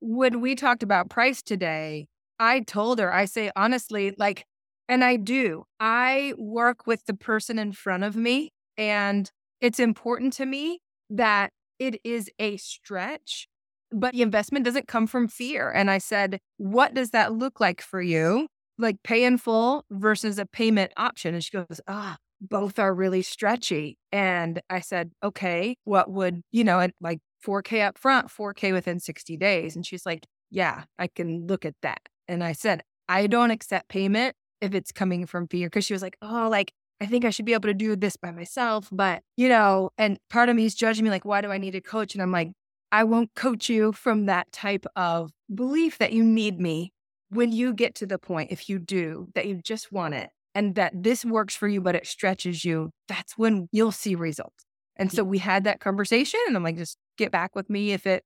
When 0.00 0.40
we 0.40 0.54
talked 0.54 0.82
about 0.82 1.08
price 1.08 1.42
today, 1.42 2.08
I 2.38 2.60
told 2.60 2.98
her, 2.98 3.12
I 3.12 3.24
say 3.24 3.50
honestly, 3.56 4.14
like, 4.18 4.44
and 4.88 5.04
I 5.04 5.16
do, 5.16 5.64
I 5.80 6.34
work 6.36 6.86
with 6.86 7.06
the 7.06 7.14
person 7.14 7.58
in 7.58 7.72
front 7.72 8.04
of 8.04 8.16
me. 8.16 8.50
And 8.76 9.30
it's 9.60 9.80
important 9.80 10.32
to 10.34 10.44
me 10.44 10.80
that 11.08 11.50
it 11.78 12.00
is 12.04 12.28
a 12.38 12.56
stretch, 12.56 13.48
but 13.90 14.12
the 14.12 14.22
investment 14.22 14.64
doesn't 14.64 14.88
come 14.88 15.06
from 15.06 15.28
fear. 15.28 15.70
And 15.70 15.90
I 15.90 15.98
said, 15.98 16.40
What 16.56 16.94
does 16.94 17.10
that 17.10 17.32
look 17.32 17.60
like 17.60 17.80
for 17.80 18.02
you? 18.02 18.48
Like 18.78 19.02
pay 19.02 19.24
in 19.24 19.38
full 19.38 19.84
versus 19.90 20.38
a 20.38 20.46
payment 20.46 20.92
option. 20.96 21.34
And 21.34 21.44
she 21.44 21.50
goes, 21.56 21.80
Ah, 21.86 22.16
both 22.40 22.78
are 22.78 22.94
really 22.94 23.22
stretchy. 23.22 23.98
And 24.10 24.60
I 24.70 24.80
said, 24.80 25.12
Okay, 25.22 25.76
what 25.84 26.10
would, 26.10 26.42
you 26.50 26.64
know, 26.64 26.86
like 27.00 27.20
4K 27.46 27.86
up 27.86 27.98
front, 27.98 28.28
4K 28.28 28.72
within 28.72 29.00
60 29.00 29.36
days? 29.36 29.76
And 29.76 29.86
she's 29.86 30.06
like, 30.06 30.26
Yeah, 30.50 30.84
I 30.98 31.08
can 31.08 31.46
look 31.46 31.64
at 31.64 31.74
that. 31.82 32.00
And 32.28 32.42
I 32.42 32.52
said, 32.52 32.82
I 33.08 33.26
don't 33.26 33.50
accept 33.50 33.88
payment 33.88 34.34
if 34.60 34.74
it's 34.74 34.92
coming 34.92 35.26
from 35.26 35.48
fear. 35.48 35.68
Cause 35.68 35.84
she 35.84 35.92
was 35.92 36.02
like, 36.02 36.16
Oh, 36.22 36.48
like 36.50 36.72
I 37.02 37.06
think 37.06 37.24
I 37.24 37.30
should 37.30 37.46
be 37.46 37.52
able 37.52 37.68
to 37.68 37.74
do 37.74 37.96
this 37.96 38.16
by 38.16 38.30
myself. 38.30 38.88
But, 38.92 39.22
you 39.36 39.48
know, 39.48 39.90
and 39.98 40.18
part 40.30 40.48
of 40.48 40.54
me 40.54 40.64
is 40.66 40.74
judging 40.76 41.02
me 41.02 41.10
like, 41.10 41.24
why 41.24 41.40
do 41.40 41.50
I 41.50 41.58
need 41.58 41.74
a 41.74 41.80
coach? 41.80 42.14
And 42.14 42.22
I'm 42.22 42.30
like, 42.30 42.52
I 42.92 43.02
won't 43.02 43.34
coach 43.34 43.68
you 43.68 43.92
from 43.92 44.26
that 44.26 44.52
type 44.52 44.86
of 44.94 45.32
belief 45.52 45.98
that 45.98 46.12
you 46.12 46.22
need 46.22 46.60
me 46.60 46.92
when 47.32 47.50
you 47.50 47.72
get 47.72 47.94
to 47.96 48.06
the 48.06 48.18
point, 48.18 48.52
if 48.52 48.68
you 48.68 48.78
do, 48.78 49.28
that 49.34 49.46
you 49.46 49.60
just 49.62 49.90
want 49.90 50.14
it 50.14 50.30
and 50.54 50.74
that 50.74 50.92
this 50.94 51.24
works 51.24 51.56
for 51.56 51.66
you, 51.66 51.80
but 51.80 51.94
it 51.94 52.06
stretches 52.06 52.64
you, 52.64 52.90
that's 53.08 53.38
when 53.38 53.68
you'll 53.72 53.92
see 53.92 54.14
results. 54.14 54.64
And 54.96 55.10
so 55.10 55.24
we 55.24 55.38
had 55.38 55.64
that 55.64 55.80
conversation 55.80 56.38
and 56.46 56.54
I'm 56.54 56.62
like, 56.62 56.76
just 56.76 56.98
get 57.16 57.32
back 57.32 57.56
with 57.56 57.70
me 57.70 57.92
if 57.92 58.06
it, 58.06 58.22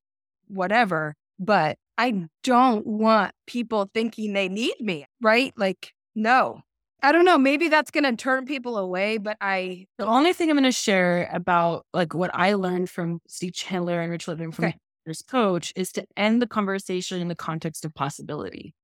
whatever. 0.48 1.14
But 1.38 1.78
I 1.96 2.24
don't 2.42 2.84
want 2.84 3.32
people 3.46 3.88
thinking 3.94 4.32
they 4.32 4.48
need 4.48 4.74
me, 4.80 5.06
right? 5.22 5.52
Like, 5.56 5.92
no, 6.16 6.62
I 7.02 7.12
don't 7.12 7.24
know. 7.24 7.38
Maybe 7.38 7.68
that's 7.68 7.92
going 7.92 8.04
to 8.04 8.16
turn 8.16 8.44
people 8.44 8.76
away, 8.76 9.18
but 9.18 9.36
I. 9.40 9.86
The 9.98 10.06
only 10.06 10.32
thing 10.32 10.50
I'm 10.50 10.56
going 10.56 10.64
to 10.64 10.72
share 10.72 11.30
about 11.32 11.86
like 11.94 12.12
what 12.12 12.32
I 12.34 12.54
learned 12.54 12.90
from 12.90 13.20
Steve 13.28 13.52
Chandler 13.52 14.00
and 14.00 14.10
Rich 14.10 14.26
Litvin 14.26 14.52
from 14.52 14.66
okay. 14.66 14.76
his 15.04 15.22
coach 15.22 15.72
is 15.76 15.92
to 15.92 16.04
end 16.16 16.42
the 16.42 16.48
conversation 16.48 17.20
in 17.20 17.28
the 17.28 17.36
context 17.36 17.84
of 17.84 17.94
possibility. 17.94 18.74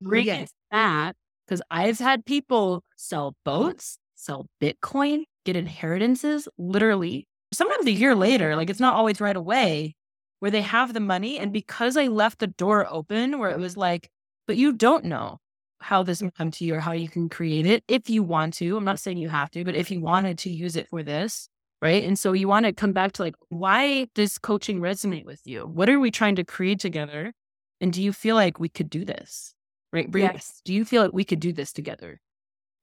Bring 0.00 0.26
yes. 0.26 0.52
because 0.70 1.62
I've 1.70 1.98
had 1.98 2.24
people 2.24 2.82
sell 2.96 3.34
boats, 3.44 3.98
sell 4.14 4.46
Bitcoin, 4.60 5.24
get 5.44 5.56
inheritances 5.56 6.48
literally 6.58 7.26
sometimes 7.52 7.86
a 7.86 7.92
year 7.92 8.14
later. 8.14 8.56
Like 8.56 8.70
it's 8.70 8.80
not 8.80 8.94
always 8.94 9.20
right 9.20 9.36
away 9.36 9.94
where 10.40 10.50
they 10.50 10.62
have 10.62 10.92
the 10.92 11.00
money. 11.00 11.38
And 11.38 11.52
because 11.52 11.96
I 11.96 12.08
left 12.08 12.38
the 12.40 12.46
door 12.46 12.86
open 12.90 13.38
where 13.38 13.50
it 13.50 13.58
was 13.58 13.76
like, 13.76 14.10
but 14.46 14.56
you 14.56 14.72
don't 14.72 15.04
know 15.04 15.38
how 15.80 16.02
this 16.02 16.22
will 16.22 16.30
come 16.30 16.50
to 16.50 16.64
you 16.64 16.74
or 16.74 16.80
how 16.80 16.92
you 16.92 17.08
can 17.08 17.28
create 17.28 17.66
it 17.66 17.84
if 17.88 18.08
you 18.08 18.22
want 18.22 18.54
to. 18.54 18.76
I'm 18.76 18.84
not 18.84 19.00
saying 19.00 19.18
you 19.18 19.28
have 19.28 19.50
to, 19.52 19.64
but 19.64 19.74
if 19.74 19.90
you 19.90 20.00
wanted 20.00 20.38
to 20.38 20.50
use 20.50 20.76
it 20.76 20.88
for 20.88 21.02
this, 21.02 21.48
right? 21.82 22.04
And 22.04 22.18
so 22.18 22.32
you 22.32 22.48
want 22.48 22.66
to 22.66 22.72
come 22.72 22.92
back 22.92 23.12
to 23.12 23.22
like, 23.22 23.34
why 23.48 24.06
does 24.14 24.38
coaching 24.38 24.80
resonate 24.80 25.24
with 25.24 25.40
you? 25.44 25.62
What 25.66 25.88
are 25.88 26.00
we 26.00 26.10
trying 26.10 26.36
to 26.36 26.44
create 26.44 26.80
together? 26.80 27.32
And 27.80 27.92
do 27.92 28.02
you 28.02 28.12
feel 28.12 28.36
like 28.36 28.58
we 28.58 28.68
could 28.68 28.88
do 28.88 29.04
this? 29.04 29.55
Right? 29.92 30.08
yes. 30.14 30.60
Do 30.64 30.74
you 30.74 30.84
feel 30.84 31.02
like 31.02 31.12
we 31.12 31.24
could 31.24 31.40
do 31.40 31.52
this 31.52 31.72
together? 31.72 32.20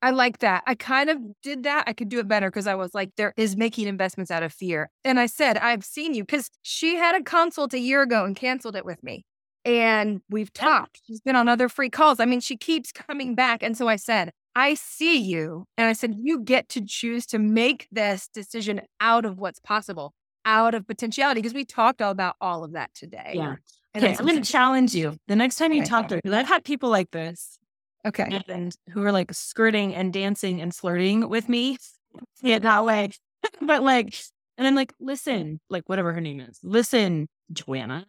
I 0.01 0.12
like 0.12 0.39
that. 0.39 0.64
I 0.68 0.76
kind 0.76 1.10
of 1.10 1.18
did 1.41 1.64
that. 1.64 1.86
I 1.88 1.93
could 1.93 2.10
do 2.10 2.20
it 2.20 2.28
better 2.28 2.49
because 2.49 2.68
I 2.68 2.76
was 2.76 2.93
like, 2.93 3.12
there 3.16 3.34
is 3.38 3.56
making 3.56 3.88
investments 3.88 4.32
out 4.32 4.43
of 4.43 4.51
fear. 4.51 4.89
And 5.06 5.18
I 5.18 5.28
said, 5.28 5.58
I've 5.58 5.86
seen 5.86 6.14
you 6.14 6.24
because 6.24 6.49
she 6.62 6.97
had 6.97 7.16
a 7.16 7.24
consult 7.24 7.74
a 7.74 7.80
year 7.80 8.01
ago 8.01 8.26
and 8.26 8.36
canceled 8.36 8.76
it 8.76 8.84
with 8.84 9.01
me 9.01 9.24
and 9.66 10.22
we've 10.30 10.51
talked. 10.54 11.01
She's 11.06 11.22
been 11.22 11.36
on 11.36 11.47
other 11.47 11.70
free 11.70 11.89
calls. 11.89 12.20
I 12.20 12.26
mean, 12.26 12.41
she 12.41 12.58
keeps 12.58 12.91
coming 12.91 13.36
back. 13.36 13.64
And 13.64 13.78
so 13.78 13.88
I 13.88 13.95
said, 13.95 14.32
I 14.56 14.74
see 14.76 15.18
you. 15.18 15.66
And 15.78 15.88
I 15.88 15.93
said, 15.93 16.16
you 16.22 16.41
get 16.41 16.70
to 16.70 16.86
choose 16.86 17.26
to 17.28 17.39
make 17.39 17.88
this 17.91 18.28
decision 18.28 18.82
out 18.99 19.26
of 19.26 19.39
what's 19.39 19.60
possible, 19.60 20.14
out 20.45 20.76
of 20.76 20.86
potentiality, 20.86 21.41
because 21.41 21.54
we 21.54 21.66
talked 21.66 22.01
all 22.01 22.12
about 22.12 22.36
all 22.41 22.64
of 22.64 22.74
that 22.74 22.93
today. 22.93 23.34
Yeah. 23.36 23.56
Okay, 23.96 24.16
I'm 24.18 24.26
going 24.26 24.41
to 24.41 24.52
challenge 24.52 24.96
you. 24.96 25.18
The 25.28 25.36
next 25.36 25.58
time 25.58 25.72
you 25.72 25.82
okay. 25.82 25.89
talk 25.89 26.08
to 26.08 26.16
her, 26.16 26.22
because 26.24 26.36
I've 26.36 26.48
had 26.48 26.64
people 26.64 26.89
like 26.89 27.12
this. 27.12 27.58
Okay. 28.06 28.41
And 28.48 28.76
who 28.89 29.04
are 29.04 29.12
like 29.12 29.34
skirting 29.34 29.96
and 29.96 30.12
dancing 30.12 30.62
and 30.62 30.76
flirting 30.76 31.30
with 31.30 31.48
me. 31.48 31.78
See 32.36 32.52
it 32.52 32.64
that 32.64 32.84
way. 32.84 33.12
but 33.62 33.84
like, 33.84 34.16
and 34.58 34.68
I'm 34.68 34.76
like, 34.76 34.94
listen, 35.00 35.60
like 35.70 35.84
whatever 35.88 36.12
her 36.14 36.22
name 36.22 36.39
is, 36.39 36.60
listen, 36.64 37.28
Joanna, 37.52 38.06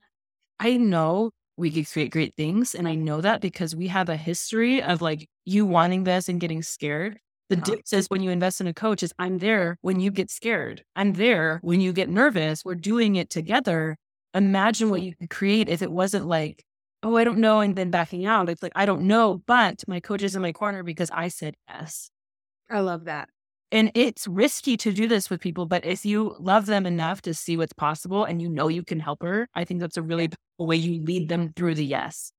I 0.59 0.77
know 0.77 1.31
we 1.57 1.71
could 1.71 1.89
create 1.89 2.11
great 2.11 2.35
things. 2.37 2.75
And 2.75 2.89
I 2.89 2.95
know 2.95 3.21
that 3.21 3.41
because 3.41 3.77
we 3.77 3.89
have 3.89 4.09
a 4.09 4.17
history 4.17 4.83
of 4.83 5.01
like 5.01 5.29
you 5.45 5.67
wanting 5.67 6.05
this 6.05 6.29
and 6.29 6.41
getting 6.41 6.63
scared. 6.63 7.19
The 7.51 7.57
uh-huh. 7.57 7.65
difference 7.65 7.93
is 7.93 8.07
when 8.09 8.23
you 8.23 8.31
invest 8.31 8.61
in 8.61 8.67
a 8.67 8.75
coach 8.75 9.03
is 9.03 9.13
I'm 9.19 9.39
there 9.39 9.79
when 9.83 10.01
you 10.01 10.11
get 10.11 10.31
scared. 10.31 10.83
I'm 10.97 11.13
there 11.13 11.61
when 11.63 11.81
you 11.81 11.93
get 11.93 12.09
nervous. 12.09 12.65
We're 12.65 12.75
doing 12.75 13.17
it 13.17 13.31
together. 13.31 13.97
Imagine 14.35 14.91
what 14.91 15.03
you 15.03 15.15
could 15.15 15.31
create 15.31 15.69
if 15.69 15.81
it 15.81 15.93
wasn't 15.93 16.27
like, 16.27 16.65
oh, 17.03 17.17
I 17.17 17.25
don't 17.25 17.39
know, 17.39 17.61
and 17.61 17.77
then 17.77 17.91
backing 17.91 18.27
out. 18.27 18.49
It's 18.49 18.63
like, 18.63 18.73
I 18.75 18.87
don't 18.87 19.03
know, 19.03 19.43
but 19.47 19.85
my 19.87 20.01
coach 20.01 20.23
is 20.23 20.35
in 20.35 20.43
my 20.43 20.53
corner 20.53 20.83
because 20.83 21.11
I 21.13 21.29
said 21.29 21.55
yes. 21.69 22.11
I 22.71 22.81
love 22.81 23.05
that. 23.05 23.29
And 23.71 23.91
it's 23.95 24.27
risky 24.27 24.77
to 24.79 24.93
do 24.93 25.09
this 25.09 25.29
with 25.29 25.41
people, 25.41 25.67
but 25.67 25.85
if 25.85 26.07
you 26.07 26.37
love 26.39 26.67
them 26.67 26.87
enough 26.87 27.23
to 27.23 27.35
see 27.35 27.57
what's 27.57 27.73
possible 27.73 28.25
and 28.25 28.41
you 28.41 28.49
know 28.49 28.69
you 28.69 28.85
can 28.85 29.01
help 29.01 29.23
her, 29.23 29.49
I 29.55 29.65
think 29.65 29.81
that's 29.81 29.97
a 29.97 30.03
really 30.03 30.29
powerful 30.29 30.67
way 30.67 30.77
you 30.77 31.03
lead 31.03 31.29
them 31.29 31.53
through 31.57 31.75
the 31.75 31.85
yes. 31.85 32.31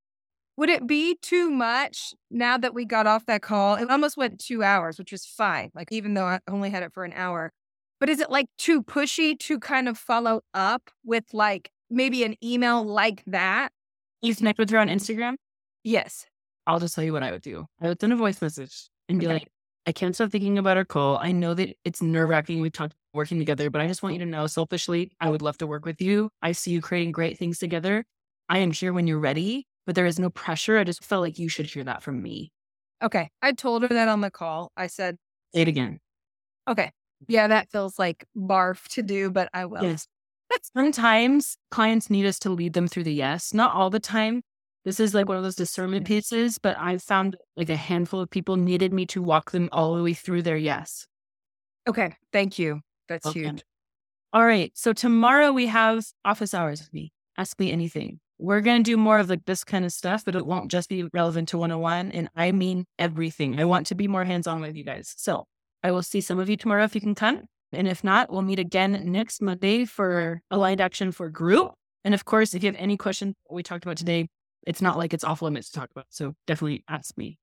Would 0.58 0.70
it 0.70 0.88
be 0.88 1.18
too 1.22 1.52
much 1.52 2.14
now 2.32 2.58
that 2.58 2.74
we 2.74 2.86
got 2.86 3.08
off 3.08 3.26
that 3.26 3.42
call? 3.42 3.76
It 3.76 3.90
almost 3.90 4.16
went 4.16 4.40
two 4.40 4.64
hours, 4.64 4.98
which 4.98 5.12
was 5.12 5.26
fine. 5.26 5.70
Like, 5.76 5.92
even 5.92 6.14
though 6.14 6.26
I 6.26 6.40
only 6.50 6.70
had 6.70 6.84
it 6.84 6.94
for 6.94 7.04
an 7.04 7.12
hour. 7.14 7.52
But 8.00 8.10
is 8.10 8.22
it 8.22 8.30
like 8.30 8.48
too 8.58 8.82
pushy 8.82 9.38
to 9.40 9.60
kind 9.60 9.90
of 9.90 9.98
follow 9.98 10.42
up 10.54 10.90
with 11.04 11.26
like 11.34 11.70
maybe 11.96 12.24
an 12.24 12.36
email 12.44 12.84
like 12.84 13.24
that? 13.28 13.70
You 14.22 14.36
connect 14.36 14.60
with 14.60 14.70
her 14.70 14.78
on 14.78 14.90
Instagram? 14.90 15.36
Yes. 15.84 16.26
I'll 16.68 16.80
just 16.80 16.96
tell 16.96 17.04
you 17.04 17.14
what 17.14 17.24
I 17.24 17.32
would 17.32 17.42
do. 17.42 17.66
I 17.82 17.88
would 17.88 18.00
send 18.00 18.14
a 18.14 18.16
voice 18.16 18.42
message 18.42 18.90
and 19.08 19.20
be 19.20 19.28
okay. 19.28 19.34
like, 19.34 19.48
I 19.88 19.92
can't 19.92 20.16
stop 20.16 20.32
thinking 20.32 20.58
about 20.58 20.78
our 20.78 20.86
call. 20.86 21.18
I 21.18 21.32
know 21.32 21.54
that 21.54 21.76
it's 21.86 22.02
nerve 22.02 22.30
wracking. 22.30 22.60
We've 22.60 22.72
talked 22.72 22.96
working 23.14 23.38
together, 23.38 23.70
but 23.70 23.82
I 23.82 23.88
just 23.88 24.02
want 24.02 24.14
you 24.14 24.20
to 24.20 24.26
know 24.26 24.48
selfishly, 24.48 25.12
I 25.22 25.30
would 25.30 25.44
love 25.44 25.58
to 25.60 25.68
work 25.68 25.86
with 25.86 26.02
you. 26.02 26.32
I 26.42 26.54
see 26.54 26.72
you 26.72 26.82
creating 26.82 27.12
great 27.12 27.38
things 27.38 27.60
together. 27.60 28.04
I 28.50 28.60
am 28.60 28.72
here 28.72 28.94
when 28.94 29.06
you're 29.06 29.20
ready, 29.20 29.68
but 29.86 29.96
there 29.96 30.08
is 30.08 30.20
no 30.20 30.30
pressure. 30.32 30.78
I 30.78 30.84
just 30.84 31.04
felt 31.04 31.22
like 31.22 31.38
you 31.38 31.50
should 31.50 31.68
hear 31.68 31.84
that 31.84 32.02
from 32.02 32.22
me. 32.22 32.52
Okay. 33.04 33.30
I 33.42 33.52
told 33.52 33.84
her 33.84 33.88
that 33.90 34.08
on 34.08 34.22
the 34.22 34.32
call. 34.32 34.72
I 34.76 34.88
said, 34.88 35.18
Say 35.54 35.62
it 35.62 35.68
again. 35.68 36.00
Okay. 36.68 36.92
Yeah, 37.28 37.48
that 37.48 37.70
feels 37.72 37.98
like 38.00 38.26
barf 38.36 38.88
to 38.90 39.04
do, 39.04 39.32
but 39.32 39.50
I 39.54 39.66
will. 39.66 39.84
Yes. 39.84 40.08
Sometimes 40.74 41.58
clients 41.72 42.10
need 42.10 42.26
us 42.26 42.40
to 42.40 42.50
lead 42.50 42.74
them 42.74 42.88
through 42.88 43.04
the 43.04 43.14
yes, 43.14 43.54
not 43.54 43.74
all 43.74 43.90
the 43.90 44.00
time, 44.00 44.42
this 44.86 45.00
is 45.00 45.16
like 45.16 45.28
one 45.28 45.36
of 45.36 45.44
those 45.44 45.56
discernment 45.56 46.06
pieces, 46.06 46.60
but 46.60 46.78
I 46.78 47.00
found 47.00 47.36
like 47.58 47.70
a 47.70 47.76
handful 47.76 48.22
of 48.22 48.30
people 48.30 48.56
needed 48.56 48.94
me 48.94 49.08
to 49.08 49.22
walk 49.22 49.50
them 49.50 49.68
all 49.72 49.96
the 49.96 50.04
way 50.04 50.14
through 50.14 50.44
their 50.44 50.58
yes. 50.58 51.08
Okay. 51.88 52.16
Thank 52.32 52.60
you. 52.60 52.82
That's 53.10 53.26
okay. 53.26 53.42
huge. 53.42 53.64
All 54.32 54.46
right. 54.46 54.72
So 54.76 54.94
tomorrow 54.94 55.52
we 55.52 55.66
have 55.68 56.06
office 56.24 56.54
hours 56.54 56.82
with 56.82 56.94
me. 56.94 57.12
Ask 57.36 57.60
me 57.60 57.72
anything. 57.72 58.20
We're 58.38 58.62
going 58.62 58.84
to 58.84 58.92
do 58.92 58.96
more 58.96 59.18
of 59.18 59.28
like 59.28 59.46
this 59.46 59.64
kind 59.64 59.86
of 59.86 59.92
stuff, 59.92 60.24
but 60.24 60.36
it 60.36 60.46
won't 60.46 60.70
just 60.70 60.88
be 60.88 61.08
relevant 61.14 61.50
to 61.50 61.58
101. 61.58 62.12
And 62.12 62.30
I 62.36 62.52
mean 62.52 62.86
everything. 63.00 63.60
I 63.60 63.66
want 63.66 63.88
to 63.88 63.96
be 63.96 64.08
more 64.08 64.24
hands 64.24 64.46
on 64.46 64.62
with 64.62 64.76
you 64.76 64.84
guys. 64.84 65.16
So 65.18 65.48
I 65.82 65.92
will 65.92 66.04
see 66.04 66.22
some 66.22 66.38
of 66.38 66.48
you 66.48 66.58
tomorrow 66.58 66.84
if 66.84 66.94
you 66.94 67.02
can 67.02 67.16
come. 67.16 67.46
And 67.76 67.88
if 67.88 68.04
not, 68.04 68.32
we'll 68.32 68.42
meet 68.42 68.60
again 68.60 69.00
next 69.12 69.42
Monday 69.42 69.86
for 69.86 70.42
aligned 70.50 70.82
action 70.82 71.12
for 71.12 71.30
group. 71.30 71.74
And 72.04 72.14
of 72.14 72.26
course, 72.26 72.54
if 72.54 72.64
you 72.64 72.68
have 72.68 72.80
any 72.80 72.98
questions 72.98 73.36
we 73.50 73.64
talked 73.64 73.84
about 73.86 73.98
today, 73.98 74.28
it's 74.66 74.82
not 74.82 74.98
like 74.98 75.14
it's 75.14 75.24
off 75.24 75.42
limits 75.42 75.70
to 75.72 75.80
talk 75.80 75.92
about. 75.92 76.06
So 76.10 76.34
definitely 76.48 76.84
ask 76.88 77.18
me. 77.18 77.38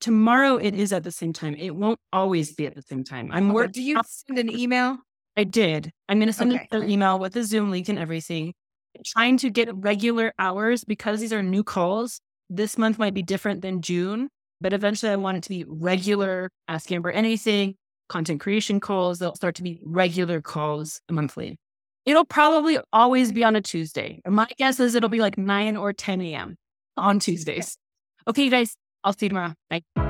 Tomorrow 0.00 0.56
it 0.56 0.74
is 0.74 0.92
at 0.92 1.04
the 1.04 1.10
same 1.10 1.32
time. 1.32 1.54
It 1.54 1.74
won't 1.74 1.98
always 2.12 2.52
be 2.52 2.66
at 2.66 2.74
the 2.74 2.82
same 2.82 3.04
time. 3.04 3.30
I'm 3.32 3.46
okay, 3.46 3.54
working. 3.54 3.72
Do 3.72 3.82
you 3.82 4.00
send 4.06 4.38
an 4.38 4.50
email? 4.50 4.98
I 5.36 5.44
did. 5.44 5.90
I'm 6.08 6.18
going 6.18 6.28
to 6.28 6.32
send 6.32 6.52
okay. 6.52 6.68
an 6.70 6.88
email 6.90 7.18
with 7.18 7.32
the 7.32 7.42
Zoom 7.42 7.70
link 7.70 7.88
and 7.88 7.98
everything. 7.98 8.54
trying 9.04 9.36
to 9.38 9.50
get 9.50 9.74
regular 9.74 10.32
hours 10.38 10.84
because 10.84 11.20
these 11.20 11.32
are 11.32 11.42
new 11.42 11.64
calls. 11.64 12.20
This 12.50 12.78
month 12.78 12.98
might 12.98 13.14
be 13.14 13.22
different 13.22 13.62
than 13.62 13.82
June, 13.82 14.28
but 14.60 14.72
eventually 14.72 15.10
I 15.10 15.16
want 15.16 15.38
it 15.38 15.42
to 15.44 15.48
be 15.48 15.64
regular 15.66 16.50
Ask 16.68 16.92
Amber 16.92 17.10
anything, 17.10 17.74
content 18.14 18.40
creation 18.40 18.80
calls. 18.80 19.18
They'll 19.18 19.34
start 19.34 19.56
to 19.56 19.62
be 19.62 19.80
regular 19.84 20.40
calls 20.40 21.00
monthly. 21.10 21.58
It'll 22.06 22.24
probably 22.24 22.78
always 22.92 23.32
be 23.32 23.44
on 23.44 23.56
a 23.56 23.60
Tuesday. 23.60 24.20
My 24.26 24.46
guess 24.56 24.78
is 24.78 24.94
it'll 24.94 25.08
be 25.08 25.20
like 25.20 25.36
9 25.36 25.76
or 25.76 25.92
10 25.92 26.20
a.m 26.20 26.56
on 26.96 27.18
Tuesdays. 27.18 27.76
Okay, 28.26 28.44
you 28.44 28.50
guys, 28.50 28.76
I'll 29.02 29.12
see 29.12 29.26
you 29.26 29.30
tomorrow. 29.30 29.54
Bye. 29.70 30.03